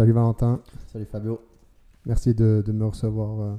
Salut 0.00 0.12
Valentin, 0.12 0.62
Salut 0.86 1.04
Fabio. 1.04 1.42
merci 2.06 2.34
de, 2.34 2.62
de 2.64 2.72
me 2.72 2.86
recevoir 2.86 3.38
euh, 3.42 3.56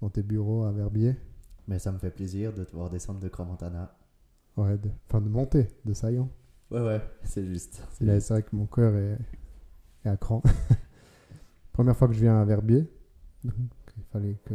dans 0.00 0.08
tes 0.08 0.22
bureaux 0.22 0.62
à 0.62 0.70
Verbier. 0.70 1.16
Mais 1.66 1.80
ça 1.80 1.90
me 1.90 1.98
fait 1.98 2.12
plaisir 2.12 2.52
de 2.52 2.62
te 2.62 2.76
voir 2.76 2.90
descendre 2.90 3.18
de 3.18 3.28
Cromontana. 3.28 3.92
Ouais, 4.56 4.78
de, 4.78 4.88
enfin 5.08 5.20
de 5.20 5.28
monter 5.28 5.66
de 5.84 5.92
Saillant. 5.92 6.30
Ouais, 6.70 6.80
ouais, 6.80 7.00
c'est 7.24 7.44
juste. 7.44 7.82
C'est 7.90 8.04
vrai 8.28 8.44
que 8.44 8.54
mon 8.54 8.66
cœur 8.66 8.94
est, 8.94 9.18
est 10.04 10.08
à 10.10 10.16
cran. 10.16 10.44
Première 11.72 11.96
fois 11.96 12.06
que 12.06 12.14
je 12.14 12.20
viens 12.20 12.40
à 12.40 12.44
Verbier, 12.44 12.88
donc 13.42 13.54
il 13.96 14.04
fallait 14.12 14.38
que, 14.44 14.54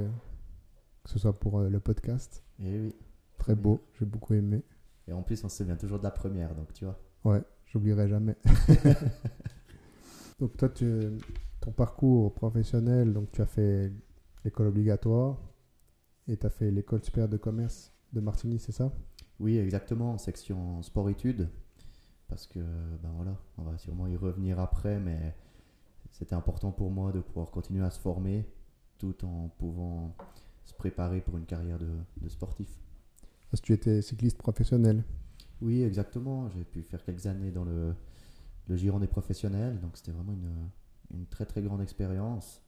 que 1.04 1.10
ce 1.10 1.20
soit 1.20 1.38
pour 1.38 1.60
euh, 1.60 1.70
le 1.70 1.82
podcast. 1.82 2.46
Et 2.62 2.80
oui. 2.80 2.96
Très 3.40 3.56
Bien. 3.56 3.62
beau, 3.64 3.82
j'ai 4.00 4.06
beaucoup 4.06 4.36
aimé. 4.36 4.64
Et 5.06 5.12
en 5.12 5.22
plus, 5.22 5.44
on 5.44 5.50
se 5.50 5.58
souvient 5.58 5.76
toujours 5.76 5.98
de 6.00 6.06
la 6.06 6.12
première, 6.12 6.56
donc 6.56 6.72
tu 6.72 6.86
vois. 6.86 6.98
Ouais, 7.26 7.44
j'oublierai 7.66 8.08
jamais. 8.08 8.38
donc 10.40 10.58
toi, 10.58 10.70
tu, 10.70 10.86
ton 11.62 11.72
parcours 11.72 12.34
professionnel, 12.34 13.14
donc 13.14 13.32
tu 13.32 13.42
as 13.42 13.46
fait 13.46 13.92
l'école 14.44 14.68
obligatoire 14.68 15.38
et 16.28 16.38
tu 16.38 16.46
as 16.46 16.50
fait 16.50 16.72
l'école 16.72 17.04
supérieure 17.04 17.30
de 17.30 17.38
commerce 17.38 17.94
de 18.14 18.20
Martigny, 18.20 18.60
c'est 18.60 18.72
ça? 18.72 18.92
Oui, 19.40 19.58
exactement, 19.58 20.14
en 20.14 20.18
section 20.18 20.82
sport-études. 20.82 21.50
Parce 22.28 22.48
que, 22.48 22.60
ben 23.04 23.12
voilà, 23.16 23.38
on 23.58 23.64
va 23.64 23.78
sûrement 23.78 24.08
y 24.08 24.16
revenir 24.16 24.60
après, 24.60 25.00
mais 25.00 25.36
c'était 26.12 26.34
important 26.34 26.72
pour 26.72 26.90
moi 26.90 27.12
de 27.12 27.20
pouvoir 27.20 27.52
continuer 27.52 27.84
à 27.84 27.92
se 27.92 28.00
former 28.00 28.48
tout 28.98 29.26
en 29.26 29.50
pouvant 29.60 30.16
se 30.64 30.74
préparer 30.74 31.22
pour 31.22 31.38
une 31.38 31.46
carrière 31.46 31.78
de, 31.78 31.90
de 32.22 32.30
sportif. 32.30 32.70
Parce 33.52 33.62
que 33.62 33.68
tu 33.68 33.74
étais 33.74 34.02
cycliste 34.02 34.38
professionnel. 34.38 35.04
Oui, 35.62 35.84
exactement. 35.84 36.50
J'ai 36.50 36.64
pu 36.64 36.82
faire 36.82 37.04
quelques 37.04 37.28
années 37.28 37.52
dans 37.52 37.66
le, 37.66 37.94
le 38.68 38.76
giron 38.76 39.00
des 39.00 39.08
professionnels, 39.08 39.80
donc 39.80 39.98
c'était 39.98 40.12
vraiment 40.12 40.34
une, 40.34 40.70
une 41.20 41.26
très 41.28 41.46
très 41.46 41.62
grande 41.62 41.82
expérience. 41.82 42.62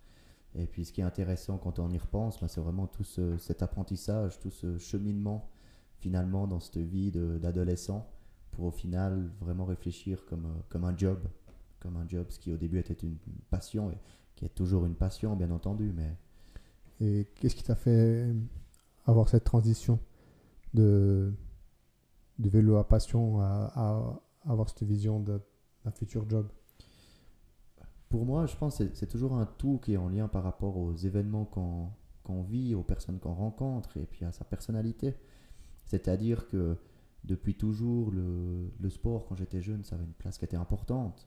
Et 0.55 0.65
puis 0.65 0.85
ce 0.85 0.93
qui 0.93 1.01
est 1.01 1.03
intéressant 1.05 1.57
quand 1.57 1.79
on 1.79 1.89
y 1.91 1.97
repense, 1.97 2.39
ben, 2.39 2.47
c'est 2.47 2.61
vraiment 2.61 2.87
tout 2.87 3.03
ce- 3.03 3.37
cet 3.37 3.61
apprentissage, 3.61 4.39
tout 4.39 4.49
ce 4.51 4.77
cheminement 4.77 5.49
finalement 5.99 6.47
dans 6.47 6.59
cette 6.59 6.77
vie 6.77 7.11
de- 7.11 7.37
d'adolescent 7.39 8.07
pour 8.51 8.65
au 8.65 8.71
final 8.71 9.31
vraiment 9.41 9.65
réfléchir 9.65 10.25
comme, 10.25 10.45
euh, 10.45 10.59
comme 10.69 10.85
un 10.85 10.95
job, 10.97 11.19
comme 11.79 11.97
un 11.97 12.07
job, 12.07 12.27
ce 12.29 12.39
qui 12.39 12.51
au 12.53 12.57
début 12.57 12.79
était 12.79 12.93
une 13.05 13.17
passion 13.49 13.91
et 13.91 13.97
qui 14.35 14.45
est 14.45 14.49
toujours 14.55 14.85
une 14.85 14.95
passion 14.95 15.35
bien 15.35 15.51
entendu, 15.51 15.93
mais 15.95 16.15
Et 16.99 17.27
qu'est-ce 17.35 17.55
qui 17.55 17.63
t'a 17.63 17.75
fait 17.75 18.33
avoir 19.05 19.29
cette 19.29 19.43
transition 19.43 19.99
de, 20.73 21.31
du 22.39 22.49
vélo 22.49 22.77
à 22.77 22.87
passion 22.87 23.39
à, 23.41 23.71
à 23.75 24.21
avoir 24.51 24.67
cette 24.69 24.81
vision 24.83 25.19
de- 25.19 25.39
d'un 25.87 25.91
futur 25.91 26.29
job 26.29 26.47
Pour 28.09 28.25
moi, 28.25 28.45
je 28.45 28.55
pense 28.55 28.77
que 28.77 28.89
c'est- 28.93 29.07
toujours 29.07 29.33
un 29.33 29.45
tout 29.45 29.79
qui 29.83 29.93
est 29.93 29.97
en 29.97 30.07
lien 30.09 30.27
par 30.27 30.43
rapport 30.43 30.77
aux 30.77 30.93
événements 30.93 31.45
qu'on 31.45 31.89
qu'on 32.23 32.41
vit, 32.43 32.75
aux 32.75 32.83
personnes 32.83 33.19
qu'on 33.19 33.33
rencontre 33.33 33.95
et 33.95 34.05
puis 34.05 34.25
à 34.25 34.33
sa 34.33 34.43
personnalité. 34.43 35.15
C'est-à-dire 35.85 36.47
que 36.49 36.77
depuis 37.23 37.55
toujours, 37.55 38.11
le, 38.11 38.69
le 38.81 38.89
sport, 38.89 39.25
quand 39.27 39.35
j'étais 39.35 39.61
jeune, 39.61 39.83
ça 39.85 39.95
avait 39.95 40.03
une 40.03 40.11
place 40.13 40.37
qui 40.37 40.43
était 40.43 40.57
importante. 40.57 41.25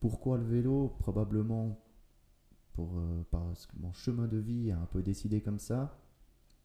Pourquoi 0.00 0.38
le 0.38 0.44
vélo? 0.44 0.96
Probablement 0.98 1.78
pour, 2.72 2.98
euh, 2.98 3.22
parce 3.30 3.66
que 3.66 3.76
mon 3.78 3.92
chemin 3.92 4.26
de 4.28 4.38
vie 4.38 4.72
a 4.72 4.78
un 4.80 4.86
peu 4.86 5.02
décidé 5.02 5.40
comme 5.40 5.60
ça, 5.60 5.96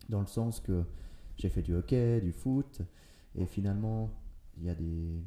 dans 0.10 0.22
le 0.22 0.28
sens 0.28 0.60
que 0.60 0.84
j'ai 1.38 1.50
fait 1.50 1.62
du 1.62 1.76
hockey, 1.76 2.22
du 2.22 2.32
foot, 2.32 2.82
et 3.36 3.46
finalement, 3.46 4.10
il 4.58 4.64
y 4.66 4.70
a 4.70 4.76
des, 4.76 5.24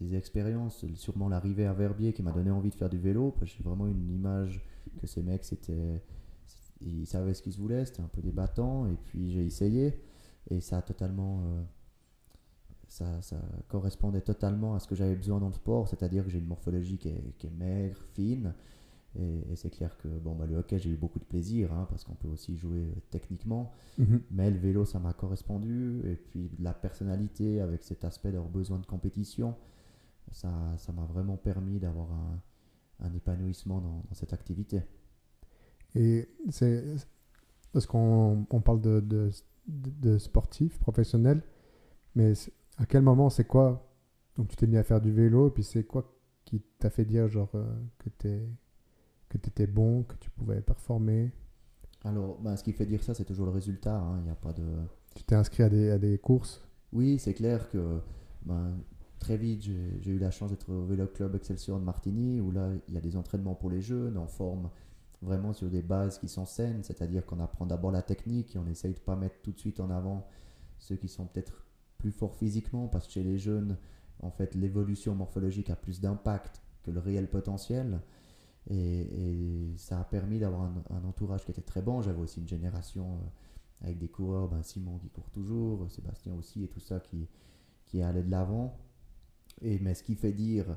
des 0.00 0.14
expériences, 0.16 0.84
sûrement 0.94 1.28
l'arrivée 1.28 1.66
à 1.66 1.72
Verbier 1.72 2.12
qui 2.12 2.22
m'a 2.22 2.32
donné 2.32 2.50
envie 2.50 2.70
de 2.70 2.74
faire 2.74 2.88
du 2.88 2.98
vélo, 2.98 3.34
j'ai 3.42 3.62
vraiment 3.62 3.86
une 3.86 4.10
image 4.10 4.64
que 5.00 5.06
ces 5.06 5.22
mecs, 5.22 5.44
c'était, 5.44 6.02
ils 6.80 7.06
savaient 7.06 7.34
ce 7.34 7.42
qu'ils 7.42 7.56
voulaient, 7.56 7.84
c'était 7.84 8.02
un 8.02 8.08
peu 8.08 8.22
des 8.22 8.32
battants, 8.32 8.86
et 8.86 8.96
puis 9.04 9.30
j'ai 9.30 9.44
essayé, 9.44 10.00
et 10.50 10.60
ça 10.60 10.78
a 10.78 10.82
totalement, 10.82 11.42
euh, 11.44 11.62
ça, 12.88 13.20
ça 13.22 13.40
correspondait 13.68 14.22
totalement 14.22 14.74
à 14.74 14.80
ce 14.80 14.88
que 14.88 14.94
j'avais 14.94 15.16
besoin 15.16 15.38
dans 15.38 15.48
le 15.48 15.54
sport, 15.54 15.88
c'est-à-dire 15.88 16.24
que 16.24 16.30
j'ai 16.30 16.38
une 16.38 16.48
morphologie 16.48 16.98
qui 16.98 17.08
est, 17.08 17.34
qui 17.38 17.46
est 17.46 17.56
maigre, 17.58 17.98
fine, 18.14 18.54
et, 19.18 19.52
et 19.52 19.56
c'est 19.56 19.70
clair 19.70 19.96
que 19.98 20.06
bon, 20.06 20.36
bah, 20.36 20.46
le 20.46 20.56
hockey, 20.56 20.78
j'ai 20.78 20.90
eu 20.90 20.96
beaucoup 20.96 21.18
de 21.18 21.24
plaisir, 21.24 21.72
hein, 21.72 21.86
parce 21.90 22.04
qu'on 22.04 22.14
peut 22.14 22.28
aussi 22.28 22.56
jouer 22.56 22.78
euh, 22.78 23.00
techniquement, 23.10 23.72
mais 24.30 24.50
le 24.50 24.58
vélo, 24.58 24.84
ça 24.84 24.98
m'a 25.00 25.12
correspondu. 25.12 26.00
Et 26.04 26.14
puis 26.14 26.48
la 26.60 26.72
personnalité 26.72 27.60
avec 27.60 27.82
cet 27.82 28.04
aspect 28.04 28.30
d'avoir 28.30 28.50
besoin 28.50 28.78
de 28.78 28.86
compétition, 28.86 29.56
ça 30.32 30.48
ça 30.78 30.92
m'a 30.92 31.04
vraiment 31.04 31.36
permis 31.36 31.78
d'avoir 31.78 32.10
un, 32.12 32.40
un 33.00 33.12
épanouissement 33.14 33.80
dans, 33.80 34.02
dans 34.08 34.14
cette 34.14 34.32
activité. 34.32 34.82
Et 35.94 36.28
c'est 36.50 36.84
parce 37.72 37.86
qu'on 37.86 38.46
on 38.50 38.60
parle 38.60 38.80
de, 38.80 39.00
de, 39.00 39.30
de, 39.66 40.18
sportif 40.18 40.78
professionnel, 40.78 41.42
mais 42.14 42.32
à 42.78 42.86
quel 42.86 43.02
moment, 43.02 43.30
c'est 43.30 43.44
quoi 43.46 43.88
Donc 44.36 44.48
tu 44.48 44.56
t'es 44.56 44.66
mis 44.66 44.76
à 44.76 44.84
faire 44.84 45.00
du 45.00 45.12
vélo, 45.12 45.48
et 45.48 45.50
puis 45.50 45.64
c'est 45.64 45.84
quoi 45.84 46.16
qui 46.44 46.60
t'a 46.78 46.90
fait 46.90 47.04
dire 47.04 47.28
genre 47.28 47.50
euh, 47.54 47.64
que 47.98 48.08
t'es 48.08 48.48
que 49.28 49.38
t'étais 49.38 49.66
bon, 49.66 50.02
que 50.04 50.14
tu 50.16 50.30
pouvais 50.30 50.60
performer? 50.60 51.32
Alors, 52.04 52.38
ben, 52.40 52.56
ce 52.56 52.64
qui 52.64 52.72
fait 52.72 52.86
dire 52.86 53.02
ça, 53.02 53.14
c'est 53.14 53.24
toujours 53.24 53.46
le 53.46 53.52
résultat. 53.52 53.96
hein, 53.98 54.18
Il 54.20 54.24
n'y 54.24 54.30
a 54.30 54.34
pas 54.34 54.52
de. 54.52 54.64
Tu 55.14 55.22
t'es 55.24 55.34
inscrit 55.34 55.62
à 55.62 55.68
des, 55.68 55.90
à 55.90 55.98
des 55.98 56.18
courses? 56.18 56.62
Oui, 56.92 57.18
c'est 57.18 57.34
clair 57.34 57.68
que 57.70 58.00
ben, 58.44 58.76
très 59.20 59.36
vite, 59.36 59.62
j'ai 59.62 60.10
eu 60.10 60.18
la 60.18 60.32
chance 60.32 60.50
d'être 60.50 60.68
au 60.72 60.84
Vélo 60.84 61.06
Club 61.06 61.36
Excelsior 61.36 61.78
de 61.78 61.84
Martigny, 61.84 62.40
où 62.40 62.50
là, 62.50 62.70
il 62.88 62.94
y 62.94 62.96
a 62.96 63.00
des 63.00 63.16
entraînements 63.16 63.54
pour 63.54 63.70
les 63.70 63.80
jeunes, 63.80 64.16
en 64.16 64.26
forme 64.26 64.70
vraiment 65.22 65.52
sur 65.52 65.70
des 65.70 65.82
bases 65.82 66.18
qui 66.18 66.28
sont 66.28 66.46
saines, 66.46 66.82
c'est-à-dire 66.82 67.24
qu'on 67.26 67.38
apprend 67.38 67.66
d'abord 67.66 67.92
la 67.92 68.02
technique 68.02 68.56
et 68.56 68.58
on 68.58 68.66
essaye 68.66 68.94
de 68.94 68.98
pas 68.98 69.14
mettre 69.14 69.36
tout 69.42 69.52
de 69.52 69.58
suite 69.58 69.78
en 69.78 69.90
avant 69.90 70.26
ceux 70.78 70.96
qui 70.96 71.08
sont 71.08 71.26
peut-être 71.26 71.66
plus 71.98 72.10
forts 72.10 72.34
physiquement, 72.34 72.88
parce 72.88 73.06
que 73.06 73.12
chez 73.12 73.22
les 73.22 73.38
jeunes, 73.38 73.76
en 74.20 74.30
fait, 74.30 74.54
l'évolution 74.54 75.14
morphologique 75.14 75.70
a 75.70 75.76
plus 75.76 76.00
d'impact 76.00 76.62
que 76.82 76.90
le 76.90 76.98
réel 76.98 77.28
potentiel. 77.28 78.00
Et, 78.68 78.76
et 78.76 79.76
ça 79.76 80.00
a 80.00 80.04
permis 80.04 80.38
d'avoir 80.38 80.62
un, 80.62 80.74
un 80.90 81.04
entourage 81.04 81.44
qui 81.44 81.50
était 81.50 81.62
très 81.62 81.82
bon. 81.82 82.02
J'avais 82.02 82.20
aussi 82.20 82.40
une 82.40 82.48
génération 82.48 83.14
euh, 83.14 83.86
avec 83.86 83.98
des 83.98 84.08
coureurs, 84.08 84.48
ben 84.48 84.62
Simon 84.62 84.98
qui 84.98 85.08
court 85.08 85.30
toujours, 85.30 85.90
Sébastien 85.90 86.34
aussi, 86.34 86.64
et 86.64 86.68
tout 86.68 86.80
ça 86.80 87.00
qui, 87.00 87.28
qui 87.86 88.02
allait 88.02 88.22
de 88.22 88.30
l'avant. 88.30 88.78
Et 89.62 89.78
mais 89.78 89.94
ce 89.94 90.02
qui 90.02 90.14
fait 90.14 90.32
dire 90.32 90.76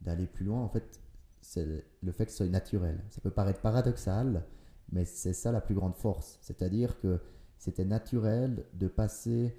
d'aller 0.00 0.26
plus 0.26 0.44
loin, 0.44 0.60
en 0.60 0.68
fait, 0.68 1.00
c'est 1.40 1.66
le 2.02 2.12
fait 2.12 2.26
que 2.26 2.30
ce 2.30 2.38
soit 2.38 2.48
naturel. 2.48 3.02
Ça 3.10 3.20
peut 3.20 3.30
paraître 3.30 3.60
paradoxal, 3.60 4.44
mais 4.90 5.04
c'est 5.04 5.32
ça 5.32 5.52
la 5.52 5.60
plus 5.60 5.74
grande 5.74 5.94
force. 5.94 6.38
C'est-à-dire 6.40 6.98
que 6.98 7.20
c'était 7.58 7.84
naturel 7.84 8.64
de 8.74 8.88
passer 8.88 9.56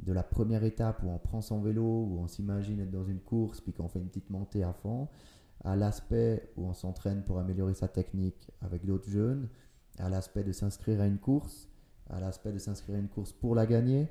de 0.00 0.12
la 0.12 0.22
première 0.22 0.64
étape 0.64 1.02
où 1.02 1.08
on 1.08 1.18
prend 1.18 1.40
son 1.40 1.60
vélo, 1.60 1.82
où 1.82 2.18
on 2.20 2.28
s'imagine 2.28 2.80
être 2.80 2.90
dans 2.90 3.04
une 3.04 3.20
course, 3.20 3.60
puis 3.60 3.72
qu'on 3.72 3.88
fait 3.88 3.98
une 3.98 4.08
petite 4.08 4.30
montée 4.30 4.62
à 4.62 4.72
fond, 4.72 5.08
à 5.64 5.76
l'aspect 5.76 6.52
où 6.56 6.66
on 6.66 6.74
s'entraîne 6.74 7.24
pour 7.24 7.38
améliorer 7.38 7.74
sa 7.74 7.88
technique 7.88 8.50
avec 8.60 8.84
d'autres 8.84 9.08
jeunes, 9.08 9.48
à 9.98 10.08
l'aspect 10.08 10.44
de 10.44 10.52
s'inscrire 10.52 11.00
à 11.00 11.06
une 11.06 11.18
course, 11.18 11.68
à 12.10 12.20
l'aspect 12.20 12.52
de 12.52 12.58
s'inscrire 12.58 12.96
à 12.96 12.98
une 12.98 13.08
course 13.08 13.32
pour 13.32 13.54
la 13.54 13.66
gagner, 13.66 14.08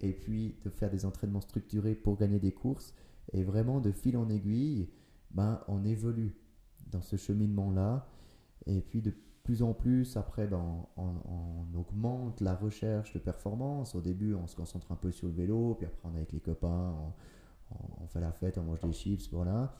et 0.00 0.12
puis 0.12 0.56
de 0.64 0.70
faire 0.70 0.90
des 0.90 1.04
entraînements 1.04 1.40
structurés 1.40 1.94
pour 1.94 2.16
gagner 2.16 2.38
des 2.38 2.52
courses. 2.52 2.94
Et 3.32 3.44
vraiment, 3.44 3.80
de 3.80 3.92
fil 3.92 4.16
en 4.16 4.28
aiguille, 4.28 4.88
ben, 5.30 5.60
on 5.68 5.84
évolue 5.84 6.34
dans 6.90 7.02
ce 7.02 7.16
cheminement-là. 7.16 8.08
Et 8.66 8.80
puis, 8.80 9.00
de 9.02 9.14
plus 9.44 9.62
en 9.62 9.72
plus, 9.72 10.16
après, 10.16 10.46
ben, 10.46 10.86
on, 10.96 11.78
augmente 11.78 12.40
la 12.40 12.54
recherche 12.54 13.12
de 13.14 13.18
performance. 13.18 13.94
Au 13.94 14.00
début, 14.00 14.34
on 14.34 14.46
se 14.46 14.56
concentre 14.56 14.90
un 14.92 14.96
peu 14.96 15.10
sur 15.12 15.28
le 15.28 15.34
vélo, 15.34 15.74
puis 15.76 15.86
après, 15.86 16.08
on 16.08 16.14
est 16.14 16.18
avec 16.18 16.32
les 16.32 16.40
copains, 16.40 16.94
on 18.00 18.06
fait 18.08 18.20
la 18.20 18.32
fête, 18.32 18.58
on 18.58 18.64
mange 18.64 18.80
des 18.80 18.92
chips, 18.92 19.30
voilà. 19.32 19.74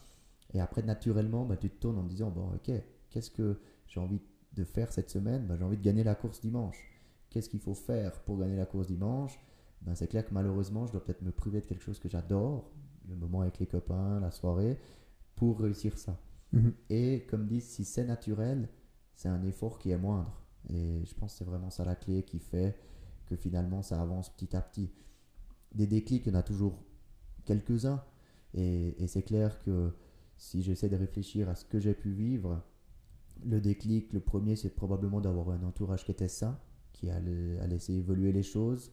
Et 0.55 0.61
après, 0.61 0.83
naturellement, 0.83 1.45
ben, 1.45 1.57
tu 1.57 1.71
te 1.71 1.81
tournes 1.81 1.99
en 1.99 2.05
te 2.05 2.09
disant, 2.09 2.31
bon, 2.31 2.49
ok, 2.55 2.73
qu'est-ce 3.11 3.31
que 3.31 3.61
j'ai 3.87 4.01
envie 4.01 4.21
de 4.55 4.65
faire 4.65 4.93
cette 4.93 5.11
semaine? 5.11 5.47
Ben, 5.47 5.57
J'ai 5.57 5.65
envie 5.65 5.77
de 5.77 5.83
gagner 5.83 6.05
la 6.05 6.15
course 6.15 6.41
dimanche. 6.41 6.83
Qu'est-ce 7.31 7.49
qu'il 7.49 7.61
faut 7.61 7.75
faire 7.75 8.21
pour 8.23 8.39
gagner 8.39 8.57
la 8.57 8.67
course 8.67 8.87
dimanche? 8.87 9.39
Ben, 9.83 9.95
C'est 9.95 10.09
clair 10.09 10.27
que 10.27 10.35
malheureusement, 10.35 10.87
je 10.87 10.93
dois 10.93 11.05
peut-être 11.05 11.23
me 11.23 11.33
priver 11.33 11.61
de 11.61 11.67
quelque 11.67 11.83
chose 11.83 11.99
que 11.99 12.09
j'adore, 12.09 12.71
le 13.11 13.17
moment 13.17 13.43
avec 13.43 13.59
les 13.59 13.67
copains, 13.67 14.21
la 14.21 14.31
soirée, 14.31 14.79
pour 15.35 15.61
réussir 15.61 15.99
ça. 15.99 16.19
Mhm. 16.53 16.73
Et 16.89 17.27
comme 17.29 17.47
dit, 17.47 17.61
si 17.61 17.85
c'est 17.85 18.05
naturel, 18.05 18.69
c'est 19.15 19.29
un 19.29 19.43
effort 19.43 19.79
qui 19.79 19.91
est 19.91 19.99
moindre. 19.99 20.43
Et 20.69 21.05
je 21.05 21.15
pense 21.15 21.33
que 21.33 21.39
c'est 21.39 21.45
vraiment 21.45 21.71
ça 21.71 21.85
la 21.85 21.97
clé 21.97 22.23
qui 22.23 22.39
fait 22.39 22.77
que 23.27 23.37
finalement 23.37 23.83
ça 23.83 24.01
avance 24.01 24.31
petit 24.31 24.57
à 24.57 24.61
petit. 24.61 24.91
Des 25.75 25.87
déclics, 25.87 26.27
il 26.27 26.33
y 26.33 26.37
en 26.37 26.39
a 26.39 26.43
toujours 26.43 26.83
quelques-uns. 27.45 28.03
Et, 28.55 29.03
et 29.03 29.07
c'est 29.07 29.23
clair 29.23 29.59
que 29.61 29.93
si 30.37 30.63
j'essaie 30.63 30.89
de 30.89 30.97
réfléchir 30.97 31.49
à 31.49 31.55
ce 31.55 31.65
que 31.65 31.79
j'ai 31.79 31.95
pu 31.95 32.11
vivre, 32.11 32.63
le 33.45 33.61
déclic, 33.61 34.13
le 34.13 34.21
premier, 34.21 34.57
c'est 34.57 34.75
probablement 34.75 35.21
d'avoir 35.21 35.51
un 35.51 35.63
entourage 35.63 36.05
qui 36.05 36.11
était 36.11 36.29
sain, 36.29 36.59
qui 36.93 37.11
a, 37.11 37.17
a 37.17 37.67
laissé 37.67 37.95
évoluer 37.95 38.33
les 38.33 38.43
choses, 38.43 38.91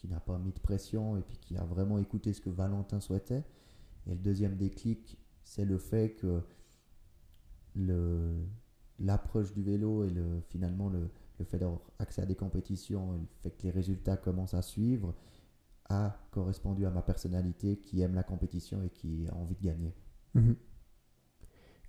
qui 0.00 0.08
n'a 0.08 0.18
pas 0.18 0.38
mis 0.38 0.52
de 0.52 0.58
pression 0.58 1.18
et 1.18 1.20
puis 1.20 1.36
qui 1.36 1.56
a 1.58 1.64
vraiment 1.64 1.98
écouté 1.98 2.32
ce 2.32 2.40
que 2.40 2.48
Valentin 2.48 3.00
souhaitait. 3.00 3.44
Et 4.06 4.12
le 4.12 4.16
deuxième 4.18 4.56
déclic, 4.56 5.18
c'est 5.44 5.66
le 5.66 5.76
fait 5.76 6.14
que 6.14 6.42
le, 7.74 8.46
l'approche 8.98 9.52
du 9.52 9.62
vélo 9.62 10.04
et 10.04 10.10
le, 10.10 10.40
finalement 10.48 10.88
le, 10.88 11.10
le 11.38 11.44
fait 11.44 11.58
d'avoir 11.58 11.80
accès 11.98 12.22
à 12.22 12.26
des 12.26 12.34
compétitions, 12.34 13.12
le 13.12 13.26
fait 13.42 13.50
que 13.50 13.64
les 13.64 13.70
résultats 13.70 14.16
commencent 14.16 14.54
à 14.54 14.62
suivre, 14.62 15.14
a 15.90 16.16
correspondu 16.30 16.86
à 16.86 16.90
ma 16.90 17.02
personnalité 17.02 17.76
qui 17.76 18.00
aime 18.00 18.14
la 18.14 18.22
compétition 18.22 18.82
et 18.82 18.88
qui 18.88 19.28
a 19.28 19.34
envie 19.34 19.54
de 19.56 19.62
gagner. 19.62 19.94
Mhm. 20.34 20.56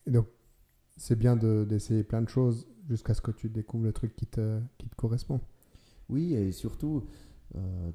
Et 0.08 0.12
donc, 0.12 0.28
c'est 0.98 1.16
bien 1.18 1.38
de- 1.38 1.66
d'essayer 1.68 2.04
plein 2.04 2.22
de 2.22 2.28
choses 2.30 2.68
jusqu'à 2.90 3.14
ce 3.14 3.22
que 3.22 3.32
tu 3.32 3.50
découvres 3.50 3.86
le 3.86 3.94
truc 3.94 4.16
qui 4.18 4.26
te, 4.28 4.60
qui 4.78 4.90
te 4.90 4.96
correspond. 4.96 5.40
Oui, 6.10 6.34
et 6.34 6.52
surtout, 6.52 7.06
euh, 7.56 7.92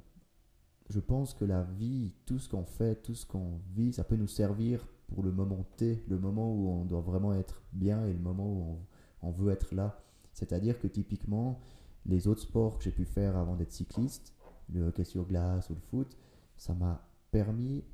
je 0.88 1.00
pense 1.00 1.34
que 1.34 1.44
la 1.44 1.62
vie, 1.62 2.12
tout 2.26 2.38
ce 2.38 2.48
qu'on 2.48 2.64
fait, 2.64 3.02
tout 3.02 3.14
ce 3.14 3.26
qu'on 3.26 3.60
vit, 3.74 3.92
ça 3.92 4.04
peut 4.04 4.16
nous 4.16 4.28
servir 4.28 4.86
pour 5.08 5.22
le 5.22 5.32
moment 5.32 5.64
T, 5.76 6.02
le 6.08 6.18
moment 6.18 6.52
où 6.52 6.68
on 6.68 6.84
doit 6.84 7.00
vraiment 7.00 7.34
être 7.34 7.62
bien 7.72 8.06
et 8.06 8.12
le 8.12 8.18
moment 8.18 8.46
où 8.46 8.78
on, 9.22 9.30
veut 9.30 9.52
être 9.52 9.74
là. 9.74 10.00
C'est-à-dire 10.32 10.78
que 10.78 10.86
typiquement, 10.86 11.60
les 12.04 12.28
autres 12.28 12.42
sports 12.42 12.78
que 12.78 12.84
j'ai 12.84 12.92
pu 12.92 13.04
faire 13.04 13.36
avant 13.36 13.56
d'être 13.56 13.72
cycliste, 13.72 14.34
le 14.72 14.86
hockey 14.86 15.04
sur 15.04 15.26
glace 15.26 15.70
ou 15.70 15.74
le 15.74 15.80
foot, 15.80 16.16
ça 16.56 16.74
m'a 16.74 17.08
permis 17.30 17.84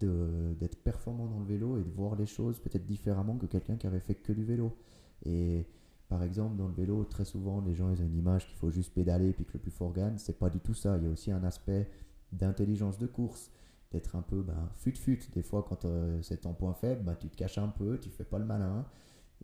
d'être 0.00 0.82
performant 0.82 1.26
dans 1.26 1.38
le 1.38 1.44
vélo 1.44 1.78
et 1.78 1.82
de 1.82 1.90
voir 1.90 2.16
les 2.16 2.26
choses 2.26 2.58
peut-être 2.58 2.86
différemment 2.86 3.36
que 3.36 3.46
quelqu'un 3.46 3.76
qui 3.76 3.86
avait 3.86 4.00
fait 4.00 4.14
que 4.14 4.32
du 4.32 4.44
vélo. 4.44 4.76
Et 5.24 5.66
par 6.08 6.22
exemple, 6.22 6.56
dans 6.56 6.66
le 6.66 6.74
vélo, 6.74 7.04
très 7.04 7.24
souvent, 7.24 7.60
les 7.60 7.74
gens 7.74 7.90
ils 7.90 8.00
ont 8.02 8.06
une 8.06 8.16
image 8.16 8.46
qu'il 8.46 8.56
faut 8.56 8.70
juste 8.70 8.92
pédaler 8.92 9.32
puis 9.32 9.44
que 9.44 9.52
le 9.54 9.60
plus 9.60 9.70
fort 9.70 9.92
gagne. 9.92 10.18
C'est 10.18 10.38
pas 10.38 10.50
du 10.50 10.60
tout 10.60 10.74
ça. 10.74 10.96
Il 10.98 11.04
y 11.04 11.06
a 11.06 11.10
aussi 11.10 11.30
un 11.30 11.44
aspect 11.44 11.88
d'intelligence 12.32 12.98
de 12.98 13.06
course, 13.06 13.50
d'être 13.90 14.16
un 14.16 14.22
peu 14.22 14.42
ben, 14.42 14.70
fut-fut. 14.76 15.20
Des 15.34 15.42
fois, 15.42 15.64
quand 15.68 15.84
euh, 15.84 16.20
c'est 16.22 16.42
ton 16.42 16.54
point 16.54 16.74
faible, 16.74 17.02
ben, 17.04 17.14
tu 17.14 17.28
te 17.28 17.36
caches 17.36 17.58
un 17.58 17.68
peu, 17.68 17.98
tu 17.98 18.10
fais 18.10 18.24
pas 18.24 18.38
le 18.38 18.44
malin. 18.44 18.86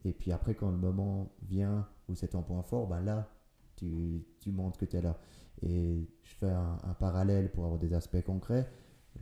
Et 0.05 0.13
puis 0.13 0.33
après, 0.33 0.55
quand 0.55 0.71
le 0.71 0.77
moment 0.77 1.33
vient 1.43 1.87
où 2.09 2.15
c'est 2.15 2.29
ton 2.29 2.43
point 2.43 2.63
fort, 2.63 2.87
ben 2.87 3.01
là, 3.03 3.29
tu, 3.77 4.25
tu 4.41 4.53
montres 4.53 4.79
que 4.79 4.85
tu 4.87 4.97
es 4.97 5.03
là. 5.03 5.19
Et 5.63 6.09
je 6.23 6.35
fais 6.37 6.51
un, 6.51 6.79
un 6.85 6.95
parallèle 6.95 7.51
pour 7.51 7.65
avoir 7.65 7.79
des 7.79 7.93
aspects 7.95 8.23
concrets. 8.23 8.69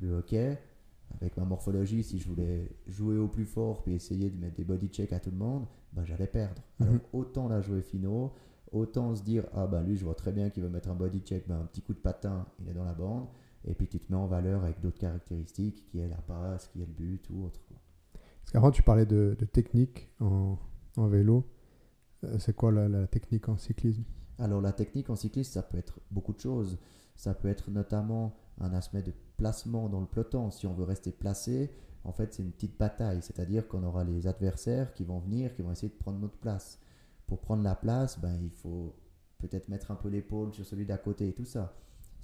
Le 0.00 0.18
hockey, 0.18 0.58
avec 1.14 1.36
ma 1.36 1.44
morphologie, 1.44 2.02
si 2.02 2.18
je 2.18 2.28
voulais 2.28 2.70
jouer 2.86 3.16
au 3.16 3.28
plus 3.28 3.46
fort 3.46 3.82
puis 3.82 3.94
essayer 3.94 4.30
de 4.30 4.36
mettre 4.38 4.56
des 4.56 4.64
body 4.64 4.88
checks 4.88 5.12
à 5.12 5.20
tout 5.20 5.30
le 5.30 5.36
monde, 5.36 5.66
ben 5.92 6.04
j'allais 6.04 6.26
perdre. 6.26 6.62
Alors 6.80 6.94
Mhm. 6.94 7.00
autant 7.12 7.48
la 7.48 7.60
jouer 7.62 7.80
finaux, 7.80 8.32
autant 8.72 9.14
se 9.14 9.22
dire 9.22 9.46
ah 9.54 9.66
ben 9.66 9.82
lui 9.82 9.96
je 9.96 10.04
vois 10.04 10.14
très 10.14 10.32
bien 10.32 10.50
qu'il 10.50 10.62
veut 10.62 10.68
mettre 10.68 10.90
un 10.90 10.94
body 10.94 11.20
check, 11.20 11.48
ben 11.48 11.60
un 11.60 11.64
petit 11.64 11.80
coup 11.80 11.94
de 11.94 11.98
patin, 12.00 12.46
il 12.60 12.68
est 12.68 12.74
dans 12.74 12.84
la 12.84 12.92
bande, 12.94 13.28
et 13.66 13.74
puis 13.74 13.88
tu 13.88 13.98
te 13.98 14.12
mets 14.12 14.18
en 14.18 14.26
valeur 14.26 14.64
avec 14.64 14.80
d'autres 14.80 14.98
caractéristiques, 14.98 15.86
qui 15.90 15.98
est 15.98 16.08
la 16.08 16.16
passe, 16.16 16.68
qui 16.68 16.80
est 16.82 16.86
le 16.86 16.92
but 16.92 17.28
ou 17.30 17.44
autre. 17.44 17.60
quoi. 17.68 17.76
Parce 18.40 18.52
qu'avant, 18.52 18.70
tu 18.70 18.82
parlais 18.82 19.06
de, 19.06 19.36
de 19.38 19.44
technique 19.44 20.08
en, 20.20 20.58
en 20.96 21.06
vélo. 21.08 21.44
Euh, 22.24 22.38
C'est 22.38 22.54
quoi 22.54 22.70
la, 22.72 22.88
la 22.88 23.06
technique 23.06 23.48
en 23.48 23.56
cyclisme? 23.56 24.04
Alors 24.38 24.60
la 24.60 24.72
technique 24.72 25.10
en 25.10 25.16
cycliste, 25.16 25.54
ça 25.54 25.62
peut 25.62 25.78
être 25.78 25.98
beaucoup 26.10 26.32
de 26.32 26.40
choses. 26.40 26.78
Ça 27.16 27.34
peut 27.34 27.48
être 27.48 27.70
notamment 27.70 28.36
un 28.60 28.72
aspect 28.74 29.02
de 29.02 29.12
placement 29.36 29.88
dans 29.88 30.00
le 30.00 30.06
peloton. 30.06 30.50
Si 30.50 30.66
on 30.66 30.74
veut 30.74 30.84
rester 30.84 31.10
placé, 31.10 31.70
en 32.04 32.12
fait, 32.12 32.34
c'est 32.34 32.42
une 32.42 32.52
petite 32.52 32.78
bataille. 32.78 33.22
C'est-à-dire 33.22 33.66
qu'on 33.66 33.82
aura 33.82 34.04
les 34.04 34.26
adversaires 34.26 34.92
qui 34.92 35.04
vont 35.04 35.18
venir, 35.18 35.54
qui 35.54 35.62
vont 35.62 35.72
essayer 35.72 35.88
de 35.88 35.98
prendre 35.98 36.18
notre 36.18 36.36
place. 36.36 36.78
Pour 37.26 37.40
prendre 37.40 37.62
la 37.62 37.74
place, 37.74 38.20
ben, 38.20 38.38
il 38.42 38.50
faut 38.50 38.94
peut-être 39.38 39.68
mettre 39.68 39.90
un 39.90 39.96
peu 39.96 40.08
l'épaule 40.08 40.52
sur 40.52 40.64
celui 40.64 40.86
d'à 40.86 40.98
côté 40.98 41.28
et 41.28 41.32
tout 41.32 41.44
ça. 41.44 41.74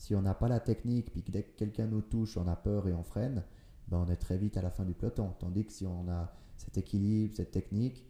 Si 0.03 0.17
on 0.17 0.23
n'a 0.23 0.35
pas 0.35 0.49
la 0.49 0.59
technique, 0.59 1.13
puis 1.13 1.23
que 1.23 1.31
dès 1.31 1.45
que 1.45 1.57
quelqu'un 1.57 1.87
nous 1.87 2.01
touche, 2.03 2.37
on 2.37 2.49
a 2.49 2.57
peur 2.57 2.89
et 2.89 2.93
on 2.93 3.05
freine, 3.05 3.45
ben, 3.87 4.05
on 4.05 4.11
est 4.11 4.17
très 4.17 4.37
vite 4.37 4.57
à 4.57 4.61
la 4.61 4.73
fin 4.73 4.85
du 4.85 4.95
peloton. 4.95 5.33
Tandis 5.39 5.65
que 5.65 5.73
si 5.73 5.87
on 5.87 6.09
a 6.09 6.33
cet 6.57 6.77
équilibre, 6.77 7.33
cette 7.37 7.53
technique, 7.53 8.05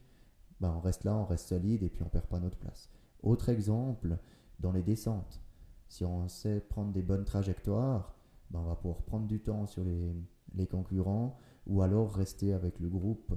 ben, 0.59 0.73
on 0.75 0.81
reste 0.81 1.05
là, 1.05 1.15
on 1.15 1.27
reste 1.27 1.49
solide 1.49 1.83
et 1.83 1.91
puis 1.91 2.03
on 2.03 2.09
perd 2.09 2.25
pas 2.29 2.41
notre 2.41 2.57
place. 2.57 2.89
Autre 3.23 3.51
exemple, 3.51 4.17
dans 4.59 4.73
les 4.73 4.83
descentes. 4.83 5.43
Si 5.87 6.03
on 6.03 6.29
sait 6.29 6.61
prendre 6.61 6.93
des 6.93 7.03
bonnes 7.03 7.27
trajectoires, 7.27 8.15
ben 8.49 8.61
on 8.61 8.69
va 8.69 8.77
pouvoir 8.77 9.03
prendre 9.03 9.27
du 9.27 9.41
temps 9.41 9.67
sur 9.67 9.85
les, 9.85 10.15
les 10.55 10.67
concurrents 10.67 11.37
ou 11.67 11.83
alors 11.83 12.15
rester 12.15 12.55
avec 12.55 12.81
le 12.81 12.89
groupe 12.89 13.35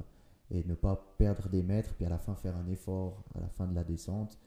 et 0.50 0.64
ne 0.64 0.76
pas 0.76 1.14
perdre 1.18 1.50
des 1.50 1.62
mètres 1.62 1.94
puis 1.96 2.06
à 2.06 2.10
la 2.10 2.20
fin 2.20 2.36
faire 2.36 2.56
un 2.56 2.68
effort 2.68 3.26
à 3.34 3.42
la 3.42 3.50
fin 3.50 3.68
de 3.68 3.76
la 3.76 3.84
descente 3.84 4.40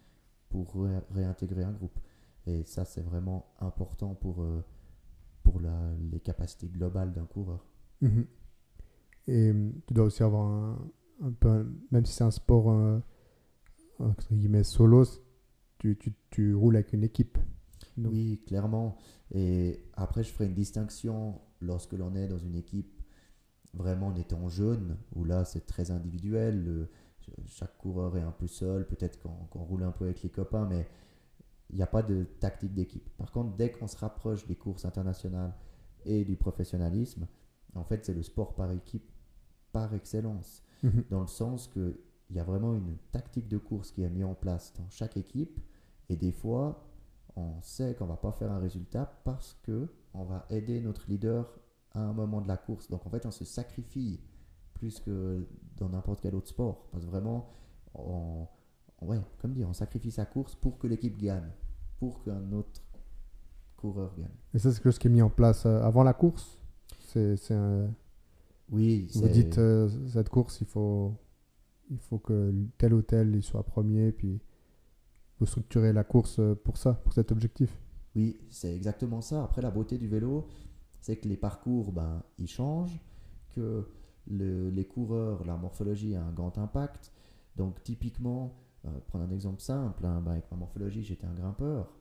pour 0.48 0.82
ré- 0.82 1.02
réintégrer 1.10 1.64
un 1.64 1.72
groupe. 1.72 1.98
Et 2.48 2.64
ça, 2.64 2.84
c'est 2.84 3.02
vraiment 3.02 3.52
important 3.60 4.14
pour, 4.14 4.42
euh, 4.42 4.64
pour 5.42 5.60
la- 5.60 5.92
les 6.12 6.20
capacités 6.20 6.68
globales 6.68 7.12
d'un 7.12 7.26
coureur. 7.26 7.66
Mhm. 8.00 8.26
Et 9.26 9.50
euh, 9.52 9.70
tu 9.86 9.92
dois 9.94 10.06
aussi 10.06 10.22
avoir 10.22 10.46
un, 10.46 10.78
un 11.22 11.32
peu, 11.32 11.66
même 11.90 12.06
si 12.06 12.14
c'est 12.14 12.24
un 12.24 12.30
sport 12.30 12.70
euh, 12.70 12.98
entre 13.98 14.32
guillemets 14.32 14.64
solo, 14.64 15.04
tu, 15.78 15.96
tu, 15.98 16.14
tu 16.30 16.54
roules 16.54 16.76
avec 16.76 16.92
une 16.92 17.04
équipe. 17.04 17.36
Donc- 17.96 18.12
Oui, 18.12 18.40
clairement. 18.46 18.96
Et 19.32 19.82
après, 19.94 20.22
je 20.22 20.30
ferai 20.32 20.46
une 20.46 20.54
distinction 20.54 21.40
lorsque 21.60 21.92
l'on 21.92 22.14
est 22.14 22.28
dans 22.28 22.38
une 22.38 22.54
équipe 22.54 23.02
vraiment 23.74 24.06
en 24.08 24.14
étant 24.16 24.48
jeune, 24.48 24.96
où 25.14 25.24
là, 25.24 25.44
c'est 25.44 25.66
très 25.66 25.90
individuel. 25.90 26.64
le- 26.64 26.88
chaque 27.44 27.76
coureur 27.76 28.16
est 28.16 28.22
un 28.22 28.30
peu 28.32 28.46
seul, 28.46 28.86
peut-être 28.86 29.20
qu'on 29.20 29.34
qu'on 29.50 29.62
roule 29.62 29.82
un 29.82 29.90
peu 29.92 30.06
avec 30.06 30.22
les 30.22 30.30
copains, 30.30 30.64
mais 30.66 30.88
il 31.70 31.76
n'y 31.76 31.82
a 31.82 31.86
pas 31.86 32.02
de 32.02 32.24
tactique 32.40 32.72
d'équipe. 32.74 33.08
Par 33.16 33.30
contre, 33.30 33.56
dès 33.56 33.70
qu'on 33.70 33.86
se 33.86 33.96
rapproche 33.96 34.46
des 34.46 34.56
courses 34.56 34.84
internationales 34.84 35.54
et 36.04 36.24
du 36.24 36.36
professionnalisme, 36.36 37.26
en 37.74 37.84
fait, 37.84 38.04
c'est 38.04 38.14
le 38.14 38.22
sport 38.22 38.54
par 38.54 38.70
équipe 38.72 39.10
par 39.72 39.92
excellence 39.94 40.62
Mhm. 40.82 41.04
dans 41.10 41.20
le 41.20 41.26
sens 41.26 41.66
qu'il 41.66 41.96
y 42.30 42.38
a 42.38 42.44
vraiment 42.44 42.72
une 42.72 42.96
tactique 43.10 43.48
de 43.48 43.58
course 43.58 43.90
qui 43.90 44.02
est 44.02 44.08
mise 44.08 44.24
en 44.24 44.34
place 44.34 44.72
dans 44.78 44.88
chaque 44.90 45.16
équipe 45.16 45.58
et 46.08 46.16
des 46.16 46.30
fois 46.30 46.84
on 47.34 47.60
sait 47.62 47.96
qu'on 47.96 48.06
va 48.06 48.16
pas 48.16 48.30
faire 48.30 48.52
un 48.52 48.60
résultat 48.60 49.20
parce 49.24 49.58
que 49.64 49.88
on 50.14 50.24
va 50.24 50.46
aider 50.50 50.80
notre 50.80 51.10
leader 51.10 51.52
à 51.92 52.00
un 52.00 52.12
moment 52.12 52.40
de 52.40 52.46
la 52.46 52.56
course 52.56 52.88
donc 52.88 53.04
en 53.06 53.10
fait 53.10 53.26
on 53.26 53.32
se 53.32 53.44
sacrifie 53.44 54.20
plus 54.74 55.00
que 55.00 55.44
dans 55.76 55.88
n'importe 55.88 56.20
quel 56.20 56.36
autre 56.36 56.48
sport 56.48 56.86
parce 56.92 57.04
que 57.04 57.10
vraiment 57.10 57.48
on, 57.94 58.46
ouais 59.02 59.18
comme 59.40 59.52
dit 59.54 59.64
on 59.64 59.72
sacrifie 59.72 60.10
sa 60.10 60.24
course 60.26 60.54
pour 60.54 60.78
que 60.78 60.86
l'équipe 60.86 61.16
gagne 61.18 61.50
pour 61.98 62.22
qu'un 62.22 62.52
autre 62.52 62.80
coureur 63.76 64.14
gagne 64.16 64.28
Et 64.54 64.58
ça, 64.58 64.70
c'est 64.70 64.76
quelque 64.78 64.84
chose 64.92 64.98
qui 64.98 65.06
est 65.08 65.10
mis 65.10 65.22
en 65.22 65.30
place 65.30 65.66
euh, 65.66 65.82
avant 65.82 66.02
la 66.02 66.12
course? 66.14 66.58
C'est, 67.06 67.36
un- 67.52 67.90
oui 68.70 69.08
Vous 69.14 69.28
dites, 69.28 69.58
euh, 69.58 69.88
cette 70.08 70.28
course, 70.28 70.60
il 70.60 70.66
faut, 70.66 71.14
il 71.90 71.98
faut 71.98 72.18
que 72.18 72.52
tel 72.76 72.92
ou 72.94 73.02
tel 73.02 73.34
il 73.34 73.42
soit 73.42 73.62
premier, 73.64 74.12
puis 74.12 74.40
vous 75.40 75.46
structurez 75.46 75.92
la 75.92 76.04
course 76.04 76.38
euh, 76.38 76.54
pour 76.54 76.76
ça, 76.76 76.94
pour 76.94 77.12
cet 77.12 77.32
objectif. 77.32 77.76
Oui, 78.14 78.36
c'est 78.50 78.74
exactement 78.74 79.20
ça. 79.20 79.42
Après, 79.44 79.62
la 79.62 79.70
beauté 79.70 79.96
du 79.96 80.08
vélo, 80.08 80.46
c'est 81.00 81.16
que 81.16 81.28
les 81.28 81.36
parcours, 81.36 81.92
ben, 81.92 82.22
ils 82.38 82.48
changent, 82.48 83.00
que 83.54 83.88
le- 84.26 84.70
les 84.70 84.84
coureurs, 84.86 85.44
la 85.44 85.56
morphologie 85.56 86.14
a 86.14 86.22
un 86.24 86.32
grand 86.32 86.58
impact. 86.58 87.12
Donc, 87.56 87.82
typiquement, 87.82 88.52
euh, 88.86 88.90
prendre 89.08 89.24
un 89.24 89.30
exemple 89.30 89.60
simple, 89.60 90.04
hein, 90.06 90.20
ben, 90.24 90.32
avec 90.32 90.50
ma 90.50 90.56
morphologie, 90.56 91.02
j'étais 91.02 91.26
un 91.26 91.34
grimpeur. 91.34 91.92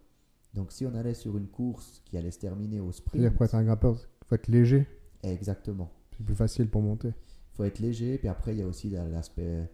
Donc, 0.53 0.71
si 0.71 0.85
on 0.85 0.93
allait 0.95 1.13
sur 1.13 1.37
une 1.37 1.47
course 1.47 2.01
qui 2.05 2.17
allait 2.17 2.31
se 2.31 2.39
terminer 2.39 2.79
au 2.79 2.91
sprint, 2.91 3.21
C'est-à-dire, 3.21 3.35
pour 3.35 3.45
être 3.45 3.55
un 3.55 3.63
grimpeur, 3.63 3.95
il 3.99 4.25
faut 4.27 4.35
être 4.35 4.47
léger, 4.47 4.87
exactement. 5.23 5.91
c'est 6.17 6.23
plus 6.25 6.35
facile 6.35 6.69
pour 6.69 6.81
monter. 6.81 7.09
Il 7.09 7.55
faut 7.57 7.63
être 7.63 7.79
léger. 7.79 8.17
Puis 8.17 8.27
après, 8.27 8.55
il 8.55 8.59
y 8.59 8.61
a 8.61 8.67
aussi 8.67 8.89
la- 8.89 9.07
l'aspect 9.07 9.69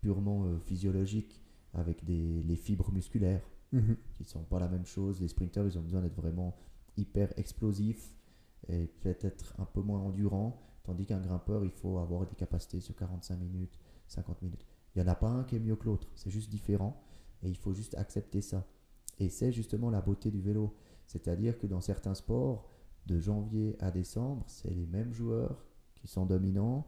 purement 0.00 0.44
euh, 0.46 0.58
physiologique 0.60 1.40
avec 1.72 2.04
des, 2.04 2.42
les 2.42 2.56
fibres 2.56 2.90
musculaires. 2.92 3.42
Mhm. 3.72 3.96
qui 4.16 4.22
sont 4.22 4.44
pas 4.44 4.60
la 4.60 4.68
même 4.68 4.86
chose. 4.86 5.20
Les 5.20 5.26
sprinters, 5.26 5.66
ils 5.66 5.76
ont 5.76 5.82
besoin 5.82 6.00
d'être 6.00 6.14
vraiment 6.14 6.54
hyper 6.96 7.36
explosifs 7.36 8.14
et 8.68 8.86
peut-être 9.00 9.52
un 9.58 9.64
peu 9.64 9.80
moins 9.80 9.98
endurants, 9.98 10.60
tandis 10.84 11.06
qu'un 11.06 11.18
grimpeur, 11.18 11.64
il 11.64 11.72
faut 11.72 11.98
avoir 11.98 12.24
des 12.24 12.36
capacités 12.36 12.78
sur 12.78 12.94
45 12.94 13.36
minutes, 13.36 13.76
50 14.06 14.40
minutes. 14.42 14.64
Il 14.94 15.02
n'y 15.02 15.08
en 15.08 15.12
a 15.12 15.14
pas 15.14 15.28
un 15.28 15.44
qui 15.44 15.56
est 15.56 15.60
mieux 15.60 15.76
que 15.76 15.86
l'autre, 15.86 16.08
c'est 16.14 16.30
juste 16.30 16.50
différent 16.50 17.02
et 17.42 17.48
il 17.48 17.56
faut 17.56 17.72
juste 17.72 17.94
accepter 17.96 18.40
ça. 18.40 18.66
Et 19.18 19.28
c'est 19.28 19.52
justement 19.52 19.90
la 19.90 20.00
beauté 20.00 20.30
du 20.30 20.40
vélo. 20.40 20.74
C'est-à-dire 21.06 21.58
que 21.58 21.66
dans 21.66 21.80
certains 21.80 22.14
sports, 22.14 22.70
de 23.06 23.18
janvier 23.18 23.76
à 23.80 23.90
décembre, 23.90 24.44
c'est 24.48 24.72
les 24.72 24.86
mêmes 24.86 25.12
joueurs 25.12 25.64
qui 25.94 26.08
sont 26.08 26.26
dominants. 26.26 26.86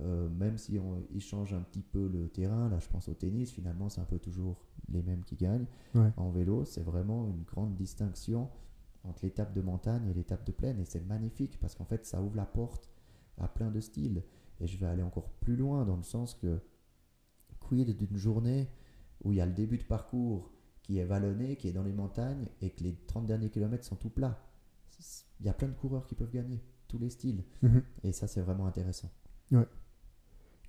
Euh, 0.00 0.28
même 0.28 0.58
si 0.58 0.78
on, 0.78 1.02
ils 1.10 1.22
changent 1.22 1.54
un 1.54 1.62
petit 1.62 1.82
peu 1.82 2.06
le 2.06 2.28
terrain, 2.28 2.68
là 2.68 2.78
je 2.78 2.88
pense 2.88 3.08
au 3.08 3.14
tennis, 3.14 3.50
finalement 3.50 3.88
c'est 3.88 4.00
un 4.00 4.04
peu 4.04 4.18
toujours 4.18 4.60
les 4.88 5.02
mêmes 5.02 5.24
qui 5.24 5.36
gagnent. 5.36 5.66
Ouais. 5.94 6.12
En 6.16 6.30
vélo, 6.30 6.64
c'est 6.64 6.82
vraiment 6.82 7.26
une 7.28 7.42
grande 7.42 7.74
distinction 7.74 8.50
entre 9.04 9.24
l'étape 9.24 9.54
de 9.54 9.62
montagne 9.62 10.06
et 10.08 10.14
l'étape 10.14 10.44
de 10.44 10.52
plaine. 10.52 10.78
Et 10.80 10.84
c'est 10.84 11.04
magnifique 11.06 11.58
parce 11.60 11.74
qu'en 11.74 11.84
fait, 11.84 12.04
ça 12.04 12.22
ouvre 12.22 12.36
la 12.36 12.46
porte 12.46 12.90
à 13.38 13.48
plein 13.48 13.70
de 13.70 13.80
styles. 13.80 14.22
Et 14.60 14.66
je 14.66 14.78
vais 14.78 14.86
aller 14.86 15.02
encore 15.02 15.30
plus 15.40 15.56
loin 15.56 15.84
dans 15.84 15.96
le 15.96 16.02
sens 16.02 16.34
que, 16.34 16.60
quid 17.68 17.96
d'une 17.96 18.16
journée 18.16 18.68
où 19.24 19.32
il 19.32 19.36
y 19.36 19.40
a 19.40 19.46
le 19.46 19.52
début 19.52 19.78
de 19.78 19.84
parcours 19.84 20.50
qui 20.82 20.98
est 20.98 21.04
vallonné, 21.04 21.56
qui 21.56 21.68
est 21.68 21.72
dans 21.72 21.82
les 21.82 21.92
montagnes 21.92 22.48
et 22.60 22.70
que 22.70 22.84
les 22.84 22.94
30 23.06 23.26
derniers 23.26 23.50
kilomètres 23.50 23.84
sont 23.84 23.96
tout 23.96 24.10
plats? 24.10 24.40
Il 25.40 25.46
y 25.46 25.48
a 25.48 25.52
plein 25.52 25.68
de 25.68 25.74
coureurs 25.74 26.06
qui 26.06 26.14
peuvent 26.14 26.30
gagner, 26.30 26.62
tous 26.88 26.98
les 26.98 27.10
styles. 27.10 27.44
Mhm. 27.62 27.82
Et 28.04 28.12
ça, 28.12 28.26
c'est 28.26 28.40
vraiment 28.40 28.66
intéressant. 28.66 29.10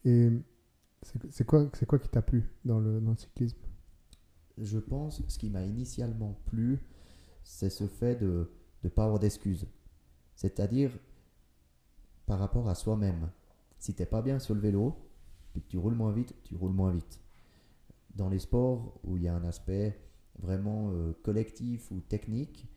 Et 0.04 0.32
C'est 1.22 1.46
quoi, 1.46 1.70
quoi 1.88 2.00
qui 2.00 2.10
t'a 2.10 2.22
plu 2.22 2.50
dans 2.66 2.80
le, 2.80 3.00
dans 3.00 3.12
le 3.12 3.18
cyclisme? 3.18 3.58
Je 4.58 4.80
pense 4.80 5.22
ce 5.28 5.38
qui 5.38 5.50
m'a 5.50 5.64
initialement 5.64 6.40
plu, 6.46 6.80
c'est 7.44 7.70
ce 7.70 7.88
fait 7.88 8.16
de 8.16 8.52
ne 8.84 8.90
pas 8.90 9.04
avoir 9.04 9.20
d'excuses. 9.20 9.68
C'est-à-dire 10.36 10.92
par 12.28 12.40
rapport 12.40 12.70
à 12.70 12.76
soi-même. 12.76 13.32
Si 13.80 13.96
t'es 13.96 14.06
pas 14.06 14.22
bien 14.22 14.38
sur 14.38 14.54
le 14.54 14.60
vélo, 14.60 14.96
tu 15.62 15.78
roules 15.78 15.96
moins 15.96 16.12
vite, 16.12 16.34
tu 16.44 16.56
roules 16.56 16.74
moins 16.74 16.92
vite. 16.92 17.22
Dans 18.16 18.30
les 18.30 18.40
sports 18.40 19.00
où 19.04 19.18
il 19.18 19.24
y 19.24 19.28
a 19.28 19.36
un 19.36 19.44
aspect 19.44 20.00
vraiment 20.40 20.92
euh, 20.92 21.14
collectif 21.24 21.92
ou 21.92 22.02
technique, 22.02 22.68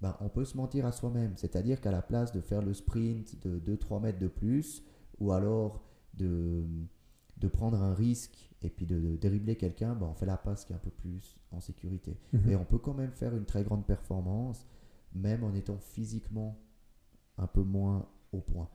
ben, 0.00 0.16
on 0.20 0.28
peut 0.28 0.44
se 0.44 0.56
mentir 0.56 0.84
à 0.86 0.92
soi-même. 0.92 1.32
C'est-à-dire 1.36 1.80
qu'à 1.80 1.90
la 1.90 2.02
place 2.02 2.32
de 2.32 2.40
faire 2.40 2.62
le 2.62 2.74
sprint 2.74 3.40
de 3.46 3.76
2-3 3.76 4.02
mètres 4.02 4.18
de 4.18 4.28
plus, 4.28 4.82
ou 5.18 5.32
alors 5.32 5.82
de, 6.14 6.64
de 7.38 7.48
prendre 7.48 7.82
un 7.82 7.94
risque 7.94 8.50
et 8.62 8.70
puis 8.70 8.86
de, 8.86 8.98
de 8.98 9.16
dribbler 9.16 9.56
quelqu'un, 9.56 9.94
ben, 9.94 10.06
on 10.06 10.14
fait 10.14 10.26
la 10.26 10.36
passe 10.36 10.64
qui 10.64 10.72
est 10.72 10.76
un 10.76 10.80
peu 10.80 10.90
plus 10.90 11.38
en 11.50 11.60
sécurité. 11.60 12.16
Mhm. 12.32 12.50
Et 12.50 12.56
on 12.56 12.64
peut 12.64 12.78
quand 12.78 12.94
même 12.94 13.12
faire 13.12 13.34
une 13.34 13.44
très 13.44 13.62
grande 13.62 13.86
performance, 13.86 14.66
même 15.14 15.44
en 15.44 15.54
étant 15.54 15.78
physiquement 15.78 16.58
un 17.38 17.46
peu 17.46 17.62
moins 17.62 18.08
au 18.32 18.40
point. 18.40 18.68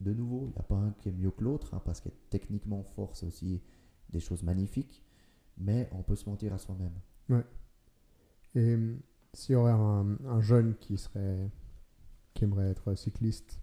De 0.00 0.12
nouveau, 0.12 0.46
il 0.48 0.52
n'y 0.52 0.58
a 0.58 0.62
pas 0.62 0.76
un 0.76 0.90
qui 0.92 1.08
est 1.08 1.12
mieux 1.12 1.30
que 1.30 1.42
l'autre, 1.44 1.74
hein, 1.74 1.82
parce 1.84 2.00
qu'être 2.00 2.28
techniquement 2.30 2.82
fort, 2.82 3.16
c'est 3.16 3.26
aussi 3.26 3.62
des 4.10 4.20
choses 4.20 4.42
magnifiques, 4.42 5.02
mais 5.56 5.88
on 5.92 6.02
peut 6.02 6.16
se 6.16 6.28
mentir 6.28 6.52
à 6.52 6.58
soi-même. 6.58 6.92
Et 8.54 8.74
hum, 8.74 9.00
s'il 9.32 9.54
y 9.54 9.56
aurait 9.56 9.72
un, 9.72 10.18
un 10.26 10.40
jeune 10.40 10.76
qui 10.76 10.96
serait 10.96 11.50
qui 12.34 12.44
aimerait 12.44 12.68
être 12.68 12.94
cycliste 12.96 13.60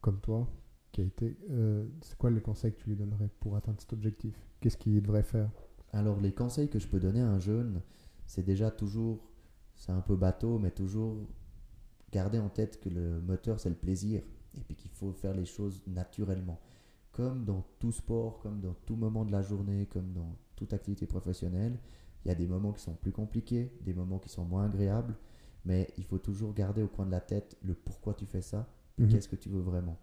comme 0.00 0.20
toi, 0.20 0.48
qui 0.92 1.00
a 1.00 1.04
été, 1.04 1.36
euh, 1.50 1.86
c'est 2.00 2.16
quoi 2.16 2.30
les 2.30 2.40
conseils 2.40 2.72
que 2.72 2.78
tu 2.78 2.90
lui 2.90 2.96
donnerais 2.96 3.28
pour 3.40 3.56
atteindre 3.56 3.80
cet 3.80 3.92
objectif? 3.92 4.34
Qu'est-ce 4.60 4.76
qu'il 4.76 5.02
devrait 5.02 5.24
faire? 5.24 5.50
Alors, 5.92 6.20
les 6.20 6.32
conseils 6.32 6.68
que 6.68 6.78
je 6.78 6.86
peux 6.86 7.00
donner 7.00 7.20
à 7.20 7.28
un 7.28 7.40
jeune, 7.40 7.82
c'est 8.24 8.44
déjà 8.44 8.70
toujours, 8.70 9.28
c'est 9.74 9.92
un 9.92 10.00
peu 10.00 10.16
bateau, 10.16 10.58
mais 10.58 10.70
toujours 10.70 11.16
garder 12.12 12.38
en 12.38 12.48
tête 12.48 12.80
que 12.80 12.88
le 12.88 13.20
moteur, 13.20 13.58
c'est 13.58 13.68
le 13.68 13.76
plaisir, 13.76 14.22
et 14.56 14.60
puis 14.60 14.74
qu'il 14.76 14.90
faut 14.90 15.12
faire 15.12 15.34
les 15.34 15.44
choses 15.44 15.82
naturellement. 15.86 16.60
Comme 17.12 17.44
dans 17.44 17.64
tout 17.78 17.92
sport, 17.92 18.38
comme 18.40 18.60
dans 18.60 18.74
tout 18.84 18.96
moment 18.96 19.24
de 19.24 19.32
la 19.32 19.42
journée, 19.42 19.86
comme 19.86 20.12
dans 20.12 20.36
toute 20.54 20.72
activité 20.72 21.06
professionnelle, 21.06 21.78
il 22.24 22.28
y 22.28 22.30
a 22.30 22.34
des 22.34 22.46
moments 22.46 22.72
qui 22.72 22.82
sont 22.82 22.94
plus 22.94 23.12
compliqués, 23.12 23.72
des 23.82 23.94
moments 23.94 24.18
qui 24.18 24.28
sont 24.28 24.44
moins 24.44 24.66
agréables, 24.66 25.14
mais 25.64 25.88
il 25.96 26.04
faut 26.04 26.18
toujours 26.18 26.52
garder 26.54 26.82
au 26.82 26.88
coin 26.88 27.06
de 27.06 27.10
la 27.10 27.20
tête 27.20 27.56
le 27.62 27.74
pourquoi 27.74 28.14
tu 28.14 28.26
fais 28.26 28.42
ça, 28.42 28.68
Mhm. 28.98 29.08
qu'est-ce 29.08 29.28
que 29.28 29.36
tu 29.36 29.48
veux 29.48 29.60
vraiment. 29.60 29.98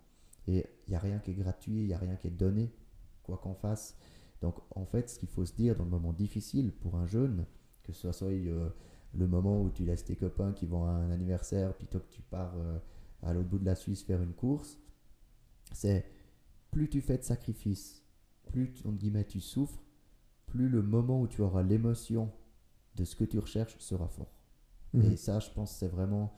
Et 0.48 0.66
il 0.88 0.92
n'y 0.92 0.96
a 0.96 1.00
rien 1.00 1.20
qui 1.20 1.32
est 1.32 1.36
gratuit, 1.36 1.82
il 1.82 1.88
n'y 1.88 1.94
a 1.94 1.98
rien 1.98 2.16
qui 2.16 2.28
est 2.28 2.32
donné, 2.32 2.72
quoi 3.24 3.38
qu'on 3.38 3.54
fasse. 3.56 3.98
Donc 4.42 4.56
en 4.76 4.86
fait, 4.86 5.10
ce 5.10 5.20
qu'il 5.20 5.30
faut 5.30 5.46
se 5.46 5.54
dire 5.54 5.76
dans 5.76 5.86
le 5.86 5.90
moment 5.90 6.14
difficile 6.14 6.72
pour 6.72 6.96
un 6.96 7.06
jeune, 7.06 7.46
que 7.84 7.94
ce 7.94 8.12
soit 8.12 8.28
euh, 8.28 8.70
le 9.14 9.28
moment 9.28 9.62
où 9.62 9.70
tu 9.70 9.84
laisses 9.86 10.04
tes 10.04 10.16
copains 10.16 10.52
qui 10.54 10.66
vont 10.66 10.86
à 10.86 10.90
un 10.92 11.12
anniversaire, 11.12 11.74
puis 11.76 11.88
toi 11.88 12.00
que 12.02 12.10
tu 12.10 12.22
pars 12.22 12.54
euh, 12.58 12.78
à 13.24 13.34
l'autre 13.34 13.50
bout 13.50 13.60
de 13.60 13.66
la 13.66 13.76
Suisse 13.76 14.04
faire 14.04 14.22
une 14.22 14.34
course, 14.34 14.78
c'est 15.72 16.06
plus 16.72 16.90
tu 16.90 17.02
fais 17.02 17.18
de 17.18 17.24
sacrifices, 17.24 18.04
plus 18.48 18.72
tu- 18.74 18.86
entre 18.88 18.98
guillemets 18.98 19.26
tu 19.26 19.40
souffres, 19.40 19.82
plus 20.48 20.70
le 20.70 20.82
moment 20.82 21.22
où 21.22 21.28
tu 21.28 21.42
auras 21.42 21.64
l'émotion 21.64 22.32
de 22.96 23.04
ce 23.06 23.16
que 23.16 23.24
tu 23.24 23.40
recherches 23.40 23.78
sera 23.80 24.08
fort. 24.08 24.32
Mhm. 24.94 25.12
Et 25.12 25.16
ça, 25.16 25.40
je 25.40 25.50
pense, 25.50 25.72
c'est 25.76 25.88
vraiment 25.88 26.34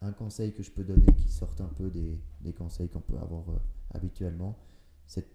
un 0.00 0.12
conseil 0.12 0.52
que 0.52 0.62
je 0.62 0.70
peux 0.70 0.84
donner 0.84 1.06
qui 1.16 1.28
sort 1.30 1.54
un 1.60 1.66
peu 1.74 1.90
des, 1.90 2.20
des 2.40 2.52
conseils 2.52 2.88
qu'on 2.88 3.00
peut 3.00 3.18
avoir 3.18 3.48
euh, 3.50 3.58
habituellement. 3.92 4.56
C'est 5.06 5.26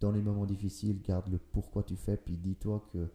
dans 0.00 0.12
les 0.12 0.20
moments 0.22 0.46
difficiles, 0.46 1.00
garde 1.02 1.28
le 1.28 1.38
pourquoi 1.38 1.82
tu 1.82 1.96
fais, 1.96 2.16
puis 2.16 2.36
dis-toi 2.36 2.86
que 2.92 3.08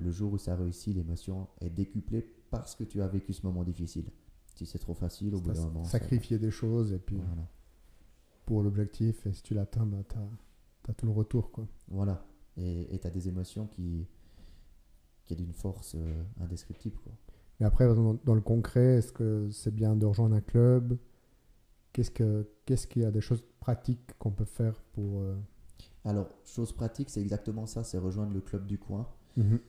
le 0.00 0.10
jour 0.10 0.32
où 0.32 0.38
ça 0.38 0.56
réussit, 0.56 0.94
l'émotion 0.94 1.48
est 1.60 1.68
décuplée 1.70 2.22
parce 2.50 2.74
que 2.74 2.84
tu 2.84 3.02
as 3.02 3.08
vécu 3.08 3.32
ce 3.32 3.44
moment 3.46 3.62
difficile. 3.64 4.06
Si 4.54 4.66
c'est 4.66 4.78
trop 4.78 4.94
facile, 4.94 5.34
au 5.34 5.40
bout 5.40 5.52
d'un 5.52 5.62
moment. 5.66 5.84
Sacrifier 5.84 6.38
des 6.38 6.50
choses 6.50 6.92
et 6.92 6.98
puis 6.98 7.16
Voilà. 7.16 7.48
pour 8.46 8.62
l'objectif, 8.62 9.26
et 9.26 9.32
si 9.32 9.42
tu 9.42 9.54
l'atteins, 9.54 9.86
bah, 9.86 10.02
tu 10.08 10.16
as, 10.90 10.94
tout 10.94 11.06
le 11.06 11.12
retour. 11.12 11.50
Quoi. 11.50 11.66
Voilà. 11.88 12.24
Et 12.56 12.98
tu 13.00 13.06
as 13.06 13.10
des 13.10 13.28
émotions 13.28 13.66
qui, 13.66 14.06
qui 15.24 15.32
est 15.32 15.36
d'une 15.36 15.54
force 15.54 15.94
euh, 15.96 16.22
indescriptible. 16.40 16.98
Quoi. 17.02 17.12
Mais 17.60 17.66
après, 17.66 17.86
dans, 17.94 18.14
dans 18.24 18.34
le 18.34 18.40
concret, 18.42 18.96
est-ce 18.98 19.12
que 19.12 19.48
c'est 19.50 19.74
bien 19.74 19.96
de 19.96 20.04
rejoindre 20.04 20.34
un 20.36 20.40
club? 20.42 20.98
Qu'est-ce 21.92 22.10
que 22.10 22.46
qu'est-ce 22.66 22.86
qu'il 22.86 23.02
y 23.02 23.04
a 23.04 23.10
des 23.10 23.20
choses 23.20 23.42
pratiques 23.60 24.16
qu'on 24.18 24.30
peut 24.32 24.44
faire 24.46 24.82
pour 24.92 25.20
euh, 25.20 25.34
Alors, 26.04 26.28
chose 26.44 26.72
pratique, 26.72 27.08
c'est 27.10 27.20
exactement 27.22 27.66
ça, 27.66 27.84
c'est 27.84 27.98
rejoindre 27.98 28.32
le 28.34 28.40
club 28.40 28.66
du 28.66 28.78
coin. 28.78 29.06
mhm, 29.36 29.60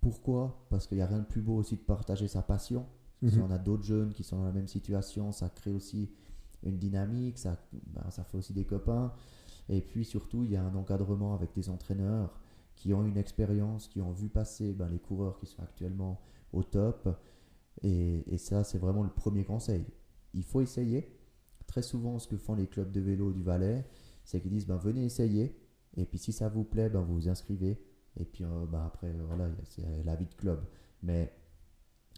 Pourquoi? 0.00 0.66
Parce 0.70 0.86
qu'il 0.86 0.96
n'y 0.98 1.02
a 1.02 1.06
rien 1.06 1.18
de 1.20 1.26
plus 1.26 1.40
beau 1.42 1.56
aussi 1.56 1.76
de 1.76 1.82
partager 1.82 2.28
sa 2.28 2.42
passion. 2.42 2.86
Si 3.28 3.36
mhm. 3.36 3.42
on 3.42 3.50
a 3.50 3.58
d'autres 3.58 3.84
jeunes 3.84 4.12
qui 4.12 4.22
sont 4.22 4.38
dans 4.38 4.44
la 4.44 4.52
même 4.52 4.68
situation, 4.68 5.32
ça 5.32 5.48
crée 5.50 5.72
aussi 5.72 6.10
une 6.62 6.78
dynamique, 6.78 7.38
ça, 7.38 7.56
ben, 7.72 8.08
ça 8.10 8.24
fait 8.24 8.38
aussi 8.38 8.52
des 8.52 8.64
copains. 8.64 9.12
Et 9.68 9.80
puis 9.80 10.04
surtout, 10.04 10.44
il 10.44 10.50
y 10.50 10.56
a 10.56 10.62
un 10.62 10.74
encadrement 10.74 11.34
avec 11.34 11.52
des 11.54 11.68
entraîneurs 11.68 12.38
qui 12.74 12.94
ont 12.94 13.04
une 13.04 13.18
expérience, 13.18 13.88
qui 13.88 14.00
ont 14.00 14.12
vu 14.12 14.28
passer 14.28 14.72
ben, 14.72 14.88
les 14.88 14.98
coureurs 14.98 15.38
qui 15.38 15.46
sont 15.46 15.62
actuellement 15.62 16.20
au 16.52 16.62
top. 16.62 17.08
Et, 17.82 18.24
et 18.32 18.38
ça, 18.38 18.64
c'est 18.64 18.78
vraiment 18.78 19.02
le 19.02 19.10
premier 19.10 19.44
conseil. 19.44 19.84
Il 20.32 20.44
faut 20.44 20.60
essayer. 20.60 21.16
Très 21.66 21.82
souvent, 21.82 22.18
ce 22.18 22.26
que 22.26 22.36
font 22.36 22.54
les 22.54 22.66
clubs 22.66 22.90
de 22.90 23.00
vélo 23.00 23.32
du 23.32 23.42
Valais, 23.42 23.86
c'est 24.24 24.40
qu'ils 24.40 24.50
disent 24.50 24.66
ben, 24.66 24.76
venez 24.76 25.04
essayer. 25.04 25.56
Et 25.96 26.04
puis 26.06 26.18
si 26.18 26.32
ça 26.32 26.48
vous 26.48 26.64
plaît, 26.64 26.88
ben, 26.88 27.00
vous 27.00 27.14
vous 27.14 27.28
inscrivez. 27.28 27.78
Et 28.16 28.24
puis 28.24 28.44
euh, 28.44 28.66
ben, 28.66 28.84
après, 28.86 29.12
voilà, 29.28 29.48
c'est 29.64 30.04
la 30.04 30.16
vie 30.16 30.26
de 30.26 30.34
club. 30.34 30.60
Mais 31.02 31.32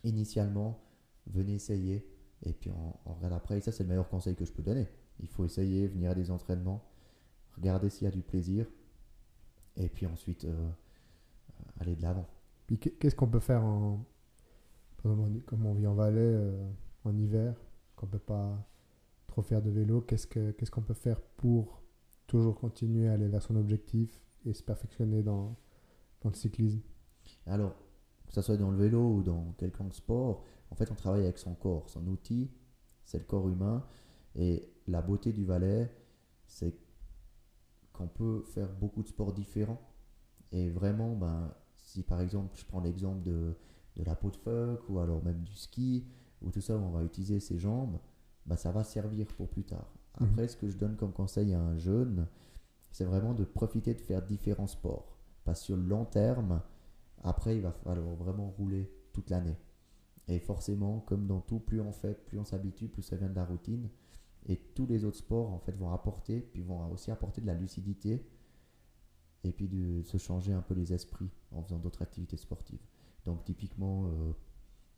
initialement, 0.04 0.80
venez 1.26 1.54
essayer. 1.54 2.06
Et 2.44 2.52
puis 2.52 2.70
on, 2.70 2.94
on 3.10 3.14
regarde 3.14 3.34
après. 3.34 3.58
Et 3.58 3.60
ça, 3.60 3.72
c'est 3.72 3.82
le 3.84 3.88
meilleur 3.88 4.08
conseil 4.08 4.34
que 4.34 4.44
je 4.44 4.52
peux 4.52 4.62
donner. 4.62 4.88
Il 5.20 5.28
faut 5.28 5.44
essayer, 5.44 5.86
venir 5.86 6.10
à 6.10 6.14
des 6.14 6.30
entraînements, 6.30 6.82
regarder 7.56 7.90
s'il 7.90 8.04
y 8.04 8.08
a 8.08 8.10
du 8.10 8.22
plaisir. 8.22 8.66
Et 9.76 9.88
puis 9.88 10.06
ensuite, 10.06 10.44
euh, 10.44 10.70
aller 11.78 11.94
de 11.96 12.02
l'avant. 12.02 12.26
Puis 12.66 12.78
qu'est- 12.78 12.92
qu'est-ce 12.98 13.14
qu'on 13.16 13.28
peut 13.28 13.40
faire 13.40 13.64
en. 13.64 14.04
Comme 15.02 15.66
on 15.66 15.74
vit 15.74 15.86
en 15.88 15.94
Valais 15.94 16.20
euh, 16.20 16.70
en 17.04 17.16
hiver, 17.16 17.56
qu'on 17.96 18.06
peut 18.06 18.20
pas 18.20 18.64
trop 19.26 19.42
faire 19.42 19.60
de 19.60 19.68
vélo, 19.70 20.00
qu'est-ce 20.00 20.28
que 20.28 20.52
qu'est-ce 20.52 20.70
qu'on 20.70 20.82
peut 20.82 20.94
faire 20.94 21.20
pour 21.20 21.82
toujours 22.28 22.54
continuer 22.58 23.08
à 23.08 23.14
aller 23.14 23.26
vers 23.26 23.42
son 23.42 23.56
objectif 23.56 24.20
et 24.44 24.52
se 24.54 24.62
perfectionner 24.62 25.22
dans, 25.24 25.56
dans 26.20 26.28
le 26.30 26.34
cyclisme? 26.36 26.80
Alors, 27.46 27.74
que 28.28 28.32
ce 28.32 28.42
soit 28.42 28.56
dans 28.56 28.70
le 28.70 28.76
vélo 28.76 29.16
ou 29.16 29.22
dans 29.24 29.52
quelconque 29.58 29.94
sport, 29.94 30.44
en 30.72 30.74
fait, 30.74 30.90
on 30.90 30.94
travaille 30.94 31.24
avec 31.24 31.36
son 31.36 31.54
corps. 31.54 31.90
Son 31.90 32.06
outil, 32.06 32.50
c'est 33.04 33.18
le 33.18 33.24
corps 33.24 33.46
humain. 33.48 33.84
Et 34.34 34.72
la 34.86 35.02
beauté 35.02 35.30
du 35.30 35.44
Valais, 35.44 35.94
c'est 36.46 36.74
qu'on 37.92 38.08
peut 38.08 38.42
faire 38.46 38.72
beaucoup 38.72 39.02
de 39.02 39.08
sports 39.08 39.34
différents. 39.34 39.80
Et 40.50 40.70
vraiment, 40.70 41.14
ben, 41.14 41.52
si 41.76 42.02
par 42.02 42.22
exemple, 42.22 42.56
je 42.56 42.64
prends 42.64 42.80
l'exemple 42.80 43.22
de, 43.22 43.54
de 43.96 44.04
la 44.04 44.16
peau 44.16 44.30
de 44.30 44.36
phoque 44.36 44.88
ou 44.88 44.98
alors 44.98 45.22
même 45.22 45.42
du 45.42 45.54
ski, 45.54 46.06
ou 46.40 46.50
tout 46.50 46.62
ça, 46.62 46.74
où 46.74 46.80
on 46.80 46.90
va 46.90 47.02
utiliser 47.02 47.38
ses 47.38 47.58
jambes, 47.58 47.98
ben, 48.46 48.56
ça 48.56 48.72
va 48.72 48.82
servir 48.82 49.26
pour 49.36 49.50
plus 49.50 49.64
tard. 49.64 49.92
Mhm. 50.20 50.28
Après, 50.30 50.48
ce 50.48 50.56
que 50.56 50.68
je 50.68 50.78
donne 50.78 50.96
comme 50.96 51.12
conseil 51.12 51.52
à 51.52 51.60
un 51.60 51.76
jeune, 51.76 52.26
c'est 52.90 53.04
vraiment 53.04 53.34
de 53.34 53.44
profiter 53.44 53.92
de 53.92 54.00
faire 54.00 54.22
différents 54.22 54.66
sports. 54.66 55.18
Parce 55.44 55.60
que 55.60 55.66
sur 55.66 55.76
le 55.76 55.82
long 55.82 56.06
terme, 56.06 56.62
après, 57.22 57.56
il 57.56 57.62
va 57.62 57.72
falloir 57.72 58.16
vraiment 58.16 58.48
rouler 58.48 58.90
toute 59.12 59.28
l'année. 59.28 59.58
Et 60.28 60.38
forcément, 60.38 61.00
comme 61.00 61.26
dans 61.26 61.40
tout, 61.40 61.58
plus 61.58 61.80
on 61.80 61.92
fait, 61.92 62.24
plus 62.26 62.38
on 62.38 62.44
s'habitue, 62.44 62.88
plus 62.88 63.02
ça 63.02 63.16
vient 63.16 63.28
de 63.28 63.34
la 63.34 63.44
routine. 63.44 63.88
Et 64.46 64.56
tous 64.56 64.86
les 64.86 65.04
autres 65.04 65.18
sports, 65.18 65.52
en 65.52 65.58
fait, 65.58 65.76
vont 65.76 65.90
apporter, 65.90 66.40
puis 66.40 66.62
vont 66.62 66.90
aussi 66.90 67.10
apporter 67.10 67.40
de 67.40 67.46
la 67.46 67.54
lucidité, 67.54 68.26
et 69.44 69.52
puis 69.52 69.68
de 69.68 70.02
se 70.02 70.18
changer 70.18 70.52
un 70.52 70.62
peu 70.62 70.74
les 70.74 70.92
esprits 70.92 71.30
en 71.50 71.62
faisant 71.62 71.78
d'autres 71.78 72.02
activités 72.02 72.36
sportives. 72.36 72.82
Donc, 73.24 73.44
typiquement, 73.44 74.06
euh, 74.06 74.32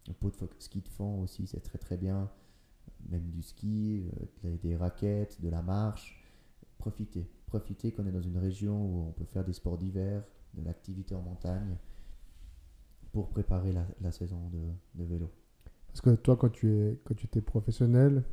le 0.07 0.15
pot 0.15 0.31
de 0.31 0.49
ski 0.59 0.81
de 0.81 0.89
fond 0.89 1.23
aussi, 1.23 1.47
c'est 1.47 1.61
très 1.61 1.79
très 1.79 1.97
bien. 1.97 2.31
Même 3.09 3.31
du 3.31 3.43
ski, 3.43 4.09
euh, 4.45 4.57
des 4.59 4.77
raquettes, 4.77 5.41
de 5.41 5.49
la 5.49 5.63
marche. 5.63 6.23
Profitez. 6.79 7.29
Profitez 7.47 7.93
qu'on 7.93 8.07
est 8.07 8.13
dans 8.13 8.23
une 8.23 8.39
région 8.39 8.85
où 8.85 9.09
on 9.09 9.13
peut 9.13 9.25
faire 9.25 9.45
des 9.45 9.53
sports 9.53 9.79
d'hiver, 9.79 10.23
de 10.55 10.63
l'activité 10.63 11.15
en 11.15 11.23
montagne, 11.23 11.77
pour 13.15 13.29
préparer 13.29 13.73
la, 13.73 13.87
la 14.01 14.11
saison 14.11 14.51
de, 14.51 14.63
de 15.01 15.05
vélo. 15.05 15.31
Parce 15.87 16.01
que 16.01 16.11
toi, 16.17 16.37
quand 16.37 16.51
tu 16.51 16.67
es 16.69 17.01
quand 17.05 17.15
tu 17.15 17.27
étais 17.27 17.41
professionnel, 17.41 18.25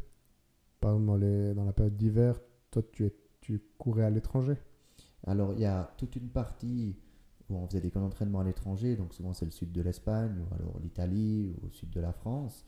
par 0.79 0.91
exemple 0.91 1.07
dans, 1.11 1.17
les, 1.25 1.53
dans 1.53 1.65
la 1.65 1.73
période 1.73 1.95
d'hiver, 1.95 2.41
toi 2.71 2.81
tu, 2.91 3.05
es, 3.05 3.13
tu 3.41 3.61
courais 3.77 4.03
à 4.03 4.09
l'étranger? 4.09 4.57
Alors, 5.27 5.53
il 5.53 5.59
y 5.59 5.65
a 5.65 5.93
toute 5.97 6.15
une 6.15 6.29
partie 6.29 6.95
où 7.47 7.55
on 7.55 7.67
faisait 7.67 7.81
des 7.81 7.91
camps 7.91 8.01
d'entraînement 8.01 8.39
à 8.39 8.43
l'étranger, 8.43 8.95
donc 8.95 9.13
souvent 9.13 9.33
c'est 9.33 9.45
le 9.45 9.51
sud 9.51 9.71
de 9.71 9.81
l'Espagne, 9.81 10.35
ou 10.41 10.55
alors 10.55 10.79
l'Italie, 10.79 11.53
ou 11.53 11.67
au 11.67 11.69
sud 11.69 11.91
de 11.91 12.01
la 12.01 12.13
France. 12.13 12.65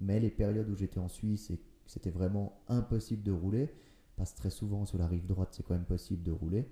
Mais 0.00 0.18
les 0.18 0.30
périodes 0.30 0.68
où 0.68 0.76
j'étais 0.76 0.98
en 0.98 1.08
Suisse 1.08 1.50
et 1.50 1.60
c'était 1.86 2.10
vraiment 2.10 2.48
impossible 2.68 3.22
de 3.22 3.30
rouler, 3.30 3.72
parce 4.16 4.32
que 4.32 4.38
très 4.38 4.50
souvent 4.50 4.86
sur 4.86 4.98
la 4.98 5.06
rive 5.06 5.26
droite 5.26 5.50
c'est 5.52 5.62
quand 5.62 5.74
même 5.74 5.84
possible 5.84 6.24
de 6.24 6.32
rouler, 6.32 6.66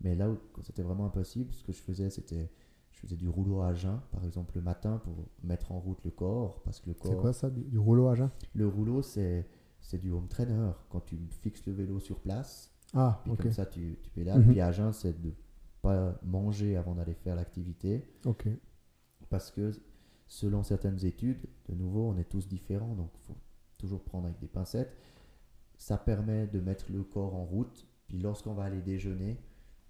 Mais 0.00 0.14
là 0.14 0.30
où 0.30 0.38
c'était 0.62 0.82
vraiment 0.82 1.06
impossible, 1.06 1.52
ce 1.52 1.64
que 1.64 1.72
je 1.72 1.82
faisais, 1.82 2.10
c'était 2.10 2.50
je 2.96 3.02
faisais 3.02 3.16
du 3.16 3.28
rouleau 3.28 3.60
à 3.62 3.72
jeun, 3.74 4.00
par 4.10 4.24
exemple 4.24 4.52
le 4.56 4.62
matin 4.62 4.98
pour 5.04 5.14
mettre 5.42 5.70
en 5.72 5.78
route 5.78 6.02
le 6.04 6.10
corps, 6.10 6.60
parce 6.64 6.80
que 6.80 6.88
le 6.90 6.96
C'est 7.00 7.10
corps. 7.12 7.20
quoi 7.20 7.32
ça, 7.32 7.50
du, 7.50 7.62
du 7.62 7.78
rouleau 7.78 8.08
à 8.08 8.14
jeun? 8.14 8.30
Le 8.54 8.66
rouleau, 8.66 9.02
c'est 9.02 9.46
c'est 9.80 9.98
du 9.98 10.10
home 10.10 10.26
trainer. 10.26 10.72
Quand 10.90 11.00
tu 11.00 11.16
fixes 11.42 11.64
le 11.66 11.72
vélo 11.72 12.00
sur 12.00 12.18
place, 12.20 12.72
Ah, 12.94 13.22
ok. 13.28 13.42
comme 13.42 13.52
ça 13.52 13.66
tu, 13.66 13.98
tu 14.02 14.10
pédales. 14.10 14.40
Mhm. 14.40 14.48
Puis 14.50 14.60
à 14.60 14.72
jeun, 14.72 14.92
c'est 14.92 15.20
de 15.20 15.32
pas 15.82 16.18
manger 16.24 16.76
avant 16.76 16.94
d'aller 16.96 17.14
faire 17.14 17.36
l'activité, 17.36 18.04
Ok. 18.24 18.48
parce 19.28 19.50
que 19.52 19.70
selon 20.26 20.64
certaines 20.64 21.04
études, 21.04 21.46
de 21.68 21.74
nouveau, 21.76 22.08
on 22.08 22.16
est 22.16 22.24
tous 22.28 22.48
différents, 22.48 22.94
donc 22.96 23.10
il 23.14 23.20
faut 23.26 23.36
toujours 23.78 24.02
prendre 24.02 24.26
avec 24.26 24.40
des 24.40 24.48
pincettes. 24.48 24.96
Ça 25.76 25.98
permet 25.98 26.46
de 26.48 26.58
mettre 26.58 26.90
le 26.90 27.04
corps 27.04 27.34
en 27.36 27.44
route, 27.44 27.86
puis 28.08 28.18
lorsqu'on 28.18 28.54
va 28.54 28.64
aller 28.64 28.80
déjeuner, 28.80 29.38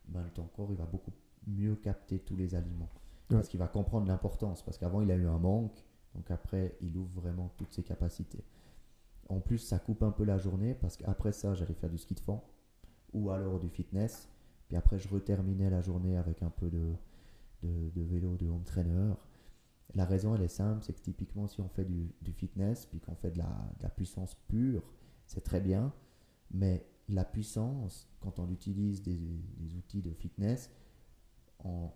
ben, 0.08 0.25
ton 0.34 0.44
corps 0.44 0.70
il 0.72 0.76
va 0.76 0.84
beaucoup 0.84 1.12
mieux 1.46 1.76
capter 1.76 2.18
tous 2.18 2.36
les 2.36 2.54
aliments. 2.54 2.90
Parce 3.28 3.48
qu'il 3.48 3.58
va 3.58 3.66
comprendre 3.66 4.06
l'importance, 4.06 4.62
parce 4.62 4.78
qu'avant 4.78 5.00
il 5.00 5.10
a 5.10 5.16
eu 5.16 5.26
un 5.26 5.38
manque, 5.38 5.84
donc 6.14 6.30
après 6.30 6.76
il 6.80 6.96
ouvre 6.96 7.20
vraiment 7.20 7.52
toutes 7.56 7.72
ses 7.72 7.82
capacités. 7.82 8.44
En 9.28 9.40
plus, 9.40 9.58
ça 9.58 9.80
coupe 9.80 10.04
un 10.04 10.12
peu 10.12 10.24
la 10.24 10.38
journée, 10.38 10.74
parce 10.74 10.96
qu'après 10.96 11.32
ça, 11.32 11.52
j'allais 11.54 11.74
faire 11.74 11.90
du 11.90 11.98
ski 11.98 12.14
de 12.14 12.20
fond, 12.20 12.40
ou 13.12 13.30
alors 13.30 13.58
du 13.58 13.68
fitness, 13.68 14.28
puis 14.68 14.76
après 14.76 14.98
je 14.98 15.08
reterminais 15.08 15.70
la 15.70 15.80
journée 15.80 16.16
avec 16.16 16.42
un 16.42 16.50
peu 16.50 16.70
de, 16.70 16.92
de, 17.64 17.90
de 17.90 18.02
vélo, 18.02 18.36
de 18.36 18.46
home 18.46 18.62
trainer. 18.62 19.14
La 19.94 20.04
raison, 20.04 20.34
elle 20.34 20.42
est 20.42 20.48
simple, 20.48 20.84
c'est 20.84 20.92
que 20.92 21.00
typiquement, 21.00 21.48
si 21.48 21.60
on 21.60 21.68
fait 21.68 21.84
du, 21.84 22.12
du 22.22 22.32
fitness, 22.32 22.86
puis 22.86 23.00
qu'on 23.00 23.14
fait 23.16 23.30
de 23.32 23.38
la, 23.38 23.48
de 23.78 23.82
la 23.82 23.88
puissance 23.88 24.36
pure, 24.46 24.82
c'est 25.26 25.42
très 25.42 25.60
bien, 25.60 25.92
mais 26.52 26.86
la 27.08 27.24
puissance, 27.24 28.08
quand 28.20 28.38
on 28.38 28.48
utilise 28.50 29.02
des, 29.02 29.16
des 29.16 29.74
outils 29.76 30.02
de 30.02 30.12
fitness, 30.12 30.70
on 31.64 31.90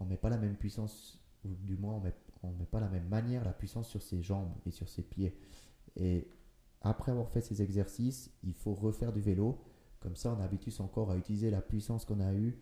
ne 0.00 0.08
met 0.08 0.16
pas 0.16 0.28
la 0.28 0.38
même 0.38 0.56
puissance, 0.56 1.18
ou 1.44 1.54
du 1.54 1.76
moins 1.76 1.94
on 1.94 2.00
met, 2.00 2.14
on 2.42 2.52
met 2.52 2.66
pas 2.66 2.80
la 2.80 2.88
même 2.88 3.08
manière 3.08 3.44
la 3.44 3.52
puissance 3.52 3.88
sur 3.88 4.02
ses 4.02 4.22
jambes 4.22 4.52
et 4.66 4.70
sur 4.70 4.88
ses 4.88 5.02
pieds. 5.02 5.36
Et 5.96 6.28
après 6.80 7.12
avoir 7.12 7.28
fait 7.30 7.40
ces 7.40 7.62
exercices, 7.62 8.30
il 8.42 8.54
faut 8.54 8.74
refaire 8.74 9.12
du 9.12 9.20
vélo. 9.20 9.60
Comme 10.00 10.16
ça, 10.16 10.36
on 10.38 10.40
habitue 10.40 10.70
son 10.70 10.88
corps 10.88 11.10
à 11.10 11.16
utiliser 11.16 11.50
la 11.50 11.60
puissance 11.60 12.04
qu'on 12.04 12.20
a 12.20 12.32
eue 12.32 12.58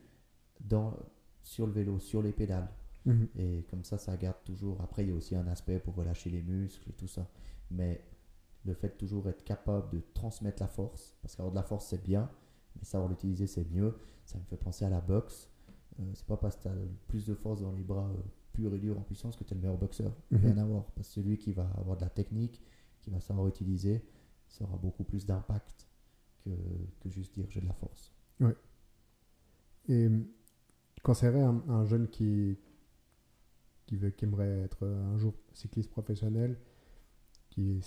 dans, 0.61 0.97
sur 1.43 1.67
le 1.67 1.73
vélo, 1.73 1.99
sur 1.99 2.23
les 2.23 2.33
pédales. 2.33 2.71
Mhm. 3.05 3.29
Et 3.37 3.67
comme 3.71 3.85
ça, 3.85 3.99
ça 3.99 4.17
garde 4.17 4.43
toujours. 4.45 4.81
Après, 4.81 5.05
il 5.05 5.11
y 5.11 5.13
a 5.13 5.15
aussi 5.15 5.37
un 5.37 5.47
aspect 5.47 5.79
pour 5.79 5.95
relâcher 5.95 6.31
les 6.31 6.43
muscles 6.43 6.89
et 6.89 6.93
tout 6.93 7.09
ça. 7.09 7.29
Mais 7.71 8.01
le 8.65 8.73
fait 8.73 8.89
de 8.89 8.95
toujours 8.95 9.29
être 9.29 9.45
capable 9.45 9.91
de 9.91 10.03
transmettre 10.15 10.63
la 10.63 10.69
force, 10.69 11.15
parce 11.21 11.37
qu'avoir 11.37 11.53
de 11.53 11.57
la 11.57 11.65
force, 11.65 11.87
c'est 11.87 12.03
bien, 12.03 12.31
mais 12.77 12.85
savoir 12.85 13.11
l'utiliser, 13.11 13.47
c'est 13.47 13.69
mieux. 13.71 13.95
Ça 14.25 14.39
me 14.39 14.45
fait 14.45 14.57
penser 14.57 14.85
à 14.85 14.91
la 14.91 15.01
boxe. 15.01 15.51
Euh, 16.01 16.03
c'est 16.15 16.27
pas 16.27 16.37
parce 16.37 16.57
que 16.57 16.63
tu 16.63 16.69
as 16.69 16.75
plus 17.09 17.27
de 17.27 17.35
force 17.35 17.61
dans 17.61 17.73
les 17.73 17.83
bras 17.83 18.09
euh, 18.09 18.23
purs 18.53 18.75
et 18.75 18.79
durs 18.79 18.99
en 18.99 19.03
puissance 19.03 19.37
que 19.37 19.45
tu 19.45 19.53
es 19.53 19.55
le 19.55 19.61
meilleur 19.61 19.79
boxeur. 19.79 20.13
Mhm. 20.31 20.39
Rien 20.39 20.59
à 20.59 20.65
voir. 20.65 20.85
Parce 20.95 21.09
que 21.09 21.15
celui 21.15 21.39
qui 21.39 21.53
va 21.53 21.71
avoir 21.77 21.97
de 21.97 22.03
la 22.03 22.11
technique, 22.11 22.63
qui 23.01 23.11
va 23.11 23.21
savoir 23.21 23.47
utiliser, 23.49 24.05
ça 24.49 24.65
aura 24.65 24.77
beaucoup 24.77 25.05
plus 25.05 25.27
d'impact 25.27 25.89
que, 26.45 26.51
que 27.01 27.09
juste 27.09 27.35
dire 27.35 27.47
j'ai 27.51 27.61
de 27.61 27.67
la 27.67 27.75
force. 27.75 28.13
Et 29.87 30.07
hum, 30.07 30.27
tu 30.95 31.03
conseillerais 31.03 31.43
un, 31.43 31.63
un 31.69 31.85
jeune 31.85 32.09
qui, 32.09 32.59
qui, 33.87 33.97
veut, 33.97 34.11
qui 34.11 34.25
aimerait 34.25 34.63
être 34.63 34.87
un 34.87 35.17
jour 35.19 35.35
cycliste 35.53 35.91
professionnel, 35.91 36.59
qui 37.51 37.81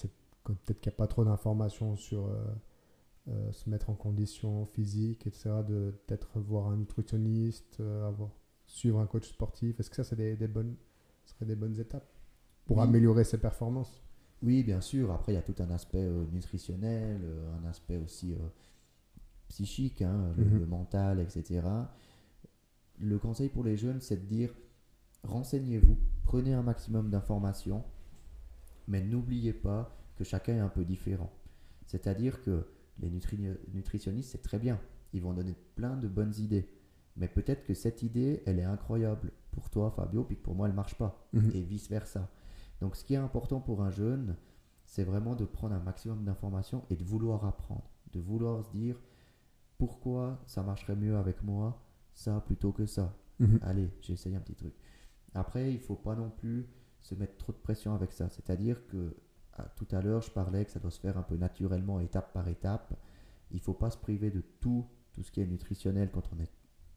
peut-être 0.54 0.80
qu'il 0.80 0.90
n'y 0.90 0.96
a 0.96 0.98
pas 0.98 1.08
trop 1.08 1.26
d'informations 1.26 1.96
sur 1.96 2.28
euh, 2.28 2.46
euh, 3.30 3.52
se 3.52 3.70
mettre 3.70 3.90
en 3.90 3.96
condition 3.96 4.66
physique, 4.68 5.28
etc., 5.28 5.50
de 5.68 5.94
peut-être 6.08 6.40
voir 6.40 6.68
un 6.68 6.78
nutritionniste, 6.78 7.80
euh, 7.80 8.08
avoir, 8.08 8.32
suivre 8.66 9.00
un 9.00 9.06
coach 9.08 9.28
sportif. 9.30 9.80
Est-ce 9.80 9.90
que 9.90 9.96
ça, 9.96 10.04
c'est 10.04 10.16
des, 10.16 10.36
des 10.36 10.48
bonnes, 10.48 10.76
ce 11.26 11.34
serait 11.34 11.46
des 11.46 11.56
bonnes 11.56 11.80
étapes 11.80 12.08
pour 12.66 12.80
Oui. 12.80 12.84
améliorer 12.84 13.24
ses 13.24 13.38
performances? 13.40 14.02
Oui, 14.44 14.64
bien 14.64 14.82
sûr. 14.82 15.12
Après, 15.12 15.32
il 15.34 15.36
y 15.36 15.40
a 15.40 15.42
tout 15.42 15.56
un 15.60 15.70
aspect 15.72 16.04
euh, 16.04 16.26
nutritionnel, 16.32 17.22
un 17.62 17.66
aspect 17.68 17.98
aussi 17.98 18.36
psychique, 19.50 20.02
hein, 20.02 20.34
le, 20.38 20.44
Mhm. 20.46 20.60
le 20.60 20.66
mental, 20.66 21.20
etc. 21.20 21.62
Le 23.00 23.20
conseil 23.20 23.50
pour 23.50 23.64
les 23.64 23.78
jeunes, 23.78 24.02
c'est 24.02 24.18
de 24.18 24.26
dire 24.26 24.54
renseignez-vous, 25.24 25.98
prenez 26.24 26.54
un 26.54 26.62
maximum 26.64 27.10
d'informations, 27.10 27.84
mais 28.88 29.02
n'oubliez 29.04 29.54
pas 29.54 29.96
que 30.16 30.24
chacun 30.24 30.56
est 30.56 30.60
un 30.60 30.70
peu 30.70 30.86
différent. 30.86 31.32
C'est-à-dire 31.86 32.42
que 32.42 32.66
les 33.00 33.10
nutri- 33.10 33.58
nutritionnistes, 33.74 34.32
c'est 34.32 34.42
très 34.42 34.60
bien. 34.60 34.80
Ils 35.14 35.22
vont 35.22 35.34
donner 35.34 35.56
plein 35.76 35.96
de 35.98 36.08
bonnes 36.08 36.34
idées. 36.40 36.70
Mais 37.16 37.28
peut-être 37.28 37.64
que 37.64 37.74
cette 37.74 38.04
idée, 38.04 38.44
elle 38.46 38.60
est 38.60 38.64
incroyable 38.64 39.32
pour 39.52 39.70
toi, 39.70 39.90
Fabio, 39.92 40.24
puis 40.24 40.36
que 40.38 40.42
pour 40.44 40.56
moi, 40.56 40.68
elle 40.68 40.76
marche 40.76 40.96
pas. 40.96 41.28
Mhm. 41.34 41.52
Et 41.54 41.62
vice-versa. 41.62 42.30
Donc, 42.82 42.96
ce 42.96 43.04
qui 43.04 43.16
est 43.16 43.18
important 43.18 43.60
pour 43.60 43.82
un 43.82 43.90
jeune, 43.90 44.36
c'est 44.86 45.04
vraiment 45.04 45.36
de 45.36 45.46
prendre 45.46 45.74
un 45.74 45.80
maximum 45.80 46.24
d'informations 46.24 46.84
et 46.90 46.96
de 46.96 47.04
vouloir 47.04 47.46
apprendre. 47.46 47.90
De 48.14 48.20
vouloir 48.20 48.64
se 48.64 48.72
dire 48.72 49.00
pourquoi 49.78 50.42
ça 50.46 50.64
marcherait 50.64 50.96
mieux 50.96 51.16
avec 51.18 51.44
moi, 51.44 51.82
ça 52.14 52.42
plutôt 52.42 52.72
que 52.72 52.86
ça. 52.86 53.16
Mhm. 53.40 53.60
Allez, 53.62 53.90
j'ai 54.02 54.14
essayé 54.14 54.36
un 54.36 54.40
petit 54.40 54.56
truc. 54.56 54.74
Après, 55.34 55.72
il 55.72 55.80
faut 55.80 55.96
pas 55.96 56.16
non 56.16 56.30
plus 56.30 56.68
se 57.00 57.16
mettre 57.16 57.38
trop 57.38 57.52
de 57.52 57.58
pression 57.58 57.94
avec 57.94 58.12
ça. 58.12 58.30
C'est-à-dire 58.30 58.86
que 58.88 59.16
tout 59.76 59.88
à 59.92 60.02
l'heure, 60.02 60.22
je 60.22 60.32
parlais 60.32 60.66
que 60.66 60.72
ça 60.72 60.80
doit 60.80 60.92
se 60.92 61.00
faire 61.00 61.18
un 61.18 61.24
peu 61.24 61.36
naturellement, 61.38 62.00
étape 62.00 62.34
par 62.34 62.48
étape. 62.48 62.94
Il 63.52 63.60
faut 63.60 63.74
pas 63.74 63.90
se 63.90 63.98
priver 63.98 64.30
de 64.32 64.42
tout, 64.60 64.86
tout 65.14 65.24
ce 65.24 65.32
qui 65.32 65.42
est 65.42 65.46
nutritionnel 65.48 66.12
quand 66.12 66.24
on 66.36 66.40
est 66.42 66.52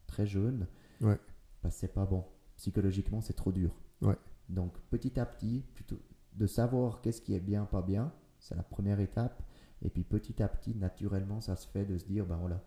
très 0.07 0.25
jeune. 0.25 0.67
Ouais. 1.01 1.17
Parce 1.61 1.75
que 1.75 1.81
c'est 1.81 1.93
pas 1.93 2.05
bon. 2.05 2.25
Psychologiquement, 2.57 3.21
c'est 3.21 3.33
trop 3.33 3.51
dur. 3.51 3.71
Ouais. 4.01 4.17
Donc, 4.49 4.77
petit 4.89 5.19
à 5.19 5.25
petit, 5.25 5.63
plutôt 5.73 5.97
de 6.33 6.47
savoir 6.47 7.01
qu'est-ce 7.01 7.21
qui 7.21 7.33
est 7.33 7.39
bien, 7.39 7.65
pas 7.65 7.81
bien, 7.81 8.11
c'est 8.39 8.55
la 8.55 8.63
première 8.63 8.99
étape. 8.99 9.41
Et 9.81 9.89
puis, 9.89 10.03
petit 10.03 10.41
à 10.43 10.47
petit, 10.47 10.75
naturellement, 10.75 11.41
ça 11.41 11.55
se 11.55 11.67
fait 11.67 11.85
de 11.85 11.97
se 11.97 12.05
dire, 12.05 12.25
ben 12.25 12.37
voilà, 12.37 12.63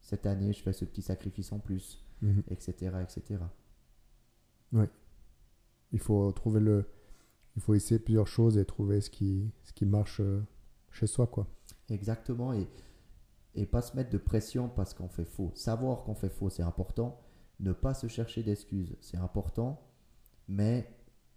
cette 0.00 0.26
année, 0.26 0.52
je 0.52 0.62
fais 0.62 0.72
ce 0.72 0.84
petit 0.84 1.02
sacrifice 1.02 1.52
en 1.52 1.58
plus, 1.58 2.02
Mhm. 2.22 2.42
etc., 2.48 2.92
etc. 3.02 3.40
Il 5.92 5.98
faut 6.00 6.30
trouver 6.32 6.60
le. 6.60 6.88
Il 7.56 7.62
faut 7.62 7.74
essayer 7.74 7.98
plusieurs 7.98 8.26
choses 8.26 8.58
et 8.58 8.64
trouver 8.64 9.00
ce 9.00 9.10
qui, 9.10 9.50
ce 9.64 9.72
qui 9.72 9.86
marche 9.86 10.20
euh, 10.20 10.42
chez 10.90 11.06
soi, 11.06 11.26
quoi. 11.26 11.46
Exactement, 11.88 12.52
et, 12.52 12.66
et 13.54 13.64
pas 13.66 13.80
se 13.82 13.96
mettre 13.96 14.10
de 14.10 14.18
pression 14.18 14.68
parce 14.68 14.92
qu'on 14.94 15.08
fait 15.08 15.24
faux. 15.24 15.50
Savoir 15.54 16.02
qu'on 16.04 16.14
fait 16.14 16.28
faux, 16.28 16.50
c'est 16.50 16.62
important. 16.62 17.18
Ne 17.60 17.72
pas 17.72 17.94
se 17.94 18.06
chercher 18.08 18.42
d'excuses, 18.42 18.94
c'est 19.00 19.16
important, 19.16 19.80
mais 20.48 20.86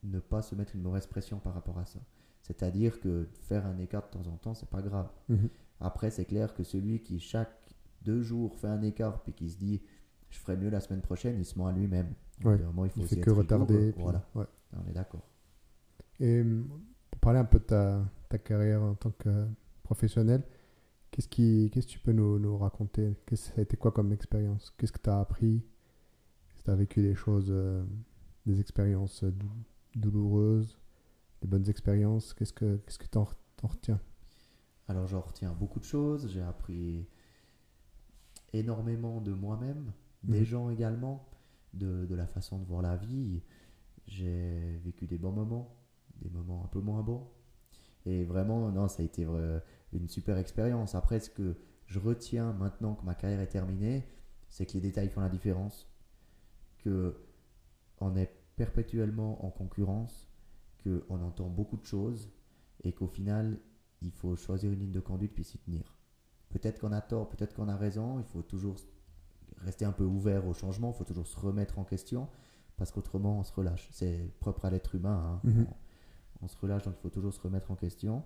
ne 0.04 0.20
pas 0.20 0.42
se 0.42 0.56
mettre 0.56 0.76
une 0.76 0.82
mauvaise 0.82 1.08
pression 1.08 1.40
par 1.40 1.54
rapport 1.54 1.78
à 1.80 1.86
ça. 1.86 2.00
C'est-à-dire 2.42 3.00
que 3.00 3.28
faire 3.44 3.66
un 3.66 3.78
écart 3.80 4.04
de 4.10 4.18
temps 4.18 4.28
en 4.30 4.38
temps, 4.38 4.54
c'est 4.56 4.70
pas 4.70 4.82
grave. 4.82 5.10
Mhm. 5.30 5.50
Après, 5.80 6.10
c'est 6.10 6.26
clair 6.26 6.54
que 6.54 6.64
celui 6.64 7.02
qui 7.04 7.20
chaque 7.20 7.56
deux 8.02 8.22
jours 8.22 8.56
fait 8.56 8.68
un 8.68 8.82
écart 8.82 9.22
puis 9.24 9.34
qui 9.34 9.50
se 9.50 9.58
dit 9.58 9.82
je 10.30 10.38
ferai 10.40 10.58
mieux 10.58 10.70
la 10.70 10.80
semaine 10.80 11.02
prochaine, 11.02 11.38
il 11.40 11.46
se 11.46 11.58
ment 11.58 11.68
à 11.68 11.72
lui-même. 11.72 12.14
Ouais. 12.44 12.58
Il 12.60 12.90
faut 12.90 13.02
Il 13.02 13.08
fait 13.08 13.20
que 13.22 13.30
retarder. 13.32 13.92
puis- 13.94 14.02
Voilà, 14.04 14.26
ouais. 14.36 14.46
on 14.74 14.88
est 14.90 14.94
d'accord. 14.94 15.26
Et 16.20 16.42
hum, 16.42 16.68
pour 17.12 17.20
parler 17.22 17.40
un 17.40 17.46
peu 17.46 17.60
de 17.60 17.64
ta, 17.66 18.06
ta 18.30 18.38
carrière 18.38 18.82
en 18.84 18.96
tant 18.96 19.12
que 19.12 19.48
professionnel, 19.84 20.44
qu'est-ce 21.12 21.28
qui, 21.28 21.70
qu'est-ce 21.72 21.88
que 21.88 21.92
tu 21.94 22.00
peux 22.00 22.12
nous, 22.12 22.40
nous 22.40 22.58
raconter? 22.58 23.16
Qu'est-ce, 23.26 23.48
Ça 23.52 23.60
a 23.60 23.62
été 23.62 23.78
quoi 23.78 23.92
comme 23.92 24.12
expérience? 24.14 24.74
Qu'est-ce 24.78 24.92
que 24.92 25.02
tu 25.02 25.10
as 25.10 25.20
appris? 25.20 25.58
Est-ce 26.50 26.58
que 26.60 26.64
tu 26.66 26.72
as 26.72 26.76
vécu 26.76 27.02
des 27.02 27.16
choses, 27.16 27.48
euh, 27.50 27.84
des 28.46 28.60
expériences 28.60 29.24
dou- 29.24 29.52
douloureuses, 29.96 30.78
des 31.42 31.48
bonnes 31.48 31.70
expériences? 31.70 32.34
Qu'est-ce 32.34 32.54
que 32.54 32.78
qu'est-ce 32.78 33.00
que 33.00 33.08
tu 33.08 33.18
en, 33.18 33.28
retiens? 33.64 34.00
Alors 34.88 35.08
j'en 35.08 35.22
retiens 35.22 35.54
beaucoup 35.54 35.80
de 35.80 35.86
choses, 35.86 36.30
j'ai 36.32 36.42
appris 36.42 37.08
énormément 38.54 39.22
de 39.22 39.32
moi-même, 39.34 39.92
des 40.24 40.40
Mhm. 40.40 40.46
gens 40.46 40.70
également, 40.70 41.26
de, 41.74 42.06
de 42.06 42.16
la 42.16 42.26
façon 42.28 42.58
de 42.60 42.66
voir 42.66 42.82
la 42.82 42.96
vie. 42.98 43.42
J'ai 44.08 44.78
vécu 44.84 45.06
des 45.06 45.18
bons 45.20 45.32
moments, 45.32 45.76
des 46.22 46.30
moments 46.30 46.64
un 46.64 46.68
peu 46.68 46.80
moins 46.80 47.02
bons. 47.02 47.28
Et 48.06 48.24
vraiment, 48.26 48.72
non, 48.72 48.88
ça 48.88 49.02
a 49.04 49.06
été 49.06 49.26
une 49.94 50.08
super 50.08 50.38
expérience. 50.38 50.96
Après, 50.96 51.20
ce 51.20 51.30
que 51.30 51.56
je 51.86 52.00
retiens 52.00 52.54
maintenant 52.54 52.96
que 52.96 53.04
ma 53.06 53.16
carrière 53.16 53.42
est 53.42 53.48
terminée, 53.48 54.08
c'est 54.50 54.66
que 54.66 54.74
les 54.74 54.82
détails 54.82 55.10
font 55.10 55.22
la 55.22 55.30
différence, 55.30 55.88
que 56.80 57.18
on 58.00 58.16
est 58.16 58.32
perpétuellement 58.56 59.46
en 59.46 59.50
concurrence, 59.50 60.30
que 60.80 61.06
on 61.10 61.22
entend 61.22 61.50
beaucoup 61.50 61.78
de 61.78 61.86
choses 61.86 62.32
et 62.84 62.94
qu'au 62.94 63.08
final, 63.08 63.60
il 64.02 64.12
faut 64.12 64.36
choisir 64.36 64.72
une 64.72 64.80
ligne 64.80 64.92
de 64.92 65.00
conduite 65.00 65.34
puis 65.34 65.44
s'y 65.44 65.58
tenir. 65.58 65.96
Peut-être 66.50 66.80
qu'on 66.80 66.92
a 66.94 67.02
tort, 67.02 67.30
peut-être 67.30 67.54
qu'on 67.54 67.68
a 67.68 67.76
raison, 67.76 68.20
il 68.20 68.26
faut 68.26 68.42
toujours 68.42 68.76
rester 69.58 69.86
un 69.86 69.92
peu 69.92 70.06
ouvert 70.06 70.48
au 70.48 70.54
changement, 70.54 70.92
il 70.92 70.98
faut 70.98 71.04
toujours 71.04 71.28
se 71.28 71.38
remettre 71.38 71.80
en 71.80 71.84
question 71.84 72.30
parce 72.78 72.92
qu'autrement 72.92 73.40
on 73.40 73.44
se 73.44 73.54
relâche. 73.54 73.90
C'est 73.92 74.32
propre 74.40 74.66
à 74.66 74.70
l'être 74.70 74.96
humain. 74.96 75.42
hein. 75.44 75.50
Mhm. 75.50 75.68
On, 76.42 76.48
se 76.48 76.58
relâche 76.58 76.84
donc 76.84 76.96
il 76.98 77.02
faut 77.02 77.10
toujours 77.10 77.34
se 77.34 77.42
remettre 77.42 77.72
en 77.72 77.76
question. 77.76 78.24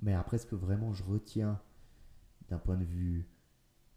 Mais 0.00 0.14
après, 0.14 0.38
ce 0.38 0.46
que 0.46 0.56
vraiment 0.56 0.92
je 0.92 1.04
retiens 1.04 1.60
d'un 2.48 2.58
point 2.58 2.76
de 2.76 2.84
vue 2.84 3.28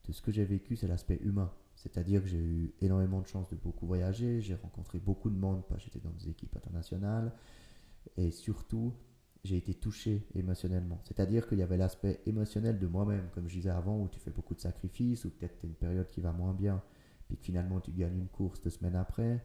de 0.06 0.12
ce 0.12 0.22
que 0.22 0.32
j'ai 0.32 0.46
vécu, 0.46 0.76
c'est 0.76 0.88
l'aspect 0.88 1.20
humain. 1.24 1.52
C'est-à-dire 1.76 2.22
que 2.22 2.28
j'ai 2.28 2.40
eu 2.40 2.74
énormément 2.82 3.22
de 3.22 3.28
chance 3.28 3.50
de 3.50 3.56
beaucoup 3.56 3.86
voyager, 3.86 4.42
j'ai 4.42 4.56
rencontré 4.56 5.00
beaucoup 5.00 5.30
de 5.30 5.38
monde, 5.38 5.64
parce 5.68 5.84
que 5.84 5.92
j'étais 5.92 6.00
dans 6.00 6.14
des 6.14 6.30
équipes 6.30 6.56
internationales, 6.56 7.34
et 8.18 8.32
surtout, 8.32 8.94
j'ai 9.44 9.58
été 9.58 9.74
touché 9.74 10.26
émotionnellement. 10.36 11.00
C'est-à-dire 11.04 11.48
qu'il 11.48 11.60
y 11.60 11.64
avait 11.64 11.78
l'aspect 11.78 12.22
émotionnel 12.26 12.80
de 12.80 12.88
moi-même, 12.88 13.30
comme 13.34 13.48
je 13.48 13.56
disais 13.56 13.70
avant, 13.70 14.02
où 14.02 14.08
tu 14.08 14.20
fais 14.20 14.32
beaucoup 14.32 14.56
de 14.56 14.62
sacrifices, 14.62 15.26
ou 15.26 15.32
peut-être 15.32 15.60
tu 15.60 15.66
as 15.66 15.70
une 15.70 15.76
période 15.76 16.10
qui 16.10 16.22
va 16.22 16.32
moins 16.32 16.54
bien, 16.54 16.82
puis 17.28 17.38
que 17.38 17.44
finalement 17.44 17.80
tu 17.80 17.92
gagnes 17.92 18.18
une 18.18 18.28
course 18.28 18.62
deux 18.62 18.70
semaines 18.70 18.96
après. 18.96 19.44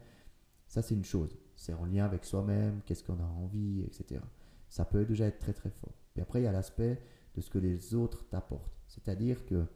Ça, 0.67 0.81
c'est 0.81 0.95
une 0.95 1.03
chose. 1.03 1.37
C'est 1.61 1.75
en 1.75 1.85
lien 1.85 2.05
avec 2.05 2.25
soi-même, 2.25 2.81
qu'est-ce 2.87 3.03
qu'on 3.03 3.19
a 3.19 3.27
envie, 3.39 3.81
etc. 3.81 4.19
Ça 4.67 4.83
peut 4.83 5.05
déjà 5.05 5.27
être 5.27 5.37
très 5.37 5.53
très 5.53 5.69
fort. 5.69 5.93
Puis 6.11 6.23
après, 6.23 6.41
il 6.41 6.45
y 6.45 6.47
a 6.47 6.51
l'aspect 6.51 6.99
de 7.35 7.41
ce 7.41 7.51
que 7.51 7.59
les 7.59 7.93
autres 7.93 8.27
t'apportent. 8.29 8.81
C'est-à-dire 8.87 9.45
que 9.45 9.67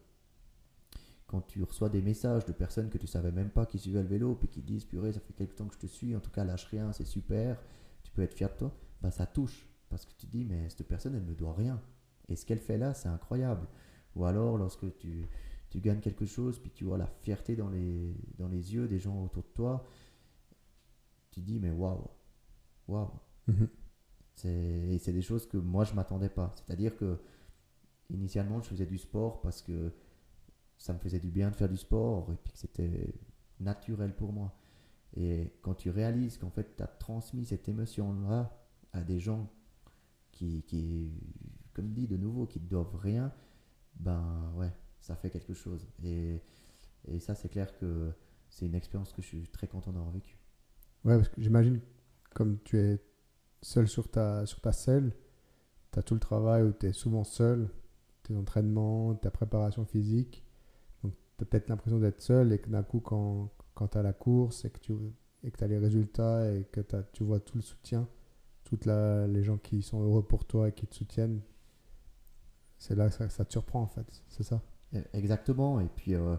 quand 1.28 1.41
tu 1.41 1.62
reçois 1.62 1.89
des 1.89 2.02
messages 2.02 2.43
de 2.45 2.54
personnes 2.54 2.89
que 2.89 2.98
tu 2.98 3.06
savais 3.06 3.32
même 3.32 3.52
pas 3.52 3.67
qui 3.67 3.78
suivaient 3.78 4.02
le 4.02 4.08
vélo, 4.08 4.34
puis 4.34 4.48
qui 4.48 4.63
disent 4.63 4.86
purée, 4.86 5.13
ça 5.13 5.19
fait 5.19 5.34
quelque 5.34 5.54
temps 5.54 5.67
que 5.67 5.76
je 5.76 5.80
te 5.80 5.86
suis, 5.86 6.15
en 6.15 6.19
tout 6.19 6.32
cas 6.32 6.43
lâche 6.43 6.65
rien, 6.65 6.91
c'est 6.91 7.06
super, 7.06 7.62
tu 8.02 8.12
peux 8.12 8.24
être 8.24 8.34
fier 8.34 8.50
de 8.50 8.58
toi, 8.58 8.76
bah 9.04 9.12
ça 9.12 9.28
touche 9.28 9.69
parce 9.88 10.08
que 10.08 10.13
tu 10.17 10.26
dis 10.26 10.43
mais 10.43 10.67
cette 10.69 10.88
personne 10.88 11.13
elle 11.13 11.21
me 11.21 11.36
doit 11.36 11.54
rien 11.54 11.80
et 12.30 12.36
ce 12.36 12.48
qu'elle 12.48 12.58
fait 12.58 12.80
là 12.80 12.95
c'est 12.95 13.10
incroyable. 13.10 13.67
Ou 14.15 14.26
alors 14.26 14.58
lorsque 14.58 14.98
tu, 14.98 15.28
gagnes 15.76 16.00
quelque 16.00 16.26
chose 16.26 16.58
puis 16.58 16.71
tu 16.71 16.86
vois 16.86 16.98
la 16.98 17.06
fierté 17.21 17.56
dans 17.56 17.69
les 17.69 18.74
yeux 18.74 18.88
des 18.88 18.98
gens 18.98 19.24
autour 19.24 19.43
de 19.43 19.54
toi, 19.54 19.86
tu 21.36 21.41
dis 21.41 21.60
mais 21.60 21.71
waouh, 21.71 22.08
waouh. 22.88 23.12
Mhm. 23.48 23.67
C'est 24.36 24.98
c'est 25.00 25.13
des 25.13 25.21
choses 25.21 25.48
que 25.48 25.58
moi 25.58 25.84
je 25.84 25.93
m'attendais 25.93 26.30
pas. 26.30 26.52
C'est-à-dire 26.56 26.95
que 26.95 27.19
initialement 28.10 28.62
je 28.62 28.69
faisais 28.69 28.86
du 28.86 28.98
sport 28.98 29.41
parce 29.41 29.62
que 29.62 29.93
ça 30.78 30.93
me 30.93 31.00
faisait 31.00 31.19
du 31.19 31.32
bien 31.32 31.52
de 31.52 31.56
faire 31.56 31.69
du 31.69 31.78
sport 31.78 32.32
et 32.32 32.38
puis 32.38 32.54
que 32.54 32.60
c'était 32.60 33.13
naturel 33.60 34.15
pour 34.15 34.32
moi. 34.34 34.56
Et 35.17 35.54
quand 35.62 35.76
tu 35.76 35.89
réalises 35.89 36.38
qu'en 36.38 36.50
fait 36.50 36.76
tu 36.78 36.84
as 36.84 36.88
transmis 36.88 37.45
cette 37.45 37.67
émotion-là 37.69 38.58
à 38.93 39.04
des 39.04 39.19
gens 39.19 39.52
qui, 40.32 40.63
qui, 40.63 41.12
comme 41.74 41.91
dit 41.93 42.08
de 42.08 42.17
nouveau, 42.17 42.45
qui 42.45 42.60
ne 42.60 42.67
doivent 42.67 42.95
rien, 42.95 43.34
ben 44.00 44.52
ouais, 44.56 44.71
ça 45.02 45.15
fait 45.15 45.30
quelque 45.30 45.54
chose. 45.54 45.88
Et, 46.04 46.41
et 47.08 47.19
ça, 47.19 47.36
c'est 47.36 47.50
clair 47.50 47.78
que 47.78 48.12
c'est 48.50 48.65
une 48.65 48.76
expérience 48.76 49.13
que 49.13 49.21
je 49.21 49.28
suis 49.28 49.48
très 49.50 49.67
content 49.67 49.91
d'avoir 49.91 50.12
vécue. 50.12 50.38
Ouais, 51.06 51.15
parce 51.18 51.30
que 51.30 51.41
j'imagine, 51.41 51.80
comme 52.34 52.60
tu 52.63 52.80
es 52.80 53.00
seul 53.62 53.88
sur 53.88 54.10
ta, 54.10 54.46
sur 54.46 54.60
ta 54.60 54.72
selle, 54.72 55.13
tu 55.91 56.00
as 56.00 56.04
tout 56.04 56.15
le 56.15 56.20
travail 56.20 56.63
où 56.63 56.74
tu 56.74 56.88
es 56.88 56.94
souvent 56.94 57.24
seul, 57.24 57.70
tes 58.24 58.36
entraînements, 58.36 59.15
ta 59.15 59.32
préparation 59.32 59.86
physique. 59.86 60.44
Donc, 61.04 61.13
tu 61.38 61.44
as 61.44 61.46
peut-être 61.46 61.70
l'impression 61.70 62.00
d'être 62.00 62.22
seul 62.22 62.52
et 62.54 62.60
que 62.60 62.70
d'un 62.70 62.84
coup, 62.84 63.00
quand, 63.00 63.52
quand 63.76 63.89
tu 63.89 63.98
as 63.98 64.04
la 64.04 64.13
course 64.13 64.65
et 64.65 64.72
que 64.72 64.80
tu 64.80 64.94
et 65.44 65.52
que 65.52 65.63
as 65.63 65.68
les 65.68 65.78
résultats 65.78 66.52
et 66.52 66.65
que 66.65 66.82
as, 66.96 67.04
tu 67.13 67.24
vois 67.24 67.39
tout 67.39 67.56
le 67.58 67.62
soutien, 67.62 68.08
toutes 68.63 68.86
les 68.86 69.44
gens 69.44 69.58
qui 69.58 69.84
sont 69.84 70.02
heureux 70.02 70.24
pour 70.28 70.46
toi 70.46 70.70
et 70.70 70.72
qui 70.72 70.88
te 70.88 70.96
soutiennent, 70.96 71.41
c'est 72.80 72.96
là 72.96 73.10
que 73.10 73.30
ça, 73.30 73.46
te 73.46 73.52
surprend 73.52 73.82
en 73.82 73.88
fait, 73.88 74.24
c'est 74.28 74.44
ça? 74.44 74.62
E, 74.96 75.00
Exactement. 75.13 75.80
Et 75.80 75.88
puis, 75.88 76.15
euh, 76.15 76.36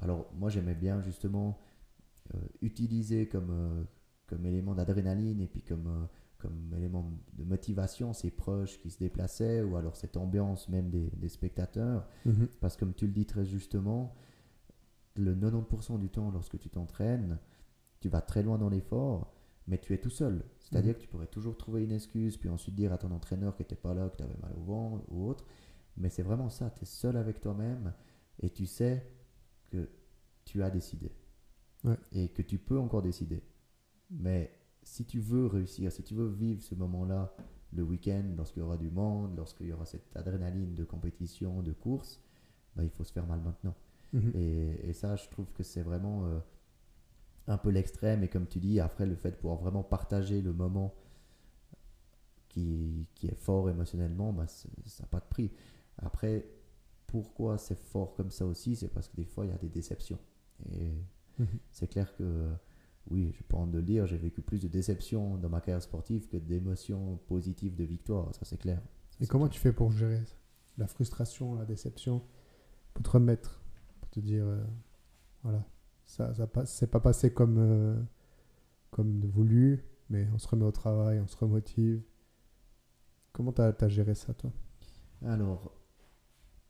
alors 0.00 0.30
moi 0.34 0.50
j'aimais 0.50 0.74
bien 0.74 1.02
justement 1.02 1.58
euh, 2.34 2.38
utiliser 2.60 3.26
comme, 3.28 3.50
euh, 3.50 3.84
comme 4.32 4.46
élément 4.46 4.74
d'adrénaline 4.74 5.42
et 5.42 5.46
puis 5.46 5.60
comme, 5.62 5.86
euh, 5.86 6.06
comme 6.38 6.72
élément 6.74 7.12
de 7.34 7.44
motivation 7.44 8.14
ces 8.14 8.30
proches 8.30 8.80
qui 8.80 8.90
se 8.90 8.98
déplaçaient 8.98 9.60
ou 9.62 9.76
alors 9.76 9.94
cette 9.94 10.16
ambiance 10.16 10.70
même 10.70 10.88
des, 10.88 11.10
des 11.10 11.28
spectateurs. 11.28 12.08
Mhm. 12.24 12.48
Parce 12.60 12.76
que 12.76 12.80
comme 12.80 12.94
tu 12.94 13.06
le 13.06 13.12
dis 13.12 13.26
très 13.26 13.44
justement, 13.44 14.14
le 15.16 15.34
90% 15.34 15.98
du 15.98 16.08
temps 16.08 16.30
lorsque 16.30 16.58
tu 16.58 16.70
t'entraînes, 16.70 17.38
tu 18.00 18.08
vas 18.08 18.22
très 18.22 18.42
loin 18.42 18.56
dans 18.56 18.70
l'effort, 18.70 19.34
mais 19.66 19.76
tu 19.76 19.92
es 19.92 19.98
tout 19.98 20.08
seul. 20.10 20.42
C'est-à-dire 20.60 20.92
Mhm. 20.92 20.96
que 20.96 21.02
tu 21.02 21.08
pourrais 21.08 21.26
toujours 21.26 21.56
trouver 21.58 21.84
une 21.84 21.92
excuse, 21.92 22.38
puis 22.38 22.48
ensuite 22.48 22.74
dire 22.74 22.92
à 22.94 22.98
ton 22.98 23.10
entraîneur 23.10 23.54
qui 23.54 23.62
n'était 23.62 23.76
pas 23.76 23.92
là, 23.92 24.08
que 24.08 24.16
tu 24.16 24.22
avais 24.22 24.38
mal 24.40 24.52
au 24.56 24.62
ventre 24.62 25.04
ou 25.12 25.26
autre. 25.28 25.44
Mais 25.98 26.08
c'est 26.08 26.22
vraiment 26.22 26.48
ça, 26.48 26.70
tu 26.70 26.82
es 26.84 26.86
seul 26.86 27.18
avec 27.18 27.40
toi-même 27.42 27.92
et 28.40 28.48
tu 28.48 28.64
sais 28.64 29.06
que 29.70 29.90
tu 30.46 30.62
as 30.62 30.70
décidé. 30.70 31.12
Ouais. 31.84 31.98
Et 32.12 32.28
que 32.28 32.42
tu 32.42 32.58
peux 32.58 32.78
encore 32.78 33.02
décider. 33.02 33.42
Mais 34.12 34.50
si 34.82 35.04
tu 35.04 35.20
veux 35.20 35.46
réussir, 35.46 35.90
si 35.92 36.02
tu 36.02 36.14
veux 36.14 36.28
vivre 36.28 36.62
ce 36.62 36.74
moment-là 36.74 37.34
le 37.72 37.82
week-end, 37.82 38.24
lorsqu'il 38.36 38.60
y 38.60 38.62
aura 38.62 38.76
du 38.76 38.90
monde, 38.90 39.36
lorsqu'il 39.36 39.66
y 39.68 39.72
aura 39.72 39.86
cette 39.86 40.14
adrénaline 40.16 40.74
de 40.74 40.84
compétition, 40.84 41.62
de 41.62 41.72
course, 41.72 42.20
bah, 42.76 42.84
il 42.84 42.90
faut 42.90 43.04
se 43.04 43.12
faire 43.12 43.26
mal 43.26 43.40
maintenant. 43.40 43.74
Mhm. 44.12 44.32
Et, 44.34 44.88
et 44.88 44.92
ça, 44.92 45.16
je 45.16 45.28
trouve 45.30 45.50
que 45.52 45.62
c'est 45.62 45.82
vraiment 45.82 46.26
euh, 46.26 46.38
un 47.46 47.56
peu 47.58 47.70
l'extrême. 47.70 48.22
Et 48.22 48.28
comme 48.28 48.46
tu 48.46 48.60
dis, 48.60 48.80
après, 48.80 49.06
le 49.06 49.14
fait 49.14 49.30
de 49.30 49.36
pouvoir 49.36 49.58
vraiment 49.58 49.82
partager 49.82 50.42
le 50.42 50.52
moment 50.52 50.94
qui, 52.48 53.08
qui 53.14 53.26
est 53.28 53.34
fort 53.34 53.70
émotionnellement, 53.70 54.32
bah, 54.32 54.46
ça 54.46 54.68
n'a 55.00 55.06
pas 55.06 55.20
de 55.20 55.24
prix. 55.28 55.50
Après, 55.98 56.46
pourquoi 57.06 57.58
c'est 57.58 57.78
fort 57.78 58.14
comme 58.14 58.30
ça 58.30 58.46
aussi 58.46 58.76
C'est 58.76 58.88
parce 58.88 59.08
que 59.08 59.16
des 59.16 59.24
fois, 59.24 59.46
il 59.46 59.50
y 59.50 59.54
a 59.54 59.58
des 59.58 59.68
déceptions. 59.68 60.18
Et 60.72 60.92
Mhm. 61.38 61.46
c'est 61.70 61.86
clair 61.86 62.14
que, 62.16 62.52
oui, 63.10 63.32
je 63.36 63.42
peux 63.42 63.56
en 63.56 63.66
de 63.66 63.76
le 63.76 63.82
dire, 63.82 64.06
j'ai 64.06 64.16
vécu 64.16 64.42
plus 64.42 64.60
de 64.60 64.68
déceptions 64.68 65.36
dans 65.36 65.48
ma 65.48 65.60
carrière 65.60 65.82
sportive 65.82 66.28
que 66.28 66.36
d'émotions 66.36 67.18
positives 67.26 67.74
de 67.74 67.84
victoire. 67.84 68.34
Ça, 68.34 68.44
c'est 68.44 68.58
clair. 68.58 68.80
Et 69.20 69.26
comment 69.26 69.44
clair. 69.44 69.54
tu 69.54 69.60
fais 69.60 69.72
pour 69.72 69.90
gérer 69.90 70.22
la 70.78 70.86
frustration, 70.86 71.54
la 71.54 71.64
déception, 71.64 72.22
pour 72.94 73.02
te 73.02 73.10
remettre, 73.10 73.60
pour 74.00 74.10
te 74.10 74.20
dire, 74.20 74.44
euh, 74.44 74.64
voilà, 75.42 75.64
ça, 76.04 76.32
ça 76.34 76.48
c'est 76.64 76.90
pas 76.90 77.00
passé 77.00 77.32
comme, 77.32 77.58
euh, 77.58 78.00
comme 78.90 79.20
voulu, 79.26 79.84
mais 80.08 80.28
on 80.32 80.38
se 80.38 80.48
remet 80.48 80.64
au 80.64 80.72
travail, 80.72 81.20
on 81.20 81.26
se 81.26 81.36
remotive. 81.36 82.02
Comment 83.32 83.52
tu 83.52 83.62
as, 83.62 83.88
géré 83.88 84.14
ça, 84.14 84.34
toi? 84.34 84.52
Alors, 85.24 85.74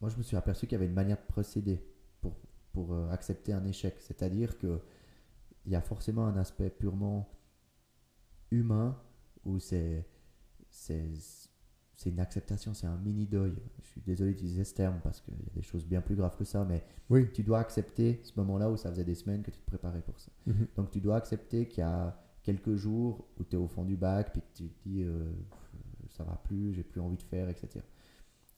moi 0.00 0.10
je 0.10 0.16
me 0.16 0.22
suis 0.22 0.36
aperçu 0.36 0.66
qu'il 0.66 0.76
y 0.76 0.80
avait 0.80 0.86
une 0.86 0.94
manière 0.94 1.18
de 1.18 1.26
procéder 1.26 1.84
pour, 2.20 2.36
pour 2.72 2.94
euh, 2.94 3.10
accepter 3.10 3.52
un 3.52 3.64
échec. 3.64 3.96
C'est-à-dire 4.00 4.58
que 4.58 4.80
il 5.66 5.72
y 5.72 5.76
a 5.76 5.80
forcément 5.80 6.26
un 6.26 6.36
aspect 6.36 6.70
purement 6.70 7.28
humain 8.50 8.98
où 9.44 9.58
c'est 9.58 10.06
c'est 10.70 12.08
une 12.10 12.18
acceptation, 12.20 12.74
c'est 12.74 12.86
un 12.86 12.96
mini 12.96 13.26
deuil. 13.26 13.54
Je 13.82 13.86
suis 13.86 14.00
désolé 14.00 14.32
d'utiliser 14.32 14.64
ce 14.64 14.74
terme 14.74 14.98
parce 15.04 15.20
qu'il 15.20 15.34
y 15.34 15.46
a 15.46 15.54
des 15.54 15.62
choses 15.62 15.86
bien 15.86 16.00
plus 16.00 16.16
graves 16.16 16.36
que 16.36 16.44
ça, 16.44 16.64
mais 16.64 16.82
Oui. 17.10 17.30
tu 17.32 17.42
dois 17.44 17.60
accepter 17.60 18.20
ce 18.24 18.32
moment-là 18.40 18.70
où 18.70 18.76
ça 18.76 18.90
faisait 18.90 19.04
des 19.04 19.14
semaines 19.14 19.42
que 19.42 19.50
tu 19.52 19.60
te 19.60 19.66
préparais 19.66 20.00
pour 20.00 20.18
ça. 20.18 20.32
Mhm. 20.46 20.66
Donc 20.76 20.90
tu 20.90 21.00
dois 21.00 21.16
accepter 21.16 21.68
qu'il 21.68 21.78
y 21.80 21.82
a 21.82 22.18
quelques 22.42 22.74
jours 22.74 23.28
où 23.38 23.44
tu 23.44 23.54
es 23.54 23.58
au 23.58 23.68
fond 23.68 23.84
du 23.84 23.96
bac, 23.96 24.32
puis 24.32 24.40
que 24.40 24.46
tu 24.54 24.68
te 24.70 24.88
dis 24.88 25.02
euh, 25.02 25.30
ça 26.08 26.24
va 26.24 26.40
plus, 26.44 26.72
j'ai 26.74 26.82
plus 26.82 27.00
envie 27.00 27.18
de 27.18 27.22
faire, 27.22 27.48
etc. 27.48 27.84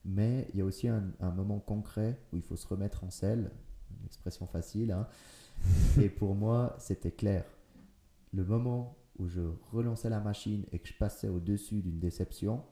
Mais 0.06 0.48
il 0.54 0.58
y 0.58 0.62
a 0.62 0.64
aussi 0.64 0.88
un, 0.88 1.10
un 1.20 1.30
moment 1.30 1.58
concret 1.58 2.18
où 2.32 2.36
il 2.36 2.42
faut 2.42 2.56
se 2.56 2.66
remettre 2.66 3.04
en 3.04 3.10
selle, 3.10 3.50
une 3.98 4.06
expression 4.06 4.46
facile. 4.46 4.92
hein. 4.92 5.06
Et 6.00 6.08
pour 6.08 6.34
moi, 6.34 6.76
c'était 6.78 7.12
clair. 7.12 7.44
Le 8.32 8.44
moment 8.44 8.96
où 9.18 9.28
je 9.28 9.42
relançais 9.70 10.10
la 10.10 10.20
machine 10.20 10.64
et 10.72 10.78
que 10.80 10.88
je 10.88 10.94
passais 10.94 11.28
au-dessus 11.28 11.82
d'une 11.82 12.00
déception, 12.00 12.64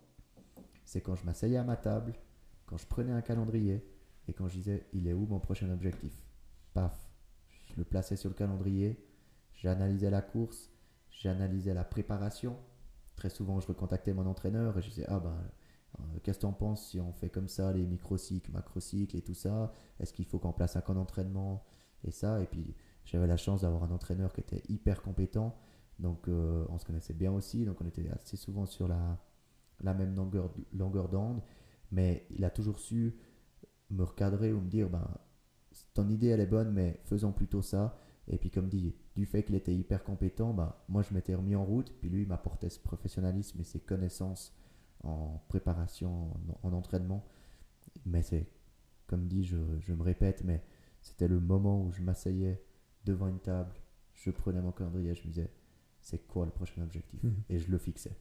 c'est 0.85 1.01
quand 1.01 1.15
je 1.15 1.25
m'asseyais 1.25 1.57
à 1.57 1.65
ma 1.65 1.77
table, 1.77 2.15
quand 2.67 2.77
je 2.77 2.87
prenais 2.87 3.13
un 3.13 3.23
calendrier 3.23 3.87
et 4.27 4.33
quand 4.33 4.49
je 4.49 4.57
disais 4.57 4.87
il 4.93 5.07
est 5.07 5.13
où 5.13 5.27
mon 5.27 5.39
prochain 5.39 5.71
objectif? 5.71 6.13
Paf, 6.75 7.11
je 7.67 7.75
le 7.77 7.85
plaçais 7.85 8.17
sur 8.17 8.29
le 8.29 8.35
calendrier, 8.35 9.07
j'analysais 9.55 10.11
la 10.11 10.23
course, 10.23 10.71
j'analysais 11.11 11.75
la 11.75 11.85
préparation. 11.85 12.57
Très 13.15 13.31
souvent, 13.31 13.61
je 13.61 13.69
recontactais 13.69 14.15
mon 14.15 14.27
entraîneur 14.27 14.77
et 14.77 14.83
je 14.83 14.89
disais 14.89 15.07
ah 15.07 15.21
ben 15.21 15.37
euh, 16.01 16.03
qu'est-ce 16.23 16.39
que 16.39 16.43
tu 16.43 16.47
en 16.47 16.53
penses 16.53 16.89
si 16.89 16.99
on 16.99 17.13
fait 17.13 17.29
comme 17.29 17.49
ça 17.49 17.73
les 17.73 17.87
microcycles, 17.87 18.51
macrocycles 18.51 19.17
et 19.17 19.23
tout 19.23 19.35
ça? 19.35 19.73
Est-ce 20.01 20.13
qu'il 20.13 20.25
faut 20.25 20.39
qu'on 20.39 20.53
place 20.53 20.75
un 20.77 20.81
camp 20.81 20.95
d'entraînement? 20.95 21.65
Et 22.05 22.11
ça 22.11 22.41
Et 22.41 22.47
puis 22.47 22.75
j'avais 23.05 23.27
la 23.27 23.37
chance 23.37 23.63
d'avoir 23.63 23.85
un 23.85 23.91
entraîneur 23.91 24.33
qui 24.33 24.41
était 24.41 24.63
hyper 24.69 25.03
compétent, 25.03 25.57
donc 25.99 26.29
euh, 26.29 26.65
on 26.69 26.79
se 26.79 26.85
connaissait 26.85 27.15
bien 27.15 27.33
aussi, 27.33 27.65
donc 27.65 27.81
on 27.81 27.87
était 27.87 28.09
assez 28.11 28.37
souvent 28.37 28.67
sur 28.67 28.89
la, 28.89 29.19
la 29.81 29.95
même 29.95 30.15
longueur, 30.15 30.53
longueur 30.73 31.09
d'onde, 31.09 31.43
mais 31.91 32.27
il 32.31 32.45
a 32.45 32.51
toujours 32.51 32.79
su 32.79 33.17
me 33.91 34.05
recadrer 34.05 34.53
ou 34.53 34.61
me 34.61 34.69
dire 34.69 34.89
ben 34.89 35.07
ton 35.95 36.09
idée 36.09 36.29
elle 36.29 36.41
est 36.41 36.47
bonne, 36.47 36.73
mais 36.73 37.01
faisons 37.05 37.33
plutôt 37.33 37.63
ça. 37.63 37.97
Et 38.29 38.39
puis 38.39 38.51
comme 38.51 38.69
dit, 38.69 38.95
du 39.17 39.27
fait 39.27 39.43
qu'il 39.43 39.57
était 39.57 39.75
hyper 39.75 40.05
compétent, 40.05 40.55
ben, 40.55 40.75
moi 40.89 41.03
je 41.03 41.13
m'étais 41.13 41.35
remis 41.35 41.57
en 41.57 41.65
route, 41.65 41.93
puis 42.01 42.09
lui 42.09 42.23
il 42.23 42.29
m'apportait 42.29 42.71
ce 42.71 42.79
professionnalisme 42.79 43.61
et 43.61 43.65
ses 43.65 43.81
connaissances 43.81 44.55
en 45.03 45.43
préparation, 45.49 46.31
en, 46.63 46.69
en 46.69 46.73
entraînement. 46.73 47.25
Mais 48.07 48.23
c'est, 48.23 48.47
comme 49.07 49.27
dit, 49.27 49.45
je, 49.45 49.57
je 49.81 49.93
me 49.93 50.03
répète, 50.03 50.45
mais 50.45 50.63
c'était 51.03 51.29
le 51.29 51.41
moment 51.41 51.83
où 51.85 51.93
je 51.93 52.01
m'asseyais 52.03 52.65
devant 53.05 53.29
une 53.29 53.41
table, 53.41 53.75
je 54.15 54.31
prenais 54.31 54.63
mon 54.63 54.73
calendrier, 54.73 55.15
je 55.15 55.23
me 55.23 55.29
disais, 55.33 55.53
c'est 56.01 56.27
quoi 56.27 56.47
le 56.47 56.53
prochain 56.53 56.83
objectif 56.83 57.23
Mhm. 57.23 57.43
Et 57.51 57.59
je 57.59 57.71
le 57.71 57.79
fixais. 57.79 58.17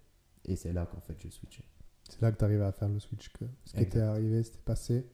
Et 0.45 0.55
c'est 0.55 0.73
là 0.73 0.85
qu'en 0.85 0.99
fait 0.99 1.17
je 1.21 1.29
switchais. 1.29 1.63
C'est 2.09 2.21
là 2.21 2.31
que 2.31 2.37
tu 2.37 2.43
arrives 2.43 2.61
à 2.63 2.71
faire 2.71 2.89
le 2.89 2.99
switch. 2.99 3.31
Que 3.33 3.45
ce 3.65 3.71
qui 3.73 3.77
Exact. 3.77 3.87
était 3.95 3.99
arrivé, 4.01 4.43
c'était 4.43 4.57
passé. 4.59 5.07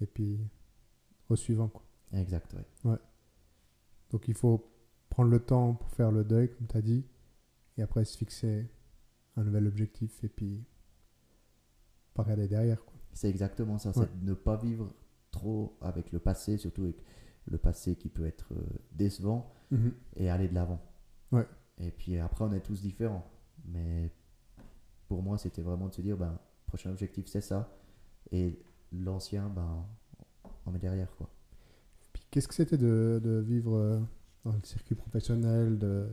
Et 0.00 0.06
puis, 0.06 0.40
au 1.28 1.34
suivant. 1.36 1.68
Quoi. 1.68 1.82
Exact, 2.12 2.54
oui. 2.84 2.94
Donc 4.10 4.28
il 4.28 4.34
faut 4.34 4.72
prendre 5.10 5.30
le 5.30 5.40
temps 5.44 5.74
pour 5.74 5.90
faire 5.90 6.12
le 6.12 6.24
deuil, 6.24 6.50
comme 6.54 6.66
tu 6.68 6.76
as 6.76 6.82
dit, 6.82 7.04
et 7.76 7.82
après 7.82 8.04
se 8.04 8.16
fixer 8.16 8.70
un 9.36 9.44
nouvel 9.44 9.66
objectif 9.66 10.22
et 10.24 10.28
puis 10.28 10.64
pas 12.14 12.22
regarder 12.22 12.48
derrière. 12.48 12.84
Quoi. 12.84 12.94
C'est 13.12 13.28
exactement 13.28 13.78
ça, 13.78 13.90
Ouais. 13.90 14.06
c'est 14.06 14.20
de 14.20 14.24
ne 14.24 14.34
pas 14.34 14.56
vivre 14.56 14.92
trop 15.30 15.76
avec 15.80 16.12
le 16.12 16.18
passé, 16.18 16.56
surtout 16.56 16.84
avec 16.84 17.04
le 17.46 17.58
passé 17.58 17.96
qui 17.96 18.08
peut 18.08 18.26
être 18.26 18.52
euh, 18.52 18.62
décevant, 18.92 19.52
et 20.16 20.30
aller 20.30 20.48
de 20.48 20.54
l'avant. 20.54 20.80
Ouais. 21.30 21.46
Et 21.78 21.90
puis 21.90 22.18
après, 22.18 22.44
on 22.44 22.52
est 22.52 22.60
tous 22.60 22.80
différents. 22.80 23.30
Mais 23.66 24.10
pour 25.08 25.22
moi, 25.22 25.36
c'était 25.36 25.62
vraiment 25.62 25.88
de 25.88 25.94
se 25.94 26.00
dire, 26.00 26.16
ben, 26.16 26.38
prochain 26.66 26.90
objectif, 26.90 27.26
c'est 27.26 27.42
ça. 27.42 27.70
Et 28.32 28.58
l'ancien, 28.92 29.48
ben, 29.48 29.84
on 30.64 30.70
met 30.70 30.78
derrière, 30.78 31.14
quoi. 31.16 31.30
Puis 32.12 32.26
qu'est-ce 32.30 32.48
que 32.48 32.54
c'était 32.54 32.78
de, 32.78 33.20
de 33.22 33.40
vivre 33.40 33.74
euh, 33.74 34.00
dans 34.44 34.52
le 34.52 34.62
circuit 34.64 34.94
professionnel, 34.94 35.78
de, 35.78 36.08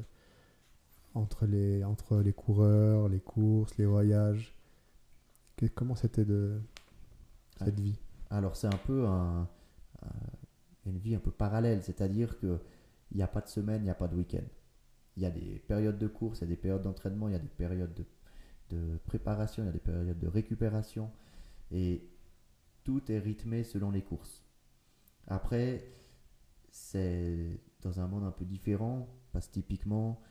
entre, 1.14 1.46
les, 1.46 1.84
entre 1.84 2.18
les 2.18 2.34
coureurs, 2.34 3.08
les 3.08 3.22
courses, 3.22 3.78
les 3.78 3.86
voyages? 3.86 4.54
Comment 5.74 5.96
c'était 5.96 6.26
de 6.26 6.62
cette 7.58 7.80
vie? 7.80 7.98
Alors 8.36 8.56
c'est 8.58 8.68
un 8.68 8.78
peu 8.86 9.06
un- 9.08 9.48
un- 10.02 10.10
une 10.86 10.98
vie 11.00 11.16
un 11.16 11.20
peu 11.20 11.32
parallèle, 11.32 11.82
c'est-à-dire 11.84 12.38
que 12.40 12.60
il 13.12 13.18
n'y 13.18 13.24
a 13.24 13.28
pas 13.28 13.42
de 13.42 13.48
semaine, 13.48 13.82
il 13.82 13.86
n'y 13.86 13.90
a 13.90 13.96
pas 13.96 14.08
de 14.08 14.16
week-end. 14.16 14.44
Il 15.18 15.24
y 15.24 15.26
a 15.26 15.32
des 15.32 15.60
périodes 15.68 15.98
de 15.98 16.08
course, 16.08 16.40
il 16.40 16.42
y 16.42 16.46
a 16.46 16.50
des 16.50 16.58
périodes 16.58 16.82
d'entraînement, 16.82 17.30
il 17.30 17.34
y 17.34 17.36
a 17.36 17.40
des 17.40 17.48
périodes 17.48 17.94
de, 17.94 18.06
de 18.76 18.98
préparation, 19.06 19.64
il 19.64 19.68
y 19.68 19.70
a 19.70 19.72
des 19.72 19.80
périodes 19.80 20.20
de 20.20 20.28
récupération, 20.28 21.12
et 21.72 22.10
tout 22.84 23.10
est 23.12 23.20
rythmé 23.20 23.64
selon 23.64 23.92
les 23.92 24.02
courses. 24.02 24.44
Après, 25.28 25.86
c'est 26.72 27.62
dans 27.82 28.00
un 28.02 28.08
monde 28.08 28.26
un 28.26 28.32
peu 28.32 28.46
différent, 28.46 29.08
parce 29.32 29.48
que 29.48 29.54
typiquement, 29.54 30.22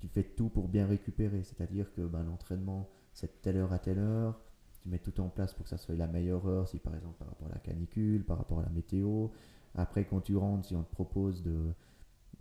tu 0.00 0.08
fais 0.08 0.24
tout 0.24 0.50
pour 0.50 0.68
bien 0.68 0.86
récupérer, 0.86 1.44
c'est-à-dire 1.44 1.92
que 1.94 2.02
ben, 2.02 2.24
l'entraînement, 2.24 2.90
c'est 3.14 3.28
de 3.28 3.40
telle 3.40 3.56
heure 3.56 3.72
à 3.72 3.78
telle 3.78 3.98
heure, 4.00 4.40
tu 4.84 4.90
mets 4.90 4.98
tout 4.98 5.18
en 5.20 5.28
place 5.30 5.54
pour 5.54 5.64
que 5.64 5.70
ça 5.70 5.78
soit 5.78 5.94
la 5.94 6.06
meilleure 6.06 6.46
heure, 6.46 6.68
si 6.68 6.78
par 6.78 6.94
exemple 6.94 7.16
par 7.18 7.28
rapport 7.28 7.48
à 7.48 7.52
la 7.52 7.58
canicule, 7.58 8.24
par 8.24 8.36
rapport 8.36 8.60
à 8.60 8.62
la 8.62 8.68
météo. 8.68 9.28
Après, 9.74 10.04
quand 10.04 10.20
tu 10.20 10.36
rentres, 10.36 10.66
si 10.66 10.76
on 10.76 10.82
te 10.82 10.92
propose 10.92 11.42
de 11.42 11.72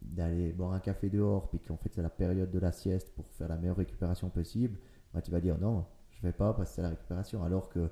d'aller 0.01 0.51
boire 0.51 0.73
un 0.73 0.79
café 0.81 1.09
dehors, 1.09 1.47
puis 1.47 1.59
qu'en 1.59 1.77
fait 1.77 1.89
c'est 1.93 2.01
la 2.01 2.09
période 2.09 2.51
de 2.51 2.59
la 2.59 2.73
sieste 2.73 3.13
pour 3.15 3.25
faire 3.29 3.47
la 3.47 3.57
meilleure 3.57 3.77
récupération 3.77 4.29
possible, 4.29 4.77
bah, 5.13 5.21
tu 5.21 5.31
vas 5.31 5.39
dire 5.39 5.57
non, 5.57 5.85
je 6.11 6.21
vais 6.21 6.33
pas 6.33 6.53
parce 6.53 6.71
que 6.71 6.75
c'est 6.75 6.81
la 6.81 6.89
récupération. 6.89 7.43
Alors 7.43 7.69
que 7.69 7.89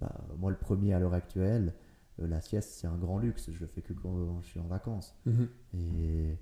bah, 0.00 0.14
moi, 0.38 0.50
le 0.50 0.56
premier 0.56 0.94
à 0.94 0.98
l'heure 0.98 1.12
actuelle, 1.12 1.74
euh, 2.20 2.26
la 2.26 2.40
sieste 2.40 2.70
c'est 2.70 2.86
un 2.86 2.96
grand 2.96 3.18
luxe, 3.18 3.50
je 3.52 3.60
le 3.60 3.66
fais 3.66 3.82
que 3.82 3.92
quand 3.92 4.40
je 4.40 4.46
suis 4.46 4.60
en 4.60 4.66
vacances. 4.66 5.14
Et, 5.74 6.38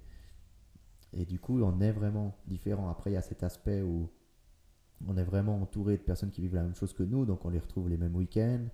et 1.13 1.25
du 1.25 1.41
coup, 1.41 1.61
on 1.61 1.81
est 1.81 1.93
vraiment 1.93 2.37
différent. 2.47 2.89
Après, 2.89 3.11
il 3.11 3.15
y 3.15 3.17
a 3.17 3.23
cet 3.23 3.43
aspect 3.43 3.83
où 3.83 4.09
on 5.07 5.17
est 5.17 5.25
vraiment 5.25 5.61
entouré 5.61 5.97
de 5.97 6.03
personnes 6.03 6.31
qui 6.31 6.41
vivent 6.41 6.55
la 6.55 6.63
même 6.63 6.75
chose 6.75 6.93
que 6.93 7.03
nous, 7.03 7.25
donc 7.25 7.45
on 7.45 7.51
les 7.51 7.59
retrouve 7.59 7.89
les 7.89 7.97
mêmes 7.97 8.17
week-ends. 8.17 8.67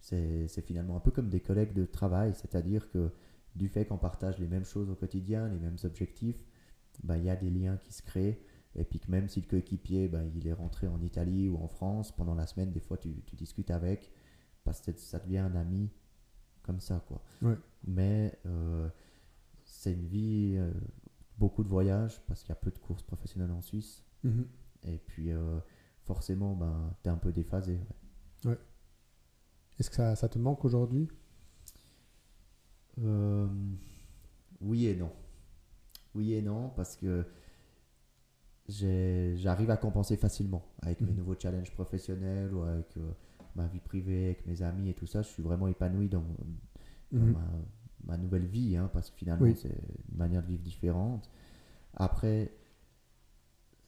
C'est 0.00 0.62
finalement 0.62 0.96
un 0.96 1.00
peu 1.00 1.10
comme 1.10 1.28
des 1.28 1.40
collègues 1.40 1.74
de 1.74 1.84
travail, 1.84 2.34
c'est-à-dire 2.34 2.90
que 2.90 3.10
du 3.54 3.68
fait 3.68 3.84
qu'on 3.84 3.98
partage 3.98 4.38
les 4.38 4.48
mêmes 4.48 4.64
choses 4.64 4.88
au 4.88 4.94
quotidien, 4.94 5.48
les 5.48 5.58
mêmes 5.58 5.76
objectifs, 5.84 6.42
bah, 7.02 7.18
il 7.18 7.24
y 7.24 7.30
a 7.30 7.36
des 7.36 7.50
liens 7.50 7.76
qui 7.76 7.92
se 7.92 8.02
créent. 8.02 8.40
Et 8.76 8.84
puis 8.84 9.00
que 9.00 9.10
même 9.10 9.28
si 9.28 9.40
le 9.40 9.46
coéquipier, 9.46 10.08
bah, 10.08 10.20
il 10.34 10.46
est 10.46 10.52
rentré 10.52 10.86
en 10.86 11.00
Italie 11.02 11.48
ou 11.48 11.56
en 11.56 11.66
France, 11.66 12.12
pendant 12.14 12.34
la 12.34 12.46
semaine, 12.46 12.70
des 12.72 12.80
fois 12.80 12.96
tu, 12.96 13.22
tu 13.26 13.36
discutes 13.36 13.70
avec, 13.70 14.12
parce 14.64 14.80
que 14.80 14.92
ça 14.96 15.18
devient 15.18 15.38
un 15.38 15.56
ami 15.56 15.90
comme 16.62 16.80
ça. 16.80 17.04
quoi. 17.08 17.22
Ouais. 17.42 17.56
Mais 17.84 18.38
euh, 18.46 18.88
c'est 19.64 19.92
une 19.92 20.06
vie, 20.06 20.54
euh, 20.56 20.72
beaucoup 21.38 21.64
de 21.64 21.68
voyages, 21.68 22.20
parce 22.26 22.42
qu'il 22.42 22.50
y 22.50 22.52
a 22.52 22.56
peu 22.56 22.70
de 22.70 22.78
courses 22.78 23.02
professionnelles 23.02 23.50
en 23.50 23.62
Suisse. 23.62 24.04
Mhm. 24.22 24.46
Et 24.84 24.98
puis 24.98 25.32
euh, 25.32 25.58
forcément, 26.04 26.54
ben, 26.54 26.94
tu 27.02 27.08
es 27.08 27.12
un 27.12 27.16
peu 27.18 27.32
déphasé. 27.32 27.78
ouais. 28.44 28.58
Est-ce 29.78 29.88
que 29.90 29.96
ça, 29.96 30.14
ça 30.16 30.28
te 30.28 30.38
manque 30.38 30.64
aujourd'hui? 30.64 31.08
Euh, 33.02 33.48
oui 34.60 34.86
et 34.86 34.96
non. 34.96 35.10
Oui 36.14 36.34
et 36.34 36.42
non, 36.42 36.70
parce 36.70 36.96
que 36.96 37.24
j'arrive 38.68 39.70
à 39.70 39.76
compenser 39.76 40.16
facilement 40.16 40.64
avec 40.82 41.00
mes 41.00 41.10
Mhm. 41.10 41.16
nouveaux 41.16 41.34
challenges 41.38 41.72
professionnels 41.72 42.52
ou 42.54 42.62
avec 42.62 42.96
euh, 42.96 43.10
ma 43.56 43.66
vie 43.66 43.80
privée, 43.80 44.26
avec 44.26 44.46
mes 44.46 44.62
amis 44.62 44.90
et 44.90 44.94
tout 44.94 45.06
ça. 45.06 45.22
Je 45.22 45.28
suis 45.28 45.42
vraiment 45.42 45.66
épanoui 45.66 46.08
dans, 46.08 46.22
dans 47.12 47.26
Mhm. 47.26 47.32
ma, 47.32 47.46
ma 48.04 48.16
nouvelle 48.16 48.46
vie, 48.46 48.76
hein, 48.76 48.88
parce 48.92 49.10
que 49.10 49.16
finalement, 49.16 49.46
Oui. 49.46 49.56
c'est 49.56 49.68
une 50.12 50.16
manière 50.18 50.42
de 50.42 50.48
vivre 50.48 50.62
différente. 50.62 51.28
Après, 51.94 52.52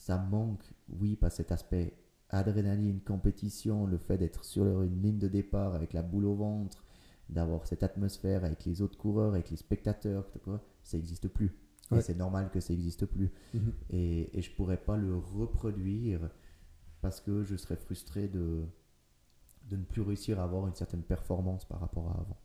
ça 0.03 0.19
manque, 0.19 0.65
oui, 0.89 1.15
par 1.15 1.31
cet 1.31 1.53
aspect 1.53 1.97
adrénaline, 2.29 3.01
compétition, 3.03 3.87
le 3.87 3.99
fait 3.99 4.19
d'être 4.19 4.45
sur 4.45 4.83
une 4.83 5.01
ligne 5.01 5.19
de 5.21 5.29
départ 5.29 5.77
avec 5.77 5.93
la 5.93 6.03
boule 6.03 6.25
au 6.25 6.35
ventre, 6.35 6.83
d'avoir 7.29 7.69
cette 7.69 7.85
atmosphère 7.85 8.45
avec 8.45 8.65
les 8.65 8.83
autres 8.83 8.99
coureurs, 8.99 9.35
avec 9.35 9.49
les 9.51 9.57
spectateurs, 9.57 10.27
ça 10.83 10.97
n'existe 10.97 11.29
plus. 11.29 11.57
Et 11.97 12.01
c'est 12.01 12.17
normal 12.17 12.51
que 12.51 12.59
ça 12.59 12.73
n'existe 12.73 13.07
plus. 13.07 13.31
Mhm. 13.55 13.73
Et, 13.91 14.37
et 14.37 14.43
je 14.43 14.51
pourrais 14.51 14.79
pas 14.79 14.97
le 14.97 15.17
reproduire 15.17 16.31
parce 17.01 17.21
que 17.21 17.45
je 17.45 17.55
serais 17.55 17.77
frustré 17.77 18.27
de, 18.27 18.65
de 19.71 19.77
ne 19.77 19.85
plus 19.85 20.03
réussir 20.03 20.41
à 20.41 20.45
avoir 20.45 20.67
une 20.67 20.75
certaine 20.75 21.03
performance 21.03 21.65
par 21.65 21.79
rapport 21.79 22.09
à 22.09 22.15
avant. 22.15 22.41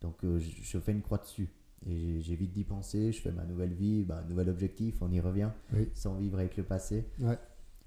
Donc 0.00 0.24
euh, 0.24 0.40
je, 0.40 0.50
je 0.62 0.78
fais 0.80 0.90
une 0.90 1.02
croix 1.02 1.18
dessus. 1.18 1.48
Et 1.84 2.20
j'évite 2.20 2.52
d'y 2.52 2.64
penser, 2.64 3.12
je 3.12 3.20
fais 3.20 3.30
ma 3.32 3.44
nouvelle 3.44 3.74
vie, 3.74 4.02
ben, 4.04 4.22
nouvel 4.28 4.48
objectif, 4.48 5.00
on 5.02 5.10
y 5.12 5.20
revient, 5.20 5.50
Oui. 5.72 5.88
sans 5.94 6.14
vivre 6.16 6.38
avec 6.38 6.56
le 6.56 6.64
passé. 6.64 7.04
Ouais. 7.20 7.38